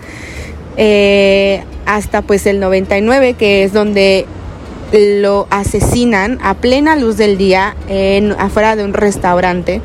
eh, 0.77 1.63
hasta 1.85 2.21
pues 2.21 2.45
el 2.45 2.59
99, 2.59 3.33
que 3.33 3.63
es 3.63 3.73
donde 3.73 4.25
lo 4.93 5.47
asesinan 5.49 6.39
a 6.41 6.55
plena 6.55 6.95
luz 6.95 7.17
del 7.17 7.37
día 7.37 7.75
en, 7.87 8.33
afuera 8.33 8.75
de 8.75 8.83
un 8.83 8.93
restaurante 8.93 9.81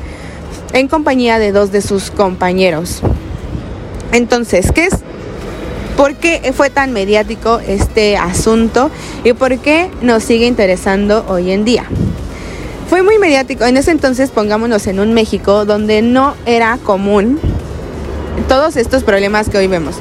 en 0.73 0.87
compañía 0.87 1.39
de 1.39 1.51
dos 1.51 1.71
de 1.71 1.81
sus 1.81 2.11
compañeros. 2.11 3.01
Entonces, 4.11 4.71
¿qué 4.71 4.85
es? 4.85 4.95
¿Por 5.97 6.13
qué 6.13 6.53
fue 6.55 6.69
tan 6.69 6.93
mediático 6.93 7.59
este 7.59 8.17
asunto 8.17 8.91
y 9.23 9.33
por 9.33 9.57
qué 9.57 9.89
nos 10.01 10.23
sigue 10.23 10.45
interesando 10.45 11.25
hoy 11.27 11.51
en 11.51 11.65
día? 11.65 11.85
Fue 12.87 13.01
muy 13.01 13.17
mediático. 13.17 13.65
En 13.65 13.77
ese 13.77 13.91
entonces, 13.91 14.29
pongámonos 14.29 14.85
en 14.85 14.99
un 14.99 15.13
México 15.13 15.65
donde 15.65 16.03
no 16.03 16.35
era 16.45 16.77
común 16.77 17.39
todos 18.47 18.77
estos 18.77 19.03
problemas 19.03 19.49
que 19.49 19.57
hoy 19.57 19.67
vemos. 19.67 19.95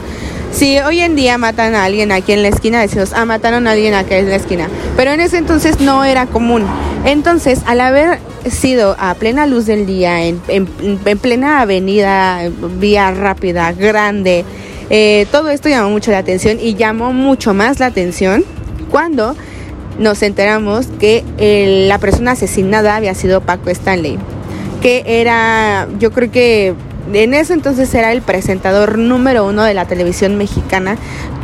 Si 0.52 0.78
hoy 0.78 1.00
en 1.00 1.16
día 1.16 1.38
matan 1.38 1.74
a 1.74 1.84
alguien 1.84 2.12
aquí 2.12 2.32
en 2.32 2.42
la 2.42 2.48
esquina, 2.48 2.80
decimos, 2.80 3.12
ah, 3.14 3.24
mataron 3.24 3.66
a 3.66 3.72
alguien 3.72 3.94
aquí 3.94 4.14
en 4.14 4.28
la 4.28 4.36
esquina. 4.36 4.68
Pero 4.96 5.10
en 5.10 5.20
ese 5.20 5.38
entonces 5.38 5.80
no 5.80 6.04
era 6.04 6.26
común. 6.26 6.64
Entonces, 7.04 7.60
al 7.66 7.80
haber 7.80 8.18
sido 8.50 8.96
a 8.98 9.14
plena 9.14 9.46
luz 9.46 9.66
del 9.66 9.86
día, 9.86 10.24
en, 10.24 10.38
plena 11.20 11.60
avenida, 11.60 12.40
vía 12.78 13.10
rápida, 13.10 13.72
grande, 13.72 14.44
eh, 14.90 15.26
todo 15.32 15.50
esto 15.50 15.68
llamó 15.68 15.90
mucho 15.90 16.10
la 16.10 16.18
atención 16.18 16.58
y 16.60 16.74
llamó 16.74 17.12
mucho 17.12 17.54
más 17.54 17.80
la 17.80 17.86
atención 17.86 18.44
cuando 18.90 19.36
nos 19.98 20.22
enteramos 20.22 20.86
que 20.98 21.24
la 21.88 21.98
persona 21.98 22.32
asesinada 22.32 22.96
había 22.96 23.14
sido 23.14 23.40
Paco 23.40 23.70
Stanley, 23.70 24.18
que 24.82 25.02
era, 25.06 25.88
yo 25.98 26.12
creo 26.12 26.30
que 26.30 26.74
en 27.12 27.34
ese 27.34 27.54
entonces 27.54 27.92
era 27.94 28.12
el 28.12 28.22
presentador 28.22 28.98
número 28.98 29.46
uno 29.46 29.62
de 29.62 29.74
la 29.74 29.86
televisión 29.86 30.36
mexicana. 30.36 30.96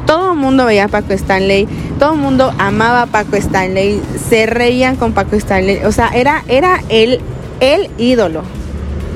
Todo 0.07 0.33
el 0.33 0.39
mundo 0.39 0.67
veía 0.67 0.85
a 0.85 0.89
Paco 0.89 1.13
Stanley, 1.13 1.69
todo 1.99 2.13
el 2.13 2.19
mundo 2.19 2.53
amaba 2.59 3.03
a 3.03 3.07
Paco 3.07 3.37
Stanley, 3.37 4.03
se 4.29 4.47
reían 4.47 4.97
con 4.97 5.13
Paco 5.13 5.37
Stanley, 5.37 5.85
o 5.85 5.93
sea, 5.93 6.09
era, 6.09 6.43
era 6.49 6.81
el, 6.89 7.21
el 7.61 7.89
ídolo, 7.99 8.43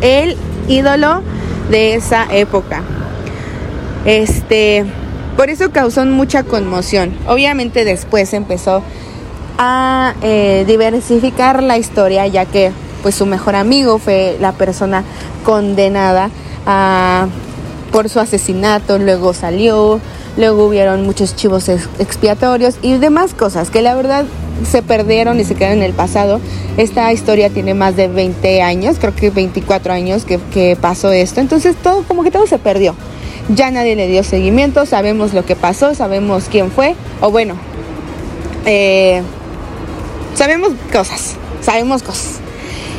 el 0.01 0.37
ídolo 0.69 1.23
de 1.71 1.97
esa 1.97 2.27
época. 2.31 2.83
Este, 4.07 4.85
por 5.37 5.51
eso 5.51 5.71
causó 5.71 6.05
mucha 6.07 6.45
conmoción. 6.45 7.15
Obviamente 7.27 7.85
después 7.85 8.33
empezó 8.33 8.83
a 9.59 10.15
eh, 10.23 10.65
diversificar 10.67 11.63
la 11.63 11.77
historia, 11.77 12.27
ya 12.27 12.47
que 12.47 12.73
pues 13.03 13.15
su 13.15 13.27
mejor 13.27 13.55
amigo 13.55 13.99
fue 13.99 14.37
la 14.41 14.53
persona 14.53 15.05
condenada 15.45 16.31
por 17.93 18.09
su 18.09 18.19
asesinato, 18.19 18.99
luego 18.99 19.33
salió, 19.33 20.01
luego 20.37 20.67
hubieron 20.67 21.05
muchos 21.05 21.37
chivos 21.37 21.69
expiatorios 21.69 22.77
y 22.83 22.99
demás 22.99 23.33
cosas 23.33 23.71
que 23.71 23.81
la 23.81 23.95
verdad 23.95 24.25
se 24.69 24.83
perdieron 24.83 25.39
y 25.39 25.45
se 25.45 25.55
quedaron 25.55 25.79
en 25.79 25.85
el 25.85 25.93
pasado. 25.93 26.41
Esta 26.77 27.13
historia 27.13 27.51
tiene 27.51 27.75
más 27.75 27.97
de 27.97 28.09
20 28.09 28.63
años, 28.63 28.97
creo 28.99 29.15
que 29.15 29.31
24 29.31 29.93
años 29.93 30.25
que, 30.25 30.77
pasó 30.81 31.13
esto, 31.13 31.41
entonces 31.41 31.77
todo 31.77 32.03
como 32.03 32.23
que 32.23 32.31
todo 32.31 32.47
se 32.47 32.59
perdió. 32.59 32.95
Ya 33.49 33.71
nadie 33.71 33.95
le 33.95 34.09
dio 34.09 34.25
seguimiento, 34.25 34.87
sabemos 34.87 35.33
lo 35.33 35.45
que 35.45 35.55
pasó, 35.55 35.95
sabemos 35.95 36.47
quién 36.51 36.71
fue, 36.71 36.97
o 37.21 37.31
bueno, 37.31 37.55
eh, 38.65 39.23
sabemos 40.35 40.73
cosas, 40.93 41.37
sabemos 41.61 42.03
cosas. 42.03 42.41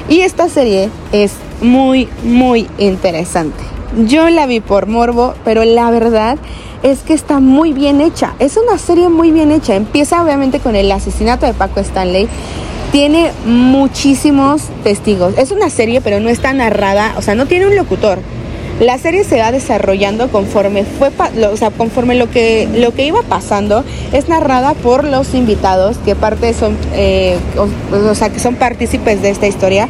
Y 0.08 0.22
esta 0.22 0.48
serie 0.48 0.90
es 1.12 1.34
muy, 1.62 2.08
muy 2.24 2.68
interesante. 2.78 3.62
Yo 4.08 4.30
la 4.30 4.46
vi 4.46 4.62
por 4.62 4.88
morbo, 4.88 5.34
pero 5.44 5.66
la 5.66 5.92
verdad 5.92 6.38
es 6.84 7.00
que 7.00 7.14
está 7.14 7.40
muy 7.40 7.74
bien 7.74 8.00
hecha. 8.00 8.34
Es 8.40 8.56
una 8.56 8.78
serie 8.78 9.10
muy 9.10 9.32
bien 9.32 9.52
hecha. 9.52 9.76
Empieza 9.76 10.24
obviamente 10.24 10.60
con 10.60 10.76
el 10.76 10.92
asesinato 10.92 11.46
de 11.46 11.54
Paco 11.54 11.82
Stanley. 11.82 12.28
Tiene 12.92 13.32
muchísimos 13.46 14.64
testigos. 14.84 15.38
Es 15.38 15.52
una 15.52 15.70
serie, 15.70 16.00
pero 16.00 16.22
no 16.22 16.30
está 16.30 16.54
narrada, 16.54 17.16
o 17.18 17.22
sea, 17.22 17.36
no 17.36 17.46
tiene 17.46 17.68
un 17.68 17.76
locutor. 17.76 18.20
La 18.80 19.00
serie 19.00 19.24
se 19.24 19.40
va 19.40 19.52
desarrollando 19.52 20.28
conforme 20.28 20.84
fue, 20.84 21.10
o 21.52 21.58
sea, 21.58 21.72
conforme 21.72 22.14
lo 22.14 22.30
que 22.30 22.70
lo 22.76 22.94
que 22.94 23.08
iba 23.08 23.24
pasando 23.24 23.84
es 24.14 24.30
narrada 24.30 24.76
por 24.76 25.04
los 25.04 25.34
invitados 25.34 25.98
que 25.98 26.16
parte 26.16 26.54
son, 26.54 26.78
eh, 26.94 27.38
o, 27.58 28.14
sea, 28.14 28.30
que 28.30 28.40
son 28.40 28.56
partícipes 28.56 29.24
de 29.24 29.32
esta 29.32 29.48
historia. 29.48 29.90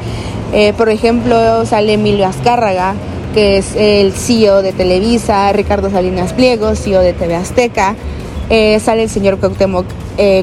Eh, 0.53 0.71
por 0.77 0.87
ejemplo, 0.87 1.65
sale 1.65 1.93
Emilio 1.93 2.27
Azcárraga, 2.27 2.95
que 3.33 3.57
es 3.57 3.75
el 3.75 4.13
CEO 4.13 4.61
de 4.61 4.71
Televisa, 4.71 5.51
Ricardo 5.51 5.89
Salinas 5.89 6.31
Pliego, 6.31 6.73
CEO 6.73 7.01
de 7.01 7.11
TV 7.11 7.35
Azteca. 7.35 7.93
Eh, 8.49 8.79
sale 8.79 9.03
el 9.03 9.09
señor 9.09 9.37
Cuauhtémoc 9.37 9.85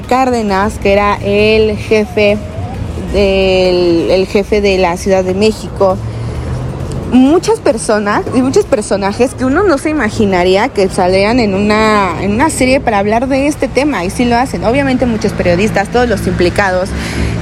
Cárdenas, 0.07 0.77
que 0.77 0.93
era 0.93 1.17
el 1.23 1.75
jefe 1.77 2.37
del 3.11 4.11
el 4.11 4.27
jefe 4.27 4.61
de 4.61 4.77
la 4.77 4.97
Ciudad 4.97 5.23
de 5.23 5.33
México 5.33 5.97
muchas 7.11 7.59
personas 7.59 8.23
y 8.33 8.41
muchos 8.41 8.65
personajes 8.65 9.33
que 9.33 9.45
uno 9.45 9.63
no 9.63 9.77
se 9.77 9.89
imaginaría 9.89 10.69
que 10.69 10.89
salieran 10.89 11.39
en 11.39 11.53
una, 11.53 12.21
en 12.21 12.31
una 12.31 12.49
serie 12.49 12.79
para 12.79 12.99
hablar 12.99 13.27
de 13.27 13.47
este 13.47 13.67
tema 13.67 14.03
y 14.03 14.09
sí 14.09 14.25
lo 14.25 14.35
hacen. 14.37 14.63
Obviamente 14.63 15.05
muchos 15.05 15.31
periodistas, 15.33 15.89
todos 15.89 16.09
los 16.09 16.25
implicados, 16.27 16.89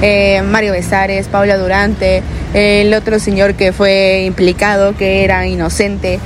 eh, 0.02 0.42
Mario 0.42 0.72
Besares, 0.72 1.28
Paula 1.28 1.56
Durante, 1.56 2.22
el 2.52 2.92
otro 2.94 3.18
señor 3.18 3.54
que 3.54 3.72
fue 3.72 4.24
implicado, 4.26 4.96
que 4.96 5.24
era 5.24 5.46
inocente. 5.46 6.20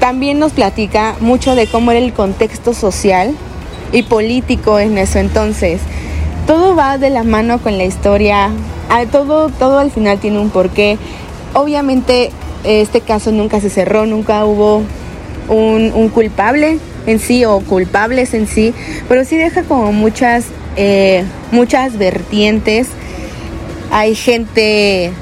También 0.00 0.38
nos 0.38 0.52
platica 0.52 1.14
mucho 1.20 1.54
de 1.54 1.66
cómo 1.66 1.90
era 1.90 2.00
el 2.00 2.12
contexto 2.12 2.74
social 2.74 3.34
y 3.92 4.02
político 4.02 4.78
en 4.78 4.98
eso 4.98 5.18
entonces. 5.18 5.80
Todo 6.46 6.76
va 6.76 6.96
de 6.96 7.10
la 7.10 7.24
mano 7.24 7.58
con 7.58 7.76
la 7.76 7.84
historia, 7.84 8.50
todo, 9.10 9.48
todo 9.48 9.78
al 9.78 9.90
final 9.90 10.18
tiene 10.18 10.38
un 10.38 10.50
porqué 10.50 10.96
Obviamente 11.56 12.30
este 12.64 13.00
caso 13.00 13.32
nunca 13.32 13.60
se 13.62 13.70
cerró, 13.70 14.04
nunca 14.04 14.44
hubo 14.44 14.82
un, 15.48 16.10
culpable 16.10 16.78
en 17.06 17.18
sí 17.18 17.46
o 17.46 17.60
culpables 17.60 18.34
en 18.34 18.46
sí, 18.46 18.74
pero 19.08 19.24
sí 19.24 19.38
deja 19.38 19.62
como 19.62 19.90
muchas, 19.90 20.44
eh, 20.76 21.24
muchas 21.52 21.96
vertientes. 21.96 22.88
Hay 23.90 24.14
gente, 24.14 25.12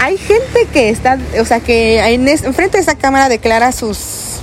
hay 0.00 0.16
gente 0.16 0.66
que 0.72 0.88
está, 0.88 1.18
o 1.38 1.44
sea, 1.44 1.60
que 1.60 1.98
en 1.98 2.54
frente 2.54 2.78
de 2.78 2.82
esa 2.82 2.94
cámara 2.94 3.28
declara 3.28 3.70
sus, 3.70 4.40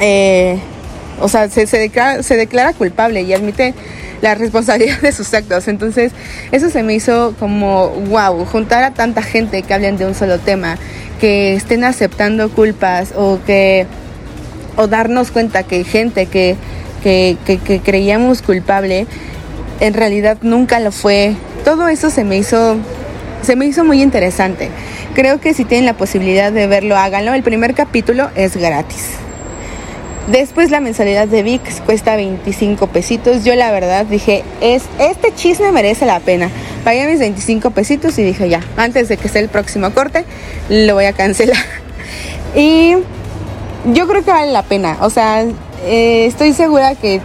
eh, 0.00 0.58
o 1.18 1.30
sea, 1.30 1.48
se, 1.48 1.64
declara 1.64 2.72
culpable 2.74 3.22
y 3.22 3.32
admite 3.32 3.72
la 4.22 4.34
responsabilidad 4.34 5.00
de 5.00 5.12
sus 5.12 5.32
actos. 5.34 5.68
Entonces, 5.68 6.12
eso 6.52 6.70
se 6.70 6.82
me 6.82 6.94
hizo 6.94 7.34
como, 7.38 7.88
wow, 7.88 8.44
juntar 8.44 8.84
a 8.84 8.92
tanta 8.92 9.22
gente 9.22 9.62
que 9.62 9.74
hablen 9.74 9.96
de 9.96 10.06
un 10.06 10.14
solo 10.14 10.38
tema, 10.38 10.78
que 11.20 11.54
estén 11.54 11.84
aceptando 11.84 12.50
culpas 12.50 13.12
o 13.16 13.38
que, 13.46 13.86
o 14.76 14.86
darnos 14.86 15.30
cuenta 15.30 15.62
que 15.62 15.84
gente 15.84 16.26
que, 16.26 16.56
que, 17.02 17.36
que, 17.44 17.80
creíamos 17.80 18.42
culpable, 18.42 19.06
en 19.80 19.94
realidad 19.94 20.38
nunca 20.42 20.80
lo 20.80 20.92
fue. 20.92 21.34
Todo 21.64 21.88
eso 21.88 22.10
se 22.10 22.24
me 22.24 22.36
hizo, 22.36 22.76
se 23.42 23.56
me 23.56 23.66
hizo 23.66 23.84
muy 23.84 24.02
interesante. 24.02 24.70
Creo 25.14 25.40
que 25.40 25.54
si 25.54 25.64
tienen 25.64 25.86
la 25.86 25.94
posibilidad 25.94 26.52
de 26.52 26.66
verlo, 26.66 26.96
háganlo. 26.96 27.32
El 27.32 27.42
primer 27.42 27.74
capítulo 27.74 28.30
es 28.34 28.56
gratis. 28.56 29.25
Después 30.26 30.72
la 30.72 30.80
mensualidad 30.80 31.28
de 31.28 31.44
VIX 31.44 31.80
cuesta 31.82 32.16
25 32.16 32.88
pesitos. 32.88 33.44
Yo 33.44 33.54
la 33.54 33.70
verdad 33.70 34.06
dije, 34.06 34.42
es, 34.60 34.82
este 34.98 35.32
chisme 35.32 35.70
merece 35.70 36.04
la 36.04 36.18
pena. 36.18 36.50
Pagué 36.82 37.06
mis 37.06 37.20
25 37.20 37.70
pesitos 37.70 38.18
y 38.18 38.24
dije, 38.24 38.48
ya, 38.48 38.60
antes 38.76 39.08
de 39.08 39.18
que 39.18 39.28
sea 39.28 39.40
el 39.40 39.48
próximo 39.48 39.92
corte, 39.92 40.24
lo 40.68 40.94
voy 40.94 41.04
a 41.04 41.12
cancelar. 41.12 41.56
Y 42.54 42.94
yo 43.92 44.08
creo 44.08 44.24
que 44.24 44.30
vale 44.30 44.50
la 44.50 44.62
pena. 44.62 44.96
O 45.02 45.10
sea, 45.10 45.44
eh, 45.84 46.24
estoy 46.26 46.54
segura 46.54 46.94
que 46.94 47.20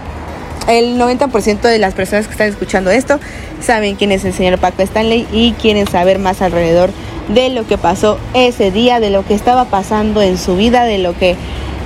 el 0.68 1.00
90% 1.00 1.62
de 1.62 1.80
las 1.80 1.94
personas 1.94 2.26
que 2.28 2.34
están 2.34 2.50
escuchando 2.50 2.92
esto 2.92 3.18
saben 3.62 3.96
quién 3.96 4.12
es 4.12 4.26
el 4.26 4.34
señor 4.34 4.60
Paco 4.60 4.82
Stanley 4.82 5.26
y 5.32 5.54
quieren 5.54 5.88
saber 5.88 6.20
más 6.20 6.42
alrededor 6.42 6.90
de 7.30 7.50
lo 7.50 7.66
que 7.66 7.78
pasó 7.78 8.20
ese 8.34 8.72
día, 8.72 9.00
de 9.00 9.10
lo 9.10 9.26
que 9.26 9.34
estaba 9.34 9.66
pasando 9.66 10.22
en 10.22 10.38
su 10.38 10.58
vida, 10.58 10.84
de 10.84 10.98
lo 10.98 11.18
que 11.18 11.36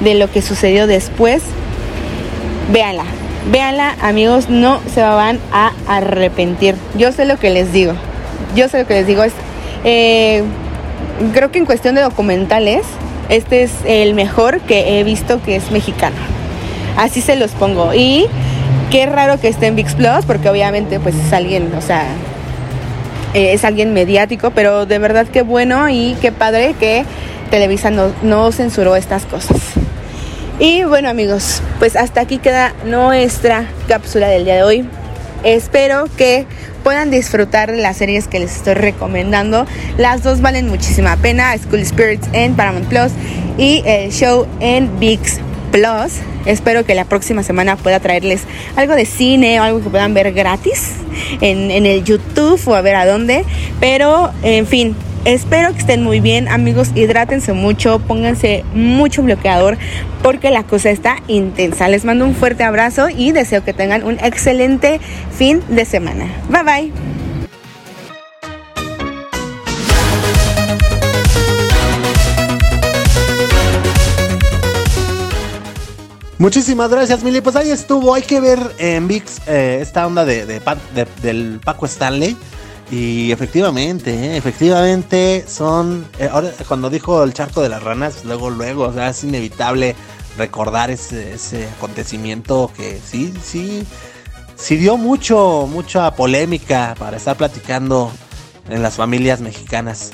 de 0.02 0.16
lo 0.16 0.32
que 0.32 0.42
sucedió 0.42 0.88
después, 0.88 1.42
véanla. 2.72 3.06
Véanla, 3.52 3.96
amigos, 4.02 4.50
no 4.50 4.80
se 4.94 5.02
van 5.02 5.40
a 5.52 5.72
arrepentir. 5.88 6.76
Yo 6.98 7.12
sé 7.12 7.26
lo 7.26 7.38
que 7.38 7.52
les 7.52 7.72
digo. 7.72 7.94
Yo 8.56 8.68
sé 8.70 8.80
lo 8.80 8.88
que 8.88 8.96
les 8.96 9.08
digo. 9.08 9.24
Es, 9.24 9.34
eh, 9.84 10.44
creo 11.34 11.52
que 11.52 11.60
en 11.60 11.66
cuestión 11.66 11.96
de 11.96 12.02
documentales, 12.02 12.82
este 13.30 13.64
es 13.64 13.72
el 13.86 14.16
mejor 14.16 14.62
que 14.62 15.00
he 15.00 15.04
visto 15.04 15.42
que 15.44 15.56
es 15.56 15.72
mexicano. 15.72 16.16
Así 16.98 17.22
se 17.22 17.36
los 17.36 17.52
pongo. 17.52 17.94
Y 17.94 18.26
qué 18.90 19.06
raro 19.06 19.40
que 19.40 19.48
esté 19.48 19.68
en 19.68 19.76
VIX 19.76 19.94
Plus, 19.96 20.26
porque 20.26 20.50
obviamente 20.50 21.00
pues 21.00 21.16
es 21.16 21.32
alguien, 21.34 21.72
o 21.78 21.82
sea, 21.82 22.06
eh, 23.34 23.54
es 23.54 23.64
alguien 23.64 23.94
mediático, 23.94 24.52
pero 24.52 24.86
de 24.86 24.98
verdad 24.98 25.28
qué 25.28 25.42
bueno 25.42 25.90
y 25.90 26.16
qué 26.22 26.32
padre 26.32 26.74
que 26.80 27.06
Televisa 27.52 27.92
no, 27.92 28.12
no 28.24 28.52
censuró 28.52 28.96
estas 28.96 29.26
cosas. 29.26 29.58
Y 30.58 30.86
bueno 30.86 31.10
amigos, 31.10 31.62
pues 31.80 31.98
hasta 31.98 32.22
aquí 32.22 32.38
queda 32.38 32.74
nuestra 32.86 33.66
cápsula 33.90 34.30
del 34.30 34.46
día 34.46 34.56
de 34.56 34.64
hoy. 34.64 34.86
espero 35.44 36.06
que 36.16 36.46
puedan 36.82 37.12
disfrutar 37.12 37.74
de 37.74 37.78
las 37.78 37.98
series 37.98 38.30
que 38.30 38.40
les 38.40 38.56
estoy 38.56 38.76
recomendando. 38.76 39.66
Las 39.98 40.24
dos 40.24 40.40
valen 40.40 40.70
muchísima 40.70 41.18
pena, 41.18 41.54
School 41.58 41.86
Spirits 41.86 42.30
en 42.32 42.56
Paramount 42.56 42.88
Plus 42.88 43.12
y 43.58 43.84
el 43.86 44.14
show 44.14 44.48
en 44.62 44.98
VIX 44.98 45.40
Plus. 45.74 46.22
Espero 46.46 46.86
que 46.86 46.96
la 46.96 47.04
próxima 47.04 47.44
semana 47.44 47.76
pueda 47.76 48.00
traerles 48.00 48.44
algo 48.78 48.96
de 48.96 49.06
cine 49.06 49.60
o 49.60 49.64
algo 49.64 49.84
que 49.84 49.90
puedan 49.90 50.14
ver 50.14 50.32
gratis 50.32 50.92
en, 51.42 51.70
en 51.70 51.86
el 51.86 52.06
YouTube 52.06 52.62
o 52.66 52.76
a 52.76 52.82
ver 52.82 52.96
a 52.96 53.06
dónde. 53.06 53.44
Pero, 53.82 54.32
en 54.42 54.66
fin, 54.68 54.96
Espero 55.26 55.74
que 55.74 55.80
estén 55.80 56.04
muy 56.04 56.20
bien, 56.20 56.48
amigos. 56.48 56.92
Hidrátense 56.94 57.54
mucho, 57.54 57.98
pónganse 57.98 58.64
mucho 58.76 59.24
bloqueador 59.24 59.76
porque 60.22 60.52
la 60.52 60.62
cosa 60.62 60.92
está 60.92 61.18
intensa. 61.28 61.88
Les 61.88 62.06
mando 62.06 62.26
un 62.26 62.36
fuerte 62.36 62.64
abrazo 62.64 63.10
y 63.10 63.32
deseo 63.32 63.64
que 63.64 63.74
tengan 63.74 64.04
un 64.04 64.20
excelente 64.20 65.02
fin 65.36 65.64
de 65.68 65.84
semana. 65.86 66.28
Bye 66.50 66.64
bye. 66.64 66.94
Muchísimas 76.38 76.92
gracias, 76.92 77.24
Mili. 77.24 77.42
Pues 77.42 77.56
ahí 77.56 77.72
estuvo. 77.72 78.14
Hay 78.14 78.22
que 78.22 78.40
ver 78.40 78.60
en 78.78 79.08
VIX 79.08 79.42
eh, 79.48 79.80
esta 79.82 80.06
onda 80.06 80.24
de, 80.24 80.62
del 81.24 81.60
Paco 81.66 81.88
Stanley. 81.88 82.38
Y 82.92 83.32
efectivamente, 83.32 84.14
¿eh? 84.14 84.38
efectivamente 84.38 85.44
son. 85.48 86.08
Eh, 86.20 86.30
ahora, 86.32 86.52
cuando 86.68 86.90
dijo 86.90 87.24
el 87.24 87.34
charco 87.34 87.62
de 87.62 87.70
las 87.70 87.82
ranas, 87.82 88.24
luego, 88.26 88.50
luego, 88.50 88.84
o 88.84 88.94
sea, 88.94 89.10
es 89.10 89.24
inevitable 89.24 89.96
recordar 90.38 90.92
ese, 90.92 91.34
ese 91.34 91.68
acontecimiento 91.68 92.72
que 92.76 93.00
sí, 93.04 93.34
sí, 93.42 93.86
sí 94.56 94.76
dio 94.76 94.98
mucho, 94.98 95.68
mucha 95.70 96.12
polémica 96.16 96.96
para 97.00 97.18
estar 97.18 97.38
platicando 97.38 98.12
en 98.70 98.84
las 98.84 98.96
familias 98.96 99.42
mexicanas. 99.42 100.12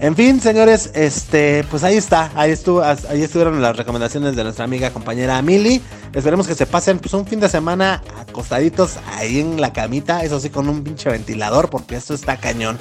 En 0.00 0.16
fin, 0.16 0.40
señores, 0.40 0.92
este, 0.94 1.62
pues 1.64 1.84
ahí 1.84 1.98
está, 1.98 2.32
ahí 2.34 2.50
estuvo, 2.52 2.82
ahí 2.82 3.22
estuvieron 3.22 3.60
las 3.60 3.76
recomendaciones 3.76 4.34
de 4.34 4.44
nuestra 4.44 4.64
amiga 4.64 4.90
compañera 4.94 5.42
Mili. 5.42 5.82
Esperemos 6.14 6.48
que 6.48 6.54
se 6.54 6.64
pasen 6.64 6.98
pues 6.98 7.12
un 7.12 7.26
fin 7.26 7.38
de 7.38 7.50
semana 7.50 8.02
acostaditos 8.18 8.96
ahí 9.12 9.40
en 9.40 9.60
la 9.60 9.74
camita, 9.74 10.24
eso 10.24 10.40
sí 10.40 10.48
con 10.48 10.70
un 10.70 10.82
pinche 10.82 11.10
ventilador 11.10 11.68
porque 11.68 11.96
esto 11.96 12.14
está 12.14 12.38
cañón. 12.38 12.78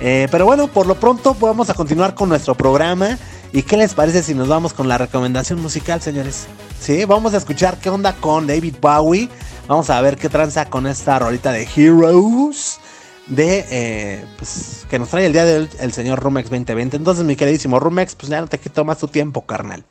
Eh, 0.00 0.26
pero 0.32 0.46
bueno, 0.46 0.66
por 0.66 0.88
lo 0.88 0.96
pronto 0.96 1.36
vamos 1.38 1.70
a 1.70 1.74
continuar 1.74 2.16
con 2.16 2.28
nuestro 2.28 2.56
programa. 2.56 3.16
¿Y 3.52 3.62
qué 3.62 3.76
les 3.76 3.94
parece 3.94 4.24
si 4.24 4.34
nos 4.34 4.48
vamos 4.48 4.72
con 4.74 4.88
la 4.88 4.98
recomendación 4.98 5.62
musical, 5.62 6.02
señores? 6.02 6.48
Sí, 6.80 7.04
vamos 7.04 7.34
a 7.34 7.36
escuchar 7.36 7.78
qué 7.78 7.88
onda 7.88 8.14
con 8.14 8.48
David 8.48 8.74
Bowie. 8.80 9.28
Vamos 9.68 9.90
a 9.90 10.00
ver 10.00 10.16
qué 10.16 10.28
tranza 10.28 10.68
con 10.68 10.88
esta 10.88 11.20
rolita 11.20 11.52
de 11.52 11.68
Heroes 11.76 12.80
de 13.28 13.64
eh, 13.70 14.24
pues, 14.36 14.86
que 14.88 14.98
nos 14.98 15.08
trae 15.08 15.26
el 15.26 15.32
día 15.32 15.44
del 15.44 15.68
el 15.80 15.92
señor 15.92 16.20
Rumex 16.20 16.50
2020. 16.50 16.96
Entonces, 16.96 17.24
mi 17.24 17.36
queridísimo 17.36 17.78
Rumex, 17.78 18.14
pues 18.14 18.30
ya 18.30 18.40
no 18.40 18.46
te 18.46 18.58
quito 18.58 18.84
más 18.84 18.98
tu 18.98 19.08
tiempo, 19.08 19.44
carnal. 19.46 19.84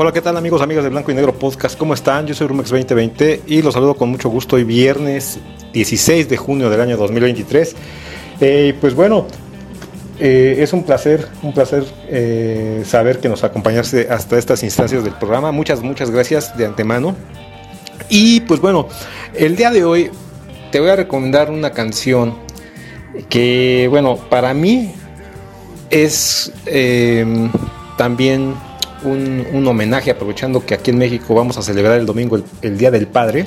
Hola, 0.00 0.12
¿qué 0.12 0.22
tal 0.22 0.36
amigos, 0.36 0.62
amigas 0.62 0.84
de 0.84 0.90
Blanco 0.90 1.10
y 1.10 1.14
Negro 1.14 1.34
Podcast? 1.34 1.76
¿Cómo 1.76 1.92
están? 1.92 2.24
Yo 2.24 2.32
soy 2.32 2.46
Rumex 2.46 2.70
2020 2.70 3.42
y 3.48 3.62
los 3.62 3.74
saludo 3.74 3.94
con 3.94 4.08
mucho 4.08 4.28
gusto 4.28 4.54
hoy 4.54 4.62
viernes 4.62 5.40
16 5.72 6.28
de 6.28 6.36
junio 6.36 6.70
del 6.70 6.80
año 6.80 6.96
2023. 6.96 7.74
Eh, 8.40 8.76
pues 8.80 8.94
bueno, 8.94 9.26
eh, 10.20 10.56
es 10.58 10.72
un 10.72 10.82
placer, 10.82 11.28
un 11.42 11.52
placer 11.52 11.84
eh, 12.08 12.82
saber 12.84 13.20
que 13.20 13.28
nos 13.28 13.44
acompañaste 13.44 14.08
hasta 14.10 14.36
estas 14.36 14.62
instancias 14.64 15.04
del 15.04 15.14
programa. 15.14 15.52
Muchas, 15.52 15.80
muchas 15.80 16.10
gracias 16.10 16.56
de 16.56 16.66
antemano. 16.66 17.14
Y 18.08 18.40
pues 18.40 18.60
bueno, 18.60 18.88
el 19.34 19.54
día 19.54 19.70
de 19.70 19.84
hoy 19.84 20.10
te 20.72 20.80
voy 20.80 20.90
a 20.90 20.96
recomendar 20.96 21.50
una 21.50 21.70
canción 21.70 22.34
que, 23.28 23.86
bueno, 23.90 24.16
para 24.16 24.54
mí 24.54 24.92
es 25.90 26.52
em, 26.66 27.50
también 27.96 28.54
un, 29.04 29.66
homenaje, 29.68 30.10
aprovechando 30.10 30.64
que 30.66 30.74
aquí 30.74 30.90
en 30.90 30.98
México 30.98 31.34
vamos 31.34 31.56
a 31.58 31.62
celebrar 31.62 31.98
el 31.98 32.06
domingo 32.06 32.40
el, 32.62 32.76
Día 32.76 32.90
del 32.90 33.06
Padre. 33.06 33.46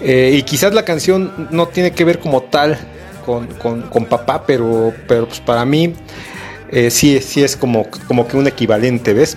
Eh, 0.00 0.36
y 0.38 0.42
quizás 0.42 0.72
la 0.72 0.84
canción 0.84 1.48
no 1.50 1.66
tiene 1.66 1.90
que 1.90 2.04
ver 2.04 2.20
como 2.20 2.42
tal 2.42 2.78
con, 3.28 4.04
papá, 4.06 4.44
pero, 4.46 4.92
pero 5.06 5.26
pues 5.26 5.40
para 5.40 5.64
mí 5.64 5.94
eh, 6.70 6.90
sí, 6.90 7.20
sí 7.20 7.42
es 7.42 7.56
como, 7.56 7.86
como 8.06 8.26
que 8.26 8.36
un 8.36 8.46
equivalente, 8.46 9.12
¿ves? 9.12 9.36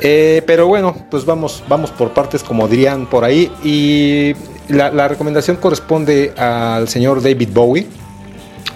Eh, 0.00 0.42
pero 0.46 0.66
bueno, 0.66 0.94
pues 1.10 1.24
vamos, 1.24 1.62
vamos 1.68 1.90
por 1.90 2.12
partes, 2.12 2.42
como 2.42 2.68
dirían 2.68 3.06
por 3.06 3.24
ahí. 3.24 3.50
Y 3.62 4.34
la, 4.68 5.08
recomendación 5.08 5.56
corresponde 5.56 6.32
al 6.36 6.88
señor 6.88 7.22
David 7.22 7.48
Bowie. 7.52 7.86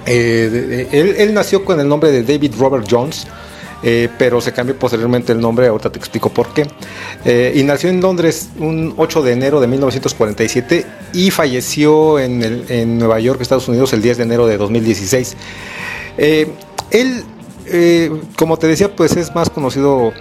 Eh, 0.07 1.15
él, 1.19 1.33
nació 1.33 1.65
con 1.65 1.79
el 1.79 1.89
nombre 1.89 2.11
de 2.11 2.23
David 2.23 2.55
Robert 2.59 2.87
Jones. 2.91 3.27
Eh, 3.83 4.09
pero 4.17 4.41
se 4.41 4.53
cambió 4.53 4.79
posteriormente 4.79 5.33
el 5.33 5.41
nombre, 5.41 5.67
ahorita 5.67 5.91
te 5.91 5.99
explico 5.99 6.29
por 6.29 6.53
qué. 6.55 6.67
Eh, 7.25 7.53
y 7.57 7.63
nació 7.65 7.91
en 7.91 8.01
Londres 8.01 8.51
un 8.59 8.95
8 8.97 9.23
de 9.23 9.33
enero 9.33 9.61
de 9.61 9.67
1947 9.67 10.87
y 11.13 11.31
falleció 11.31 12.19
en, 12.19 12.99
Nueva 12.99 13.19
York, 13.21 13.41
Estados 13.41 13.69
Unidos, 13.69 13.93
el 13.93 14.03
10 14.03 14.19
de 14.19 14.23
enero 14.23 14.47
de 14.47 14.57
2016. 14.57 15.37
Eh, 16.19 16.49
él, 16.91 17.25
como 18.37 18.57
te 18.59 18.67
decía, 18.67 18.95
pues 18.95 19.17
es 19.17 19.35
más 19.35 19.51
conocido 19.51 20.13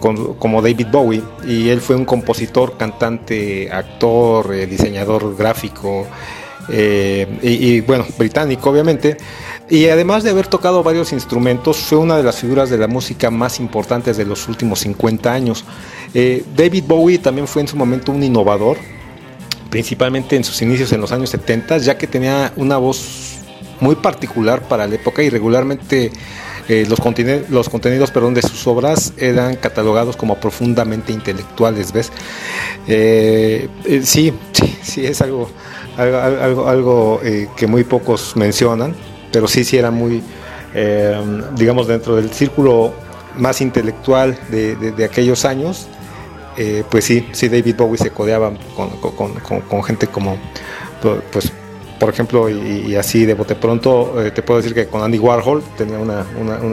como 0.00 0.60
David 0.60 0.86
Bowie 0.90 1.22
y 1.46 1.68
él 1.68 1.80
fue 1.80 1.94
un 1.94 2.04
compositor, 2.04 2.76
cantante, 2.76 3.70
actor, 3.70 4.50
diseñador 4.66 5.36
gráfico 5.36 6.06
y, 6.68 7.80
bueno, 7.82 8.06
británico 8.18 8.70
obviamente. 8.70 9.16
Y 9.68 9.88
además 9.88 10.22
de 10.22 10.30
haber 10.30 10.48
tocado 10.48 10.82
varios 10.82 11.12
instrumentos, 11.12 11.78
fue 11.78 11.98
una 11.98 12.16
de 12.16 12.22
las 12.22 12.36
figuras 12.36 12.68
de 12.68 12.76
la 12.76 12.88
música 12.88 13.30
más 13.30 13.58
importantes 13.58 14.16
de 14.16 14.26
los 14.26 14.48
últimos 14.48 14.80
50 14.80 15.32
años. 15.32 15.64
Eh, 16.14 16.44
David 16.54 16.84
Bowie 16.86 17.18
también 17.18 17.46
fue 17.46 17.62
en 17.62 17.68
su 17.68 17.76
momento 17.76 18.12
un 18.12 18.22
innovador, 18.22 18.76
principalmente 19.70 20.36
en 20.36 20.44
sus 20.44 20.60
inicios 20.60 20.92
en 20.92 21.00
los 21.00 21.10
años 21.12 21.30
70, 21.30 21.78
ya 21.78 21.96
que 21.96 22.06
tenía 22.06 22.52
una 22.56 22.76
voz 22.76 23.38
muy 23.80 23.94
particular 23.96 24.62
para 24.68 24.86
la 24.86 24.94
época 24.94 25.22
y 25.22 25.30
regularmente 25.30 26.12
eh, 26.68 26.86
los, 26.88 27.00
contenidos 27.00 28.10
perdón, 28.10 28.34
de 28.34 28.42
sus 28.42 28.66
obras 28.66 29.12
eran 29.16 29.56
catalogados 29.56 30.16
como 30.16 30.36
profundamente 30.38 31.12
intelectuales, 31.12 31.92
¿ves? 31.92 32.12
Eh, 32.86 33.68
sí, 34.04 34.32
sí, 34.52 34.76
sí, 34.82 35.06
es 35.06 35.20
algo, 35.22 35.50
algo, 35.96 36.68
algo 36.68 37.20
que 37.56 37.66
muy 37.66 37.84
pocos 37.84 38.36
mencionan 38.36 38.94
pero 39.32 39.48
sí, 39.48 39.64
sí 39.64 39.78
era 39.78 39.90
muy, 39.90 40.22
eh, 40.74 41.20
digamos, 41.56 41.88
dentro 41.88 42.14
del 42.16 42.30
círculo 42.30 42.92
más 43.38 43.60
intelectual 43.62 44.38
de, 44.50 45.04
aquellos 45.04 45.44
años, 45.44 45.88
eh, 46.58 46.84
pues 46.88 47.06
sí, 47.06 47.26
sí 47.32 47.48
David 47.48 47.76
Bowie 47.76 47.98
se 47.98 48.10
codeaba 48.10 48.52
con, 48.76 49.84
gente 49.84 50.06
como, 50.06 50.36
pues, 51.32 51.50
por 51.98 52.10
ejemplo, 52.10 52.50
y, 52.50 52.94
así 52.94 53.24
de 53.24 53.34
bote 53.34 53.54
pronto, 53.54 54.22
eh, 54.22 54.30
te 54.32 54.42
puedo 54.42 54.60
decir 54.60 54.74
que 54.74 54.86
con 54.86 55.02
Andy 55.02 55.18
Warhol 55.18 55.62
tenía 55.78 55.98
una, 55.98 56.26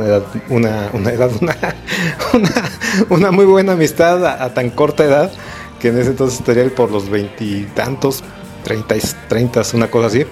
edad, 0.06 0.24
una, 0.50 0.90
edad, 1.12 1.32
una, 3.10 3.32
muy 3.32 3.46
buena 3.46 3.74
amistad 3.74 4.26
a, 4.26 4.54
tan 4.54 4.70
corta 4.72 5.06
edad, 5.06 5.32
que 5.80 5.90
en 5.90 6.00
ese 6.00 6.10
entonces 6.10 6.40
estaría 6.40 6.68
por 6.76 6.92
los 6.92 7.10
veintitantos, 7.10 8.24
treinta, 8.70 8.96
treinta, 9.28 9.62
una 9.74 9.90
cosa 9.90 10.08
así. 10.08 10.26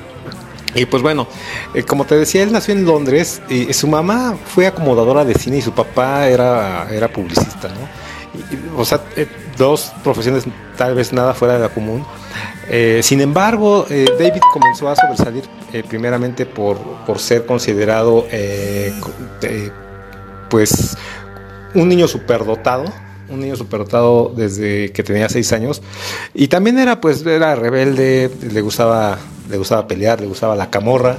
Y 0.75 0.85
pues 0.85 1.01
bueno, 1.01 1.27
eh, 1.73 1.81
como 1.83 2.05
te 2.05 2.15
decía, 2.15 2.43
él 2.43 2.51
nació 2.51 2.75
en 2.75 2.85
Londres 2.85 3.41
y 3.49 3.73
su 3.73 3.87
mamá 3.87 4.37
fue 4.45 4.67
acomodadora 4.67 5.25
de 5.25 5.33
cine 5.33 5.57
y 5.57 5.61
su 5.61 5.71
papá 5.71 6.27
era, 6.27 6.87
era 6.91 7.07
publicista, 7.07 7.69
¿no? 7.69 8.77
o 8.77 8.85
sea, 8.85 9.01
eh, 9.15 9.27
dos 9.57 9.91
profesiones 10.03 10.43
tal 10.77 10.93
vez 10.93 11.11
nada 11.11 11.33
fuera 11.33 11.55
de 11.55 11.61
la 11.61 11.69
común. 11.69 12.05
Eh, 12.69 12.99
sin 13.01 13.21
embargo, 13.21 13.87
David 13.89 14.41
comenzó 14.53 14.89
a 14.89 14.95
sobresalir 14.95 15.45
primeramente 15.87 16.45
por, 16.45 16.77
por, 17.07 17.17
ser 17.17 17.45
considerado 17.45 18.27
pues 20.49 20.95
un 21.73 21.89
niño 21.89 22.07
superdotado 22.07 22.85
un 23.29 23.39
niño 23.41 23.55
superdotado 23.55 24.31
desde 24.35 24.91
que 24.91 25.03
tenía 25.03 25.29
seis 25.29 25.51
años 25.53 25.81
y 26.33 26.47
también 26.47 26.79
era 26.79 27.01
pues 27.01 27.25
era 27.25 27.55
rebelde 27.55 28.31
le 28.51 28.61
gustaba 28.61 29.19
le 29.49 29.57
gustaba 29.57 29.87
pelear, 29.87 30.19
le 30.21 30.27
gustaba 30.27 30.55
la 30.55 30.69
camorra. 30.69 31.17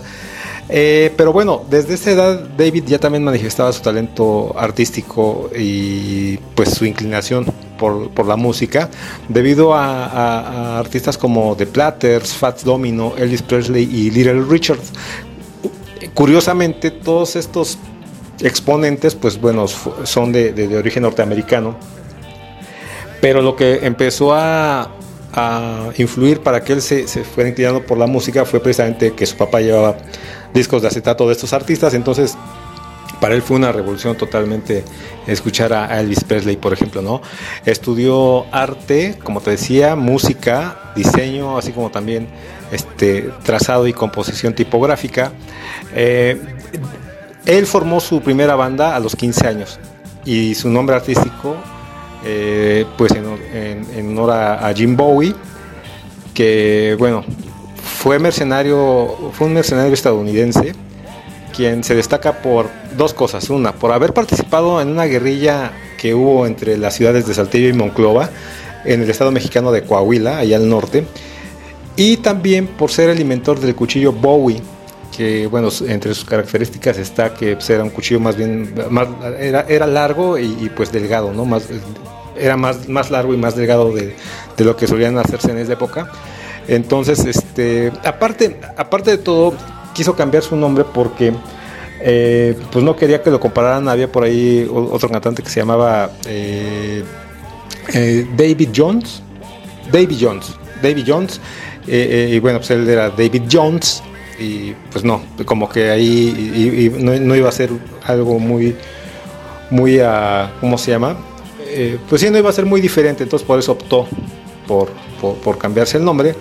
Eh, 0.71 1.15
pero 1.17 1.33
bueno, 1.33 1.65
desde 1.71 1.95
esa 1.95 2.11
edad 2.11 2.41
David 2.59 2.85
ya 2.87 2.99
también 2.99 3.25
manifestaba 3.25 3.73
su 3.73 3.81
talento 3.81 4.55
artístico 4.59 5.51
y 5.59 6.37
pues 6.55 6.75
su 6.75 6.85
inclinación 6.85 7.47
por, 7.79 8.27
la 8.27 8.37
música, 8.37 8.91
debido 9.29 9.73
a, 9.73 10.79
artistas 10.79 11.17
como 11.17 11.57
The 11.57 11.67
Platters, 11.67 12.35
Fats 12.35 12.65
Domino, 12.65 13.15
Elvis 13.17 13.43
Presley 13.43 13.85
y 13.85 14.11
Little 14.11 14.43
Richard. 14.43 14.81
Curiosamente, 16.13 16.91
todos 16.91 17.37
estos 17.37 17.79
exponentes, 18.41 19.15
pues 19.15 19.41
bueno, 19.41 19.67
son 19.69 20.33
de, 20.33 20.53
de, 20.53 20.77
origen 20.77 21.03
norteamericano. 21.03 21.77
Pero 23.21 23.43
lo 23.43 23.57
que 23.57 23.87
empezó 23.87 24.33
a, 24.35 24.91
a 25.33 25.89
influir 25.97 26.41
para 26.41 26.63
que 26.63 26.75
él 26.75 26.83
se, 26.83 27.09
se, 27.09 27.25
fuera 27.25 27.51
inclinando 27.51 27.85
por 27.85 27.99
la 27.99 28.07
música 28.07 28.45
fue 28.45 28.61
precisamente 28.61 29.13
que 29.13 29.27
su 29.27 29.37
papá 29.37 29.61
llevaba 29.61 29.97
discos 30.55 30.83
de 30.83 30.89
acetato 30.89 31.27
de 31.27 31.33
estos 31.33 31.53
artistas. 31.53 31.95
Entonces, 31.95 32.37
para 33.21 33.35
él 33.35 33.43
fue 33.43 33.57
una 33.57 33.73
revolución 33.73 34.17
totalmente 34.17 34.85
escuchar 35.27 35.73
a 35.73 36.01
Elvis 36.01 36.23
Presley, 36.25 36.57
por 36.57 36.73
ejemplo, 36.73 37.03
¿no? 37.03 37.21
Estudió 37.67 38.47
arte, 38.55 39.19
como 39.23 39.41
te 39.41 39.51
decía, 39.53 39.97
música, 39.97 40.93
diseño, 40.95 41.59
así 41.59 41.73
como 41.73 41.91
también 41.91 42.29
este, 42.71 43.31
trazado 43.43 43.87
y 43.89 43.93
composición 43.93 44.55
tipográfica. 44.55 45.33
Eh, 45.95 46.41
él 47.47 47.67
formó 47.67 48.01
su 48.01 48.21
primera 48.21 48.55
banda 48.55 48.95
a 48.95 49.01
los 49.01 49.17
15 49.17 49.47
años 49.47 49.81
y 50.25 50.55
su 50.55 50.69
nombre 50.69 50.97
artístico, 50.97 51.57
eh, 52.25 52.85
pues 52.97 53.13
en, 53.13 54.11
honor 54.11 54.31
a, 54.31 54.73
Jim 54.75 54.97
Bowie, 54.97 55.35
que 56.35 56.97
bueno, 56.99 57.25
fue 57.83 58.19
mercenario, 58.19 59.33
fue 59.33 59.47
un 59.47 59.55
mercenario 59.55 59.95
estadounidense 59.95 60.75
quien 61.57 61.83
se 61.83 61.95
destaca 61.95 62.41
por 62.41 62.69
dos 62.97 63.15
cosas. 63.15 63.51
Una, 63.51 63.73
por 63.73 63.93
haber 63.93 64.13
participado 64.15 64.81
en 64.81 64.89
una 64.89 65.07
guerrilla 65.07 65.73
que 65.97 66.15
hubo 66.15 66.47
entre 66.47 66.79
las 66.79 66.95
ciudades 66.95 67.27
de 67.27 67.35
Saltillo 67.35 67.69
y 67.69 67.73
Monclova, 67.73 68.31
en 68.85 69.03
el 69.03 69.11
estado 69.11 69.33
mexicano 69.33 69.73
de 69.73 69.83
Coahuila, 69.83 70.39
allá 70.39 70.57
al 70.57 70.69
norte. 70.69 71.05
Y 71.97 72.19
también 72.19 72.69
por 72.69 72.93
ser 72.93 73.11
el 73.11 73.19
inventor 73.19 73.59
del 73.59 73.75
cuchillo 73.75 74.13
Bowie, 74.13 74.63
que 75.19 75.49
bueno, 75.49 75.69
entre 75.89 76.15
sus 76.15 76.25
características 76.25 76.97
está 76.97 77.35
que 77.35 77.57
pues, 77.57 77.69
era 77.71 77.83
un 77.83 77.91
cuchillo 77.91 78.21
más 78.21 78.37
bien, 78.37 78.73
era, 79.41 79.67
era 79.69 79.85
largo 79.89 80.39
y, 80.39 80.71
pues 80.77 80.93
delgado, 80.93 81.33
¿no? 81.33 81.45
Más, 81.45 81.65
era 82.39 82.57
más, 82.57 82.89
más 82.89 83.11
largo 83.11 83.35
y 83.35 83.37
más 83.37 83.57
delgado 83.57 83.93
de, 83.93 84.15
de, 84.57 84.65
lo 84.65 84.77
que 84.77 84.87
solían 84.87 85.19
hacerse 85.19 85.51
en 85.51 85.59
esa 85.59 85.73
época. 85.73 86.13
Entonces, 86.69 87.25
este, 87.25 87.91
aparte, 88.05 88.61
aparte 88.77 89.11
de 89.11 89.19
todo, 89.19 89.55
quiso 89.93 90.15
cambiar 90.15 90.45
su 90.45 90.55
nombre 90.55 90.85
porque 90.85 91.33
eh, 92.01 92.57
pues 92.71 92.85
no 92.85 92.95
quería 92.95 93.21
que 93.21 93.31
lo 93.31 93.41
compararan. 93.41 93.89
Había 93.89 94.13
por 94.13 94.23
ahí 94.23 94.71
otro 94.73 95.09
cantante 95.09 95.43
que 95.43 95.51
se 95.51 95.59
llamaba 95.59 96.13
eh, 96.29 97.03
eh, 97.93 98.25
David 98.37 98.69
Jones. 98.73 99.21
David 99.91 100.17
Jones. 100.21 100.55
David 100.81 101.05
Jones. 101.09 101.41
y 101.89 102.39
bueno, 102.39 102.61
pues 102.61 102.71
él 102.71 102.89
era 102.89 103.11
David 103.11 103.43
Jones 103.51 104.01
y 104.39 104.75
pues 104.93 105.05
no, 105.05 105.21
como 105.45 105.69
que 105.69 105.91
ahí 105.91 106.93
no, 106.99 107.35
iba 107.35 107.49
a 107.49 107.53
ser 107.53 107.71
algo 108.05 108.39
muy, 108.39 108.77
muy, 109.71 110.01
uh, 110.01 110.49
¿cómo 110.61 110.79
se 110.79 110.93
llama? 110.93 111.17
Eh, 111.67 111.99
pues 112.09 112.21
sí, 112.21 112.31
no 112.31 112.39
iba 112.39 112.49
a 112.49 112.53
ser 112.53 112.65
muy 112.65 112.81
diferente, 112.81 113.25
entonces 113.25 113.47
por 113.47 113.59
eso 113.59 113.73
optó 113.73 114.07
por, 114.67 114.91
por, 115.21 115.59
cambiarse 115.59 115.99
el 115.99 116.05
nombre. 116.05 116.35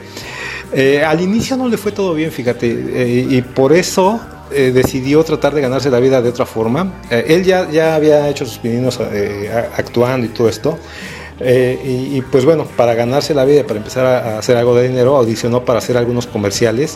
Eh, 0.74 1.04
al 1.04 1.22
inicio 1.22 1.58
no 1.58 1.68
le 1.68 1.78
fue 1.78 1.92
todo 1.92 2.14
bien, 2.14 2.32
fíjate, 2.32 2.68
eh, 2.68 3.28
y 3.30 3.42
por 3.42 3.74
eso 3.74 4.20
decidió 4.50 5.26
tratar 5.26 5.54
de 5.54 5.60
ganarse 5.60 5.90
la 5.90 6.00
vida 6.00 6.22
de 6.22 6.30
otra 6.30 6.46
forma. 6.46 7.02
él 7.10 7.44
ya, 7.44 7.70
ya 7.70 7.96
había 7.96 8.30
hecho 8.30 8.46
sus 8.46 8.60
pininos 8.60 8.98
actuando 9.76 10.26
y 10.26 10.30
todo 10.30 10.48
esto. 10.48 10.80
y, 11.44 12.22
pues 12.32 12.46
bueno, 12.46 12.66
para 12.78 12.94
ganarse 12.94 13.34
la 13.34 13.44
vida, 13.44 13.64
para 13.64 13.80
empezar 13.80 14.06
a 14.06 14.40
hacer 14.40 14.56
algo 14.56 14.74
de 14.74 14.88
dinero, 14.88 15.18
audicionó 15.18 15.66
para 15.66 15.80
hacer 15.80 15.98
algunos 15.98 16.28
comerciales 16.28 16.96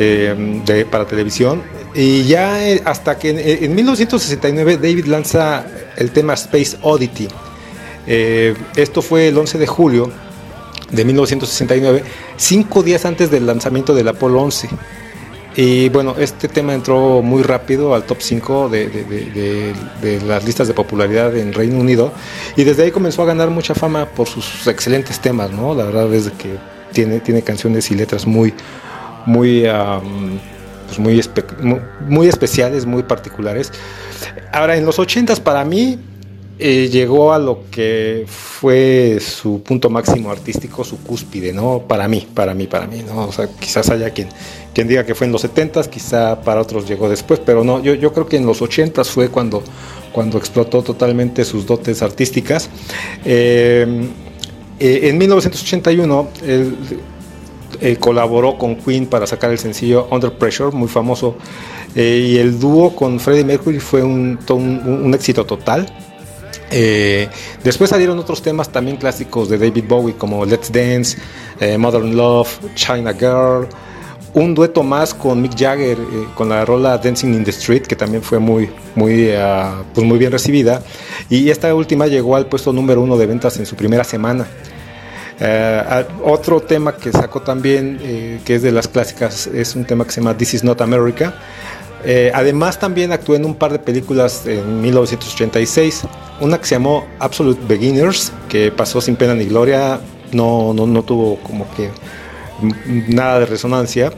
eh, 0.00 0.62
de, 0.64 0.84
para 0.84 1.06
televisión. 1.06 1.60
Y 1.92 2.22
ya 2.22 2.68
eh, 2.68 2.80
hasta 2.84 3.18
que 3.18 3.30
en, 3.64 3.74
1969 3.74 4.76
David 4.76 5.06
lanza 5.06 5.66
el 5.96 6.12
tema 6.12 6.34
Space 6.34 6.76
Oddity. 6.82 7.26
Eh, 8.06 8.54
esto 8.76 9.02
fue 9.02 9.26
el 9.26 9.36
11 9.36 9.58
de 9.58 9.66
julio 9.66 10.12
de 10.92 11.04
1969, 11.04 12.04
cinco 12.36 12.84
días 12.84 13.04
antes 13.06 13.28
del 13.32 13.44
lanzamiento 13.44 13.92
del 13.92 14.06
Apolo 14.06 14.40
11. 14.40 14.68
Y 15.56 15.88
bueno, 15.88 16.14
este 16.16 16.46
tema 16.46 16.74
entró 16.74 17.20
muy 17.20 17.42
rápido 17.42 17.92
al 17.92 18.04
top 18.04 18.18
5 18.20 18.68
de, 18.68 18.86
de, 20.00 20.20
las 20.20 20.44
listas 20.44 20.68
de 20.68 20.74
popularidad 20.74 21.36
en 21.36 21.52
Reino 21.52 21.76
Unido 21.80 22.12
y 22.54 22.62
desde 22.62 22.84
ahí 22.84 22.92
comenzó 22.92 23.22
a 23.22 23.26
ganar 23.26 23.50
mucha 23.50 23.74
fama 23.74 24.06
por 24.06 24.28
sus 24.28 24.64
excelentes 24.68 25.18
temas, 25.18 25.50
¿no? 25.50 25.74
La 25.74 25.86
verdad 25.86 26.14
es 26.14 26.30
que 26.38 26.56
tiene, 26.92 27.18
tiene 27.18 27.42
canciones 27.42 27.90
y 27.90 27.96
letras 27.96 28.24
muy, 28.24 28.54
muy, 29.26 29.64
pues 30.86 30.98
muy, 30.98 31.20
muy, 32.08 32.28
especiales, 32.28 32.86
muy 32.86 33.02
particulares. 33.02 33.72
Ahora, 34.52 34.76
en 34.76 34.86
los 34.86 34.98
80 34.98 35.36
para 35.36 35.64
mí 35.64 35.98
eh, 36.60 36.88
llegó 36.90 37.32
a 37.32 37.38
lo 37.38 37.70
que 37.70 38.24
fue 38.26 39.18
su 39.20 39.62
punto 39.62 39.90
máximo 39.90 40.30
artístico, 40.30 40.82
su 40.82 40.98
cúspide, 40.98 41.52
¿no? 41.52 41.84
Para 41.86 42.08
mí, 42.08 42.26
para 42.34 42.52
mí, 42.52 42.66
para 42.66 42.88
mí, 42.88 43.04
¿no? 43.06 43.28
O 43.28 43.32
sea, 43.32 43.48
quizás 43.60 43.88
haya 43.90 44.10
quien, 44.10 44.28
quien 44.74 44.88
diga 44.88 45.06
que 45.06 45.14
fue 45.14 45.28
en 45.28 45.32
los 45.32 45.42
70 45.42 45.84
quizá 45.84 46.40
para 46.40 46.60
otros 46.60 46.88
llegó 46.88 47.08
después, 47.08 47.38
pero 47.38 47.62
no, 47.62 47.80
yo, 47.80 47.94
yo 47.94 48.12
creo 48.12 48.26
que 48.26 48.38
en 48.38 48.46
los 48.46 48.60
80 48.60 49.04
fue 49.04 49.28
cuando, 49.28 49.62
cuando 50.12 50.36
explotó 50.36 50.82
totalmente 50.82 51.44
sus 51.44 51.64
dotes 51.64 52.02
artísticas. 52.02 52.68
Eh, 53.24 54.08
eh, 54.80 55.00
en 55.04 55.18
1981, 55.18 56.28
el, 56.44 56.76
eh, 57.80 57.96
colaboró 57.96 58.58
con 58.58 58.76
Queen 58.76 59.06
para 59.06 59.26
sacar 59.26 59.50
el 59.50 59.58
sencillo 59.58 60.08
Under 60.10 60.32
Pressure, 60.32 60.74
muy 60.74 60.88
famoso. 60.88 61.36
Eh, 61.94 62.26
y 62.30 62.36
el 62.38 62.58
dúo 62.58 62.94
con 62.94 63.20
Freddie 63.20 63.44
Mercury 63.44 63.78
fue 63.78 64.02
un, 64.02 65.10
éxito 65.14 65.46
total. 65.46 65.86
Eh, 66.70 67.28
después 67.62 67.90
salieron 67.90 68.18
otros 68.18 68.42
temas 68.42 68.70
también 68.70 68.96
clásicos 68.96 69.48
de 69.48 69.58
David 69.58 69.84
Bowie 69.88 70.14
como 70.16 70.44
Let's 70.44 70.70
Dance, 70.70 71.16
Modern 71.78 72.14
Love, 72.14 72.58
China 72.74 73.14
Girl, 73.14 73.68
un 74.34 74.54
dueto 74.54 74.82
más 74.82 75.14
con 75.14 75.40
Mick 75.40 75.56
Jagger 75.56 75.96
con 76.34 76.50
la 76.50 76.66
rola 76.66 76.98
Dancing 76.98 77.32
in 77.32 77.44
the 77.44 77.50
Street 77.50 77.82
que 77.82 77.96
también 77.96 78.22
fue 78.22 78.38
muy 78.38 78.68
muy 78.94 79.30
pues 79.94 80.06
muy 80.06 80.18
bien 80.18 80.30
recibida 80.30 80.82
y 81.30 81.48
esta 81.48 81.74
última 81.74 82.06
llegó 82.06 82.36
al 82.36 82.46
puesto 82.46 82.70
número 82.70 83.00
uno 83.00 83.16
de 83.16 83.26
ventas 83.26 83.56
en 83.58 83.64
su 83.64 83.74
primera 83.74 84.04
semana. 84.04 84.46
Eh, 85.40 86.04
otro 86.24 86.60
tema 86.60 86.96
que 86.96 87.12
sacó 87.12 87.42
también, 87.42 87.98
eh, 88.02 88.40
que 88.44 88.56
es 88.56 88.62
de 88.62 88.72
las 88.72 88.88
clásicas, 88.88 89.46
es 89.46 89.76
un 89.76 89.84
tema 89.84 90.04
que 90.04 90.10
se 90.10 90.20
llama 90.20 90.36
This 90.36 90.54
Is 90.54 90.64
Not 90.64 90.80
America. 90.80 91.34
Eh, 92.04 92.30
además 92.34 92.78
también 92.78 93.12
actuó 93.12 93.34
en 93.34 93.44
un 93.44 93.54
par 93.54 93.72
de 93.72 93.78
películas 93.78 94.46
en 94.46 94.80
1986, 94.80 96.02
una 96.40 96.58
que 96.58 96.66
se 96.66 96.74
llamó 96.76 97.04
Absolute 97.18 97.60
Beginners, 97.66 98.32
que 98.48 98.70
pasó 98.70 99.00
sin 99.00 99.16
pena 99.16 99.34
ni 99.34 99.46
gloria, 99.46 100.00
no, 100.32 100.72
no, 100.74 100.86
no 100.86 101.02
tuvo 101.02 101.36
como 101.40 101.66
que 101.74 101.90
nada 103.08 103.40
de 103.40 103.46
resonancia, 103.46 104.12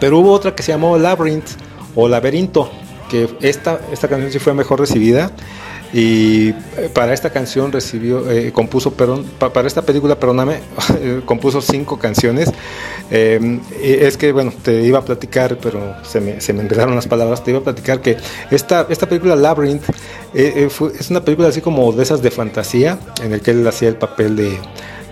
pero 0.00 0.18
hubo 0.18 0.32
otra 0.32 0.54
que 0.54 0.62
se 0.62 0.72
llamó 0.72 0.96
Labyrinth 0.96 1.48
o 1.94 2.08
Laberinto, 2.08 2.70
que 3.10 3.28
esta, 3.40 3.80
esta 3.92 4.08
canción 4.08 4.32
sí 4.32 4.38
fue 4.38 4.54
mejor 4.54 4.80
recibida 4.80 5.30
y 5.92 6.48
eh, 6.48 6.90
para 6.92 7.12
esta 7.14 7.30
canción 7.30 7.72
recibió, 7.72 8.30
eh, 8.30 8.52
compuso, 8.52 8.92
perdón, 8.92 9.24
para 9.38 9.66
esta 9.66 9.82
película, 9.82 10.18
perdóname, 10.18 10.60
compuso 11.24 11.60
cinco 11.60 11.98
canciones. 11.98 12.50
Eh, 13.10 13.60
es 13.80 14.16
que, 14.16 14.32
bueno, 14.32 14.52
te 14.62 14.82
iba 14.82 14.98
a 14.98 15.04
platicar, 15.04 15.58
pero 15.60 15.96
se 16.02 16.20
me, 16.20 16.40
se 16.40 16.52
me 16.52 16.66
las 16.66 17.06
palabras, 17.06 17.44
te 17.44 17.52
iba 17.52 17.60
a 17.60 17.64
platicar 17.64 18.00
que 18.00 18.16
esta, 18.50 18.86
esta 18.90 19.08
película 19.08 19.36
Labyrinth 19.36 19.84
es 20.34 21.10
una 21.10 21.24
película 21.24 21.48
así 21.48 21.60
como 21.60 21.92
de 21.92 22.02
esas 22.02 22.20
de 22.20 22.30
fantasía, 22.30 22.98
en 23.22 23.32
el 23.32 23.40
que 23.40 23.52
él 23.52 23.66
hacía 23.66 23.88
el 23.88 23.96
papel 23.96 24.36
de, 24.36 24.58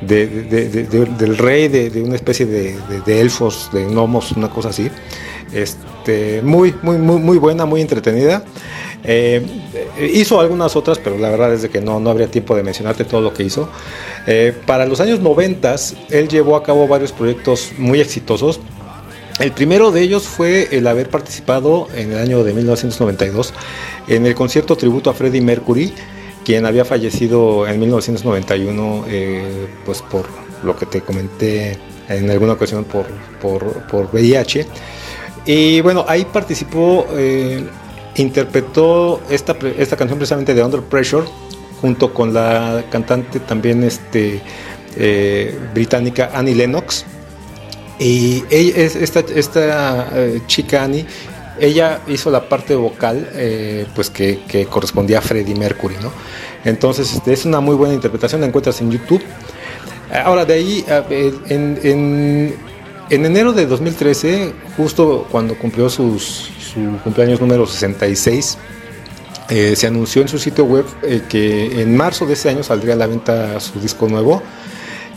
del 0.01 1.39
rey 1.39 1.69
de, 1.69 2.03
una 2.03 2.17
especie 2.17 2.47
de, 2.47 3.21
elfos, 3.21 3.71
de 3.73 3.85
gnomos, 3.87 4.33
una 4.33 4.51
cosa 4.51 4.71
así. 4.71 4.91
Este, 5.53 6.43
muy, 6.43 6.75
muy, 6.83 6.99
muy, 6.99 7.19
muy 7.19 7.39
buena, 7.39 7.65
muy 7.65 7.81
entretenida. 7.81 8.45
Eh, 9.07 9.45
hizo 10.13 10.41
algunas 10.41 10.77
otras, 10.77 10.99
pero 10.99 11.19
la 11.19 11.29
verdad 11.31 11.53
es 11.53 11.63
de 11.63 11.69
que 11.69 11.81
no, 11.81 12.01
no 12.01 12.11
habría 12.11 12.31
tiempo 12.31 12.57
de 12.57 12.63
mencionarte 12.63 13.05
todo 13.05 13.21
lo 13.21 13.33
que 13.33 13.43
hizo. 13.43 13.69
Eh, 14.27 14.55
para 14.67 14.87
los 14.87 15.01
años 15.01 15.21
90, 15.21 15.77
él 16.11 16.29
llevó 16.29 16.57
a 16.57 16.63
cabo 16.63 16.89
varios 16.89 17.13
proyectos 17.13 17.73
muy 17.77 18.01
exitosos. 18.01 18.61
El 19.41 19.53
primero 19.53 19.91
de 19.91 20.01
ellos 20.01 20.23
fue 20.23 20.69
el 20.71 20.87
haber 20.87 21.11
participado 21.11 21.89
en 21.95 22.13
el 22.13 22.19
año 22.19 22.45
de 22.45 22.55
1992 22.55 23.53
en 24.09 24.27
el 24.27 24.35
concierto 24.35 24.77
tributo 24.77 25.11
a 25.11 25.15
Freddie 25.15 25.41
Mercury, 25.41 25.93
quien 26.45 26.67
había 26.67 26.85
fallecido 26.85 27.67
en 27.67 27.81
1991 27.81 29.05
eh, 29.09 29.69
pues 29.85 30.03
por 30.03 30.27
lo 30.63 30.77
que 30.77 30.87
te 30.87 31.01
comenté 31.01 31.79
en 32.09 32.31
alguna 32.31 32.53
ocasión 32.53 32.85
por, 32.85 33.07
por, 33.41 33.87
por 33.87 34.09
VIH. 34.13 34.67
Y 35.47 35.81
bueno, 35.81 36.05
ahí 36.09 36.25
participó 36.25 37.07
interpretó 38.17 39.21
esta, 39.29 39.57
esta 39.77 39.97
canción 39.97 40.19
precisamente 40.19 40.55
de 40.55 40.63
Under 40.63 40.81
Pressure 40.83 41.27
junto 41.81 42.15
con 42.15 42.33
la 42.33 42.85
cantante 42.91 43.41
también 43.41 43.83
este, 43.83 44.41
eh, 44.97 45.59
británica 45.75 46.31
Annie 46.33 46.55
Lennox. 46.55 47.05
Y 47.99 48.43
ella, 48.51 48.75
esta, 48.77 49.21
esta 49.21 50.09
eh, 50.15 50.41
chica 50.47 50.83
Annie 50.83 51.07
ella 51.59 52.01
hizo 52.09 52.31
la 52.31 52.49
parte 52.49 52.75
vocal, 52.75 53.29
pues 53.95 54.11
que, 54.11 54.67
correspondía 54.71 55.19
a 55.19 55.23
Freddie 55.23 55.55
Mercury, 55.55 55.97
¿no? 56.03 56.13
Entonces, 56.65 57.13
este, 57.13 57.33
es 57.33 57.45
una 57.45 57.61
muy 57.61 57.75
buena 57.75 57.95
interpretación, 57.95 58.41
la 58.41 58.47
encuentras 58.47 58.81
en 58.81 58.91
YouTube. 58.91 59.23
Ahora, 60.25 60.45
de 60.45 60.55
ahí, 60.55 60.85
en, 61.49 62.57
enero 63.11 63.53
de 63.53 63.67
2013, 63.67 64.53
justo 64.77 65.27
cuando 65.31 65.57
cumplió 65.57 65.89
su 65.91 66.19
cumpleaños 67.03 67.41
número 67.41 67.67
66, 67.67 68.59
eh, 69.51 69.77
se 69.77 69.87
anunció 69.87 70.23
en 70.23 70.29
su 70.29 70.39
sitio 70.39 70.65
web 70.65 70.87
eh, 71.03 71.23
que 71.29 71.83
en 71.83 71.95
marzo 71.97 72.25
de 72.25 72.33
ese 72.33 72.49
año 72.49 72.63
saldría 72.63 72.95
a 72.95 72.97
la 72.97 73.07
venta 73.07 73.61
su 73.61 73.79
disco 73.79 74.09
nuevo. 74.09 74.43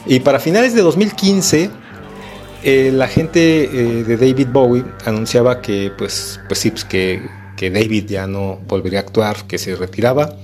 Y 0.06 0.20
para 0.20 0.40
finales 0.40 0.74
de 0.74 0.82
2015, 0.82 1.70
eh, 2.70 2.92
la 2.92 3.08
gente 3.08 3.40
de 3.68 4.18
David 4.18 4.48
Bowie 4.52 4.84
anunciaba 5.06 5.62
que, 5.62 5.92
pues, 5.98 6.40
pues 6.48 6.60
sí, 6.60 6.72
pues 6.72 6.86
que, 6.86 7.22
que 7.56 7.72
David 7.72 8.06
ya 8.08 8.28
no 8.28 8.60
volvería 8.68 9.00
a 9.00 9.02
actuar, 9.04 9.48
que 9.48 9.58
se 9.58 9.76
retiraba. 9.76 10.36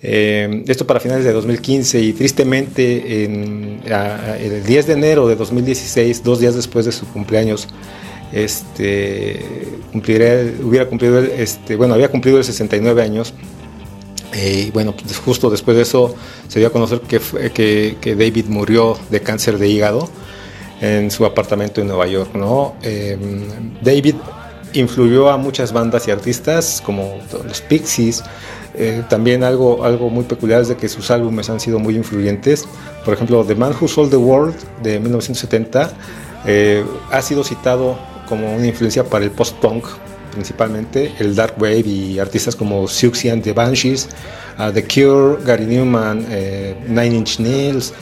esto 0.00 0.86
para 0.86 0.98
finales 0.98 1.24
de 1.24 1.32
2015 1.32 2.00
y 2.00 2.12
tristemente 2.12 3.24
en, 3.24 3.82
el 3.84 4.64
10 4.64 4.86
de 4.86 4.92
enero 4.94 5.28
de 5.28 5.36
2016, 5.36 6.24
dos 6.24 6.40
días 6.40 6.54
después 6.54 6.86
de 6.86 6.92
su 6.92 7.06
cumpleaños, 7.06 7.68
este, 8.32 9.40
hubiera 9.92 10.86
cumplido, 10.88 11.18
este, 11.20 11.76
bueno, 11.76 11.94
había 11.94 12.08
cumplido 12.08 12.38
el 12.38 12.44
69 12.44 13.02
años. 13.02 13.34
Eh, 14.34 14.64
y 14.68 14.70
bueno, 14.70 14.94
pues 14.96 15.18
justo 15.18 15.50
después 15.50 15.76
de 15.76 15.82
eso 15.82 16.14
se 16.48 16.58
dio 16.58 16.68
a 16.68 16.72
conocer 16.72 17.00
que, 17.02 17.20
que, 18.00 18.14
David 18.16 18.46
murió 18.46 18.98
de 19.10 19.20
cáncer 19.20 19.58
de 19.58 19.68
hígado 19.68 20.08
en 20.82 21.10
su 21.10 21.24
apartamento 21.24 21.80
en 21.80 21.86
Nueva 21.86 22.06
York. 22.06 22.34
¿no? 22.34 22.74
Em, 22.82 23.72
David 23.80 24.16
influyó 24.74 25.30
a 25.30 25.38
muchas 25.38 25.72
bandas 25.72 26.06
y 26.08 26.10
artistas 26.10 26.82
como 26.84 27.18
los 27.46 27.62
Pixies. 27.62 28.22
Eh, 28.74 29.02
también 29.08 29.44
algo, 29.44 29.84
algo 29.84 30.10
muy 30.10 30.24
peculiar 30.24 30.62
es 30.62 30.68
de 30.68 30.76
que 30.76 30.88
sus 30.88 31.10
álbumes 31.10 31.48
han 31.48 31.60
sido 31.60 31.78
muy 31.78 31.96
influyentes. 31.96 32.66
Por 33.04 33.14
ejemplo, 33.14 33.44
The 33.44 33.54
Man 33.54 33.74
Who 33.80 33.88
Sold 33.88 34.10
the 34.10 34.16
World 34.16 34.54
de 34.82 34.98
1970 34.98 35.90
eh, 36.46 36.84
ha 37.10 37.22
sido 37.22 37.44
citado 37.44 37.98
como 38.28 38.54
una 38.54 38.66
influencia 38.66 39.04
para 39.04 39.24
el 39.24 39.30
post-punk 39.30 39.86
principalmente, 40.32 41.12
el 41.18 41.36
dark 41.36 41.54
wave 41.58 41.86
y 41.86 42.18
artistas 42.18 42.56
como 42.56 42.88
Siouxsie 42.88 43.30
and 43.30 43.42
the 43.42 43.52
Banshees, 43.52 44.08
uh, 44.58 44.72
The 44.72 44.82
Cure, 44.82 45.44
Gary 45.44 45.66
Newman, 45.66 46.26
eh, 46.30 46.74
Nine 46.88 47.16
Inch 47.16 47.38
Nails, 47.38 47.92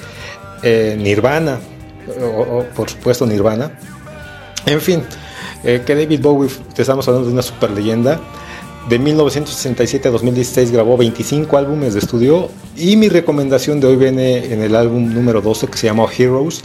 eh, 0.63 0.97
Nirvana, 0.99 1.59
o, 2.23 2.65
por 2.75 2.91
supuesto 2.91 3.27
Nirvana. 3.27 3.73
En 4.67 4.81
fin, 4.81 5.03
eh, 5.65 5.83
que 5.85 5.95
David 5.95 6.21
Bowie, 6.21 6.51
te 6.75 6.83
estamos 6.83 7.07
hablando 7.09 7.29
de 7.29 7.33
una 7.35 7.43
super 7.43 7.71
leyenda. 7.71 8.21
De 8.89 8.99
1967 8.99 10.09
a 10.09 10.11
2016 10.11 10.73
grabó 10.73 10.97
25 10.97 11.57
álbumes 11.57 11.93
de 11.93 12.01
estudio 12.01 12.49
y 12.77 12.97
mi 12.97 13.09
recomendación 13.09 13.79
de 13.79 13.87
hoy 13.87 13.97
viene 13.97 14.53
en 14.53 14.63
el 14.63 14.75
álbum 14.75 15.13
número 15.13 15.43
12 15.43 15.69
que 15.69 15.77
se 15.77 15.87
llama 15.87 16.07
Heroes 16.17 16.63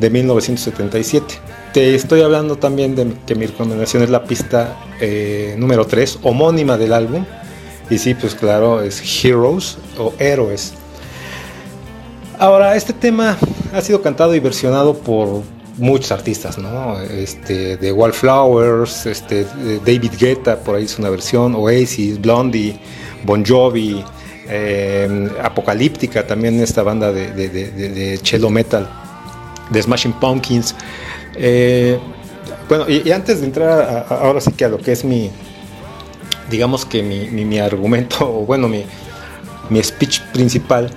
de 0.00 0.10
1977. 0.10 1.34
Te 1.72 1.94
estoy 1.94 2.22
hablando 2.22 2.56
también 2.56 2.94
de 2.96 3.14
que 3.26 3.34
mi 3.34 3.46
recomendación 3.46 4.02
es 4.02 4.10
la 4.10 4.24
pista 4.24 4.76
eh, 5.00 5.54
número 5.56 5.86
3, 5.86 6.18
homónima 6.22 6.76
del 6.76 6.92
álbum. 6.92 7.24
Y 7.88 7.98
sí, 7.98 8.14
pues 8.14 8.34
claro, 8.34 8.82
es 8.82 9.00
Heroes 9.24 9.78
o 9.98 10.12
Héroes. 10.18 10.74
Ahora, 12.38 12.76
este 12.76 12.92
tema 12.92 13.36
ha 13.72 13.80
sido 13.80 14.02
cantado 14.02 14.34
y 14.34 14.40
versionado 14.40 14.94
por 14.94 15.42
muchos 15.78 16.12
artistas, 16.12 16.58
¿no? 16.58 17.00
Este, 17.00 17.76
de 17.76 17.92
Wallflowers, 17.92 19.06
este, 19.06 19.46
David 19.84 20.12
Guetta, 20.18 20.58
por 20.58 20.76
ahí 20.76 20.84
es 20.84 20.98
una 20.98 21.10
versión, 21.10 21.54
Oasis, 21.54 22.20
Blondie, 22.20 22.78
Bon 23.24 23.44
Jovi, 23.44 24.04
eh, 24.48 25.28
Apocalíptica, 25.42 26.26
también 26.26 26.60
esta 26.60 26.82
banda 26.82 27.12
de, 27.12 27.32
de, 27.32 28.20
cello 28.22 28.50
metal, 28.50 28.88
de 29.70 29.82
Smashing 29.82 30.12
Pumpkins. 30.14 30.74
Eh, 31.36 31.98
bueno, 32.68 32.88
y, 32.88 33.10
antes 33.12 33.40
de 33.40 33.46
entrar 33.46 34.06
ahora 34.08 34.40
sí 34.40 34.52
que 34.52 34.64
a 34.64 34.68
lo 34.68 34.78
que 34.78 34.92
es 34.92 35.04
mi, 35.04 35.30
digamos 36.50 36.84
que 36.84 37.02
mi, 37.02 37.58
argumento, 37.58 38.28
o 38.40 38.46
bueno, 38.46 38.68
mi, 38.68 38.84
mi 39.70 39.82
speech 39.82 40.20
principal, 40.32 40.90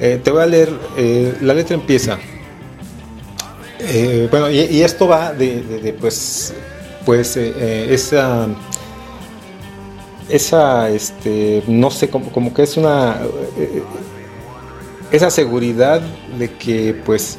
eh, 0.00 0.20
te 0.22 0.30
voy 0.30 0.42
a 0.42 0.46
leer, 0.46 0.70
eh, 0.96 1.34
la 1.40 1.54
letra 1.54 1.74
empieza. 1.74 2.18
bueno, 4.30 4.50
y, 4.50 4.82
esto 4.82 5.08
va 5.08 5.32
de, 5.32 5.96
pues, 6.00 6.52
pues 7.04 7.36
esa, 7.36 8.46
esa, 10.28 10.90
este, 10.90 11.62
no 11.66 11.90
sé, 11.90 12.10
como, 12.10 12.30
como 12.30 12.52
que 12.52 12.62
es 12.62 12.76
una, 12.76 13.20
esa 15.10 15.30
seguridad 15.30 16.00
de 16.38 16.52
que, 16.54 16.94
pues, 17.04 17.38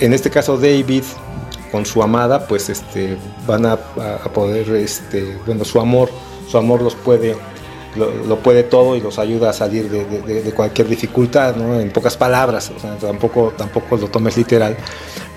en 0.00 0.12
este 0.12 0.30
caso 0.30 0.56
David 0.56 1.04
con 1.70 1.84
su 1.84 2.02
amada, 2.02 2.46
pues 2.46 2.68
este, 2.68 3.16
van 3.46 3.66
a, 3.66 3.76
poder, 3.76 4.68
este, 4.76 5.36
bueno, 5.46 5.64
su 5.64 5.80
amor, 5.80 6.10
su 6.48 6.58
amor 6.58 6.82
los 6.82 6.94
puede, 6.94 7.36
lo, 7.96 8.38
puede 8.38 8.62
todo 8.62 8.96
y 8.96 9.00
los 9.00 9.18
ayuda 9.18 9.50
a 9.50 9.52
salir 9.52 9.88
de, 9.90 10.52
cualquier 10.52 10.88
dificultad, 10.88 11.56
¿no? 11.56 11.78
En 11.78 11.90
pocas 11.90 12.16
palabras, 12.16 12.70
tampoco, 13.00 13.52
tampoco 13.56 13.96
lo 13.96 14.08
tomes 14.08 14.36
literal, 14.36 14.76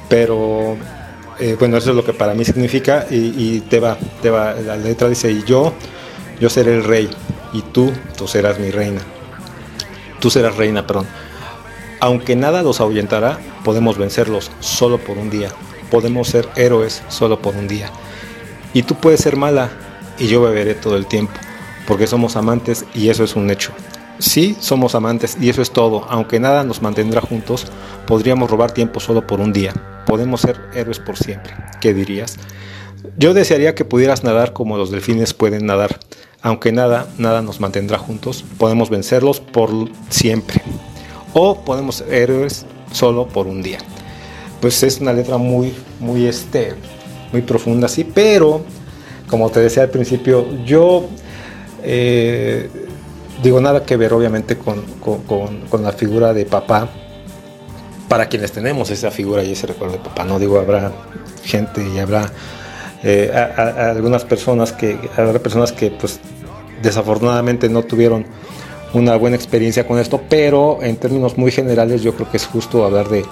pero 0.08 0.78
eh, 1.40 1.56
bueno, 1.60 1.78
eso 1.78 1.92
es 1.92 1.96
lo 1.96 2.04
que 2.04 2.14
para 2.14 2.34
mí 2.34 2.46
significa 2.46 3.06
y, 3.10 3.62
te 3.62 3.80
va, 3.80 3.98
te 4.22 4.30
va, 4.30 4.54
la 4.54 4.78
letra 4.78 5.08
dice, 5.08 5.32
y 5.32 5.44
yo, 5.44 5.74
yo 6.40 6.50
seré 6.50 6.76
el 6.76 6.84
rey 6.84 7.10
y 7.54 7.62
tú, 7.62 7.92
tú 8.18 8.28
serás 8.28 8.60
mi 8.60 8.72
reina, 8.72 9.02
tú 10.20 10.30
serás 10.30 10.56
reina, 10.56 10.86
perdón. 10.86 11.08
Aunque 12.02 12.36
nada 12.36 12.64
los 12.64 12.80
ahuyentará, 12.80 13.40
podemos 13.64 13.98
vencerlos 13.98 14.52
solo 14.62 15.00
por 15.00 15.18
un 15.18 15.30
día. 15.30 15.50
Podemos 15.92 16.30
ser 16.30 16.48
héroes 16.56 17.04
solo 17.10 17.42
por 17.42 17.56
un 17.56 17.68
día. 17.68 17.92
Y 18.74 18.84
tú 18.84 18.96
puedes 18.96 19.20
ser 19.20 19.36
mala 19.36 19.70
y 20.18 20.28
yo 20.28 20.42
beberé 20.42 20.76
todo 20.76 20.96
el 20.96 21.08
tiempo, 21.08 21.34
porque 21.90 22.06
somos 22.06 22.36
amantes 22.36 22.86
y 22.94 23.10
eso 23.10 23.24
es 23.24 23.36
un 23.36 23.50
hecho. 23.50 23.72
Sí, 24.20 24.56
somos 24.60 24.94
amantes 24.94 25.38
y 25.42 25.50
eso 25.50 25.64
es 25.64 25.72
todo. 25.72 26.06
Aunque 26.08 26.40
nada 26.40 26.64
nos 26.64 26.84
mantendrá 26.84 27.20
juntos, 27.20 27.66
podríamos 28.06 28.52
robar 28.52 28.72
tiempo 28.72 29.00
solo 29.00 29.26
por 29.26 29.40
un 29.40 29.52
día. 29.52 29.74
Podemos 30.06 30.42
ser 30.42 30.62
héroes 30.76 31.00
por 31.00 31.18
siempre. 31.18 31.52
¿Qué 31.82 31.96
dirías? 31.96 32.38
Yo 33.18 33.34
desearía 33.34 33.74
que 33.74 33.86
pudieras 33.86 34.24
nadar 34.24 34.54
como 34.54 34.78
los 34.78 34.92
delfines 34.92 35.34
pueden 35.34 35.66
nadar. 35.66 36.00
Aunque 36.44 36.72
nada, 36.72 37.08
nada 37.18 37.42
nos 37.42 37.60
mantendrá 37.60 37.98
juntos, 37.98 38.46
podemos 38.60 38.92
vencerlos 38.92 39.40
por 39.40 39.72
siempre 40.10 40.62
o 41.34 41.62
podemos 41.62 41.96
ser 41.96 42.14
héroes 42.14 42.68
solo 42.92 43.28
por 43.28 43.48
un 43.48 43.64
día. 43.64 43.80
Pues 44.62 44.84
es 44.84 45.02
una 45.02 45.12
letra 45.12 45.38
muy, 45.38 45.74
muy, 46.00 46.28
este, 46.28 46.76
muy 47.32 47.42
profunda, 47.42 47.88
sí, 47.88 48.04
pero 48.04 48.62
como 49.28 49.50
te 49.50 49.60
decía 49.60 49.84
al 49.84 49.90
principio, 49.90 50.46
yo 50.66 51.10
eh, 51.92 52.70
digo 53.42 53.60
nada 53.60 53.84
que 53.84 53.98
ver 53.98 54.14
obviamente 54.14 54.58
con, 54.58 54.84
con, 55.02 55.84
la 55.84 55.92
figura 55.92 56.34
de 56.34 56.46
papá, 56.46 56.88
para 58.08 58.28
quienes 58.28 58.52
tenemos 58.52 58.92
esa 58.92 59.10
figura 59.10 59.44
y 59.44 59.54
ese 59.54 59.66
recuerdo 59.66 59.94
de 59.94 60.04
papá, 60.04 60.24
no 60.24 60.38
digo, 60.38 60.60
habrá 60.60 60.92
gente 61.44 61.84
y 61.84 61.98
habrá 61.98 62.32
eh, 63.04 63.32
algunas 63.34 64.24
personas 64.24 64.72
que, 64.72 65.00
habrá 65.18 65.40
personas 65.40 65.72
que 65.72 65.90
pues 65.90 66.20
desafortunadamente 66.84 67.70
no 67.70 67.82
tuvieron 67.82 68.26
una 68.94 69.16
buena 69.16 69.36
experiencia 69.36 69.88
con 69.88 69.98
esto, 69.98 70.22
pero 70.30 70.84
en 70.84 70.96
términos 70.98 71.40
muy 71.40 71.52
generales 71.52 72.04
yo 72.04 72.14
creo 72.14 72.30
que 72.30 72.38
es 72.38 72.46
justo 72.46 72.86
hablar 72.86 73.10
de 73.10 73.26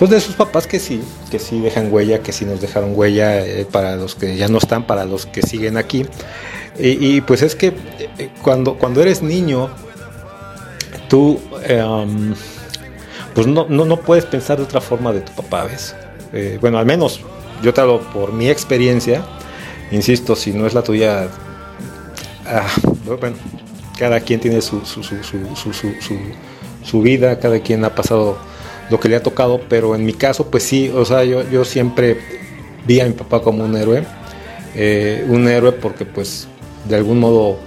pues 0.00 0.10
de 0.10 0.18
sus 0.18 0.34
papás 0.34 0.66
que 0.66 0.78
sí, 0.78 1.02
que 1.30 1.38
sí 1.38 1.60
dejan 1.60 1.92
huella, 1.92 2.22
que 2.22 2.32
sí 2.32 2.46
nos 2.46 2.62
dejaron 2.62 2.92
huella 2.94 3.44
eh, 3.44 3.66
para 3.70 3.96
los 3.96 4.14
que 4.14 4.34
ya 4.34 4.48
no 4.48 4.56
están, 4.56 4.86
para 4.86 5.04
los 5.04 5.26
que 5.26 5.42
siguen 5.42 5.76
aquí. 5.76 6.06
Y, 6.78 7.20
pues 7.20 7.42
es 7.42 7.54
que 7.54 7.74
eh, 8.16 8.30
cuando, 8.40 8.78
cuando 8.78 9.02
eres 9.02 9.20
niño, 9.20 9.68
tú 11.10 11.38
em, 11.64 12.34
pues 13.34 13.46
no, 13.46 13.66
no, 13.68 13.96
puedes 13.98 14.24
pensar 14.24 14.56
de 14.56 14.62
otra 14.62 14.80
forma 14.80 15.12
de 15.12 15.20
tu 15.20 15.32
papá, 15.32 15.64
¿ves? 15.64 15.94
Eh, 16.32 16.56
bueno, 16.62 16.78
al 16.78 16.86
menos 16.86 17.20
yo 17.62 17.74
te 17.74 17.82
hablo 17.82 18.00
por 18.00 18.32
mi 18.32 18.48
experiencia, 18.48 19.22
insisto, 19.90 20.34
si 20.34 20.52
no 20.52 20.66
es 20.66 20.72
la 20.72 20.80
tuya, 20.80 21.28
ah, 22.46 22.66
bueno, 23.04 23.36
cada 23.98 24.18
quien 24.20 24.40
tiene 24.40 24.62
su, 24.62 24.80
su, 26.82 27.02
vida, 27.02 27.38
cada 27.38 27.60
quien 27.60 27.84
ha 27.84 27.94
pasado 27.94 28.38
lo 28.90 28.98
que 28.98 29.08
le 29.08 29.16
ha 29.16 29.22
tocado, 29.22 29.60
pero 29.68 29.94
en 29.94 30.04
mi 30.04 30.12
caso, 30.12 30.50
pues 30.50 30.64
sí, 30.64 30.88
o 30.88 31.04
sea, 31.04 31.24
yo, 31.24 31.48
yo 31.48 31.64
siempre 31.64 32.18
vi 32.86 33.00
a 33.00 33.06
mi 33.06 33.12
papá 33.12 33.40
como 33.40 33.64
un 33.64 33.76
héroe, 33.76 34.04
eh, 34.74 35.24
un 35.28 35.48
héroe 35.48 35.72
porque 35.72 36.04
pues 36.04 36.48
de 36.88 36.96
algún 36.96 37.20
modo 37.20 37.58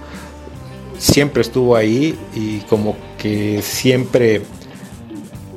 siempre 0.98 1.42
estuvo 1.42 1.76
ahí 1.76 2.18
y 2.34 2.58
como 2.60 2.96
que 3.18 3.62
siempre, 3.62 4.42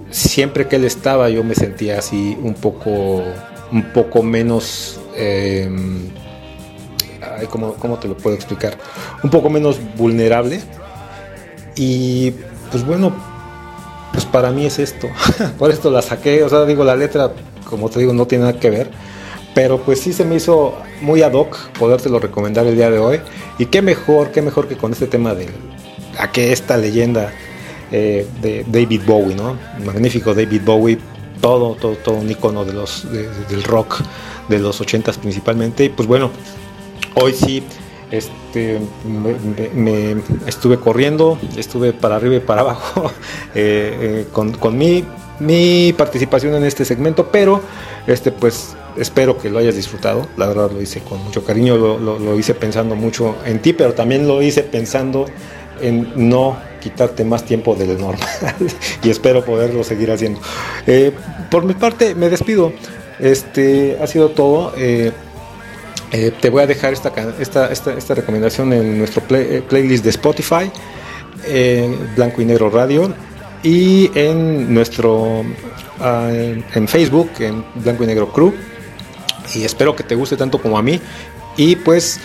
siempre 0.10 0.68
que 0.68 0.78
él 0.78 0.86
estaba 0.86 1.30
yo 1.30 1.44
me 1.44 1.56
sentía 1.56 2.00
así 2.00 2.38
un 2.42 2.54
poco, 2.54 3.24
un 3.72 3.84
poco 3.94 4.24
menos... 4.24 5.00
Em, 5.16 6.10
¿cómo, 7.50 7.74
¿cómo 7.74 7.98
te 7.98 8.08
lo 8.08 8.18
puedo 8.18 8.36
explicar? 8.36 8.78
Un 9.24 9.30
poco 9.30 9.50
menos 9.50 9.80
vulnerable. 9.96 10.62
Y 11.76 12.32
pues 12.72 12.86
bueno, 12.86 13.14
para 14.28 14.52
mí 14.52 14.66
es 14.66 14.80
esto. 14.80 15.10
Por 15.58 15.72
esto 15.72 15.90
la 15.92 16.02
saqué, 16.02 16.44
o 16.44 16.50
sea, 16.50 16.66
digo, 16.66 16.84
la 16.84 16.96
letra, 16.96 17.32
como 17.66 17.90
te 17.90 18.00
digo, 18.00 18.14
no 18.14 18.28
tiene 18.28 18.46
nada 18.46 18.60
que 18.60 18.70
ver. 18.70 18.90
Pero 19.54 19.80
pues 19.82 20.00
sí 20.00 20.14
se 20.14 20.24
me 20.24 20.36
hizo 20.36 20.76
muy 21.02 21.24
ad 21.24 21.34
hoc 21.34 21.58
podértelo 21.80 22.20
recomendar 22.20 22.68
el 22.68 22.76
día 22.76 22.92
de 22.92 23.00
hoy. 23.00 23.20
Y 23.58 23.66
qué 23.66 23.82
mejor, 23.82 24.32
qué 24.32 24.42
mejor 24.42 24.68
que 24.68 24.78
con 24.78 24.92
este 24.92 25.08
tema 25.08 25.34
de 25.34 25.48
a 26.20 26.32
que 26.32 26.52
esta 26.52 26.78
leyenda 26.78 27.32
eh, 27.92 28.28
de 28.42 28.66
David 28.68 29.02
Bowie, 29.06 29.36
¿no? 29.36 29.58
Magnífico 29.84 30.34
David 30.34 30.62
Bowie, 30.64 31.00
todo, 31.42 31.76
todo, 31.76 31.96
todo 31.96 32.16
un 32.16 32.30
icono 32.30 32.66
de 32.66 32.74
los, 32.74 33.08
del 33.12 33.64
rock 33.64 34.02
de 34.50 34.60
los 34.60 34.80
ochentas 34.82 35.18
principalmente. 35.18 35.86
Y 35.86 35.90
pues 35.90 36.08
bueno, 36.08 36.32
hoy 37.16 37.34
sí 37.34 37.64
este, 38.12 38.80
me, 39.06 40.16
estuve 40.46 40.80
corriendo, 40.80 41.38
estuve 41.58 41.94
para 41.94 42.16
arriba 42.16 42.36
y 42.36 42.40
para 42.40 42.62
abajo 42.68 43.12
eh, 43.54 43.98
eh, 44.00 44.28
con, 44.32 44.54
con 44.54 44.78
mi, 44.78 45.04
mi, 45.40 45.94
participación 45.94 46.56
en 46.56 46.64
este 46.64 46.86
segmento, 46.86 47.30
pero 47.32 47.62
este, 48.06 48.32
pues 48.32 48.76
espero 48.98 49.38
que 49.38 49.50
lo 49.50 49.60
hayas 49.60 49.76
disfrutado. 49.76 50.28
La 50.38 50.48
verdad 50.48 50.72
lo 50.72 50.82
hice 50.82 51.02
con 51.02 51.24
mucho 51.24 51.44
cariño, 51.44 51.78
lo, 51.78 51.98
lo, 51.98 52.40
hice 52.40 52.54
pensando 52.54 52.96
mucho 52.96 53.36
en 53.46 53.62
ti, 53.62 53.74
pero 53.74 53.94
también 53.94 54.28
lo 54.28 54.42
hice 54.42 54.64
pensando 54.64 55.26
en 55.82 56.30
no 56.30 56.58
quitarte 56.82 57.24
más 57.24 57.44
tiempo 57.44 57.76
de 57.76 57.86
lo 57.86 57.94
normal 57.94 58.28
y 59.04 59.10
espero 59.10 59.44
poderlo 59.44 59.84
seguir 59.84 60.12
haciendo. 60.12 60.40
Eh, 60.86 61.12
por 61.52 61.66
mi 61.66 61.74
parte, 61.74 62.16
me 62.16 62.30
despido. 62.30 62.72
Este 63.20 63.98
ha 64.00 64.08
sido 64.08 64.30
todo. 64.30 64.74
Eh, 66.12 66.32
te 66.40 66.50
voy 66.50 66.64
a 66.64 66.68
dejar 66.68 66.94
esta, 66.94 67.12
esta, 67.40 67.72
esta, 67.72 68.14
recomendación 68.14 68.74
en 68.74 68.98
nuestro 68.98 69.22
playlist 69.24 70.04
de 70.04 70.10
Spotify, 70.10 70.72
Blanco 72.16 72.42
y 72.42 72.46
Negro 72.46 72.70
Radio, 72.70 73.14
y 73.64 74.10
en 74.18 74.74
nuestro 74.74 75.44
ah, 76.00 76.30
en 76.32 76.88
Facebook, 76.88 77.32
en 77.40 77.64
Blanco 77.76 78.04
y 78.04 78.08
Negro 78.08 78.32
Crew. 78.32 78.54
Y 79.56 79.64
espero 79.64 79.96
que 79.96 80.04
te 80.04 80.16
guste 80.16 80.36
tanto 80.36 80.62
como 80.62 80.78
a 80.78 80.82
mí. 80.82 81.00
Y 81.56 81.76
pues 81.78 82.20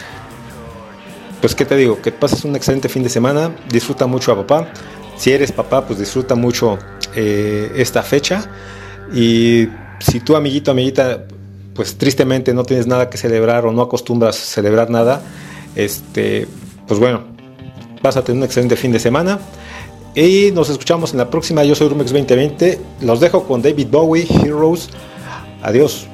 pues 1.42 1.56
qué 1.56 1.64
te 1.64 1.74
digo, 1.74 2.00
que 2.00 2.12
pases 2.12 2.44
un 2.44 2.54
excelente 2.54 2.88
fin 2.88 3.02
de 3.02 3.08
semana, 3.08 3.50
disfruta 3.68 4.06
mucho 4.06 4.30
a 4.30 4.36
papá. 4.36 4.72
Si 5.16 5.32
eres 5.32 5.50
papá, 5.50 5.84
pues 5.84 5.98
disfruta 5.98 6.36
mucho 6.36 6.78
eh, 7.16 7.72
esta 7.74 8.04
fecha. 8.04 8.48
Y 9.12 9.68
si 9.98 10.20
tú, 10.20 10.36
amiguito, 10.36 10.70
amiguita, 10.70 11.24
pues 11.74 11.96
tristemente 11.96 12.54
no 12.54 12.64
tienes 12.64 12.86
nada 12.86 13.08
que 13.10 13.18
celebrar 13.18 13.66
o 13.66 13.72
no 13.72 13.82
acostumbras 13.82 14.36
a 14.40 14.44
celebrar 14.44 14.90
nada, 14.90 15.22
este, 15.74 16.46
pues 16.86 17.00
bueno, 17.00 17.22
pásate 18.02 18.32
un 18.32 18.42
excelente 18.42 18.76
fin 18.76 18.92
de 18.92 18.98
semana. 18.98 19.38
Y 20.14 20.50
nos 20.52 20.68
escuchamos 20.68 21.12
en 21.12 21.18
la 21.18 21.30
próxima. 21.30 21.64
Yo 21.64 21.74
soy 21.74 21.88
Rumex 21.88 22.12
2020. 22.12 22.78
Los 23.00 23.20
dejo 23.20 23.44
con 23.44 23.62
David 23.62 23.86
Bowie, 23.90 24.26
Heroes. 24.28 24.90
Adiós. 25.62 26.06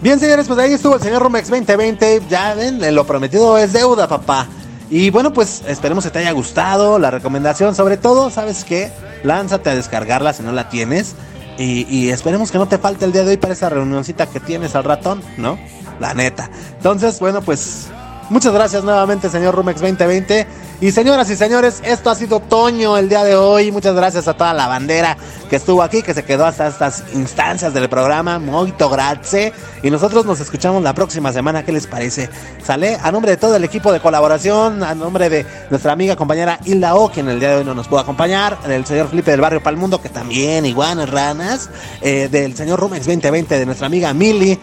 Bien, 0.00 0.20
señores, 0.20 0.46
pues 0.46 0.58
ahí 0.58 0.72
estuvo 0.72 0.94
el 0.94 1.00
señor 1.00 1.22
Rumex 1.22 1.48
2020. 1.48 2.22
Ya 2.28 2.54
ven, 2.54 2.94
lo 2.94 3.04
prometido 3.06 3.58
es 3.58 3.72
deuda, 3.72 4.06
papá. 4.06 4.46
Y 4.90 5.10
bueno, 5.10 5.32
pues 5.32 5.62
esperemos 5.66 6.04
que 6.04 6.10
te 6.10 6.20
haya 6.20 6.30
gustado 6.30 7.00
la 7.00 7.10
recomendación. 7.10 7.74
Sobre 7.74 7.96
todo, 7.96 8.30
¿sabes 8.30 8.62
qué? 8.62 8.92
Lánzate 9.24 9.70
a 9.70 9.74
descargarla 9.74 10.32
si 10.32 10.44
no 10.44 10.52
la 10.52 10.68
tienes. 10.68 11.16
Y, 11.58 12.10
esperemos 12.10 12.50
que 12.50 12.58
no 12.58 12.66
te 12.66 12.78
falte 12.78 13.04
el 13.04 13.12
día 13.12 13.22
de 13.24 13.30
hoy 13.30 13.36
para 13.36 13.52
esa 13.52 13.68
reunioncita 13.68 14.26
que 14.26 14.40
tienes 14.40 14.74
al 14.74 14.84
ratón, 14.84 15.22
¿no? 15.36 15.58
La 16.00 16.12
neta. 16.12 16.50
Entonces, 16.76 17.20
bueno, 17.20 17.42
pues 17.42 17.88
muchas 18.30 18.52
gracias 18.52 18.84
nuevamente, 18.84 19.28
señor 19.30 19.54
Rumex 19.54 19.80
2020. 19.80 20.46
Y 20.80 20.90
señoras 20.90 21.30
y 21.30 21.36
señores, 21.36 21.80
esto 21.84 22.10
ha 22.10 22.14
sido 22.14 22.40
Toño 22.40 22.98
el 22.98 23.08
día 23.08 23.24
de 23.24 23.36
hoy. 23.36 23.70
Muchas 23.70 23.94
gracias 23.94 24.28
a 24.28 24.34
toda 24.34 24.52
la 24.52 24.66
bandera 24.66 25.16
que 25.48 25.56
estuvo 25.56 25.82
aquí, 25.82 26.02
que 26.02 26.12
se 26.12 26.24
quedó 26.24 26.44
hasta 26.44 26.66
estas 26.66 27.04
instancias 27.14 27.72
del 27.72 27.88
programa. 27.88 28.38
Muito 28.38 28.90
grazie. 28.90 29.52
Y 29.82 29.90
nosotros 29.90 30.26
nos 30.26 30.40
escuchamos 30.40 30.82
la 30.82 30.92
próxima 30.92 31.32
semana. 31.32 31.64
¿Qué 31.64 31.72
les 31.72 31.86
parece? 31.86 32.28
Sale 32.62 32.98
a 33.02 33.12
nombre 33.12 33.30
de 33.30 33.36
todo 33.36 33.56
el 33.56 33.64
equipo 33.64 33.92
de 33.92 34.00
colaboración, 34.00 34.82
a 34.82 34.94
nombre 34.94 35.30
de 35.30 35.46
nuestra 35.70 35.92
amiga 35.92 36.16
compañera 36.16 36.58
Hilda 36.64 36.96
O, 36.96 37.10
quien 37.10 37.28
el 37.28 37.38
día 37.38 37.50
de 37.50 37.56
hoy 37.56 37.64
no 37.64 37.74
nos 37.74 37.88
pudo 37.88 38.00
acompañar, 38.00 38.60
del 38.64 38.84
señor 38.84 39.08
Felipe 39.08 39.30
del 39.30 39.40
Barrio 39.40 39.62
Palmundo, 39.62 40.02
que 40.02 40.08
también 40.08 40.66
iguanas 40.66 41.08
ranas, 41.08 41.70
eh, 42.02 42.28
del 42.30 42.56
señor 42.56 42.80
Rumex 42.80 43.06
2020, 43.06 43.58
de 43.58 43.64
nuestra 43.64 43.86
amiga 43.86 44.12
Mili. 44.12 44.58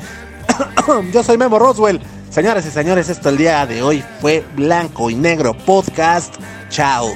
Yo 1.14 1.24
soy 1.24 1.38
Memo 1.38 1.58
Roswell. 1.58 2.02
Señoras 2.32 2.66
y 2.66 2.72
señores, 2.72 3.10
esto 3.10 3.28
el 3.28 3.36
día 3.36 3.66
de 3.66 3.84
hoy 3.84 4.02
fue 4.22 4.46
Blanco 4.56 5.10
y 5.10 5.16
Negro 5.16 5.54
Podcast. 5.54 6.34
Chao. 6.70 7.10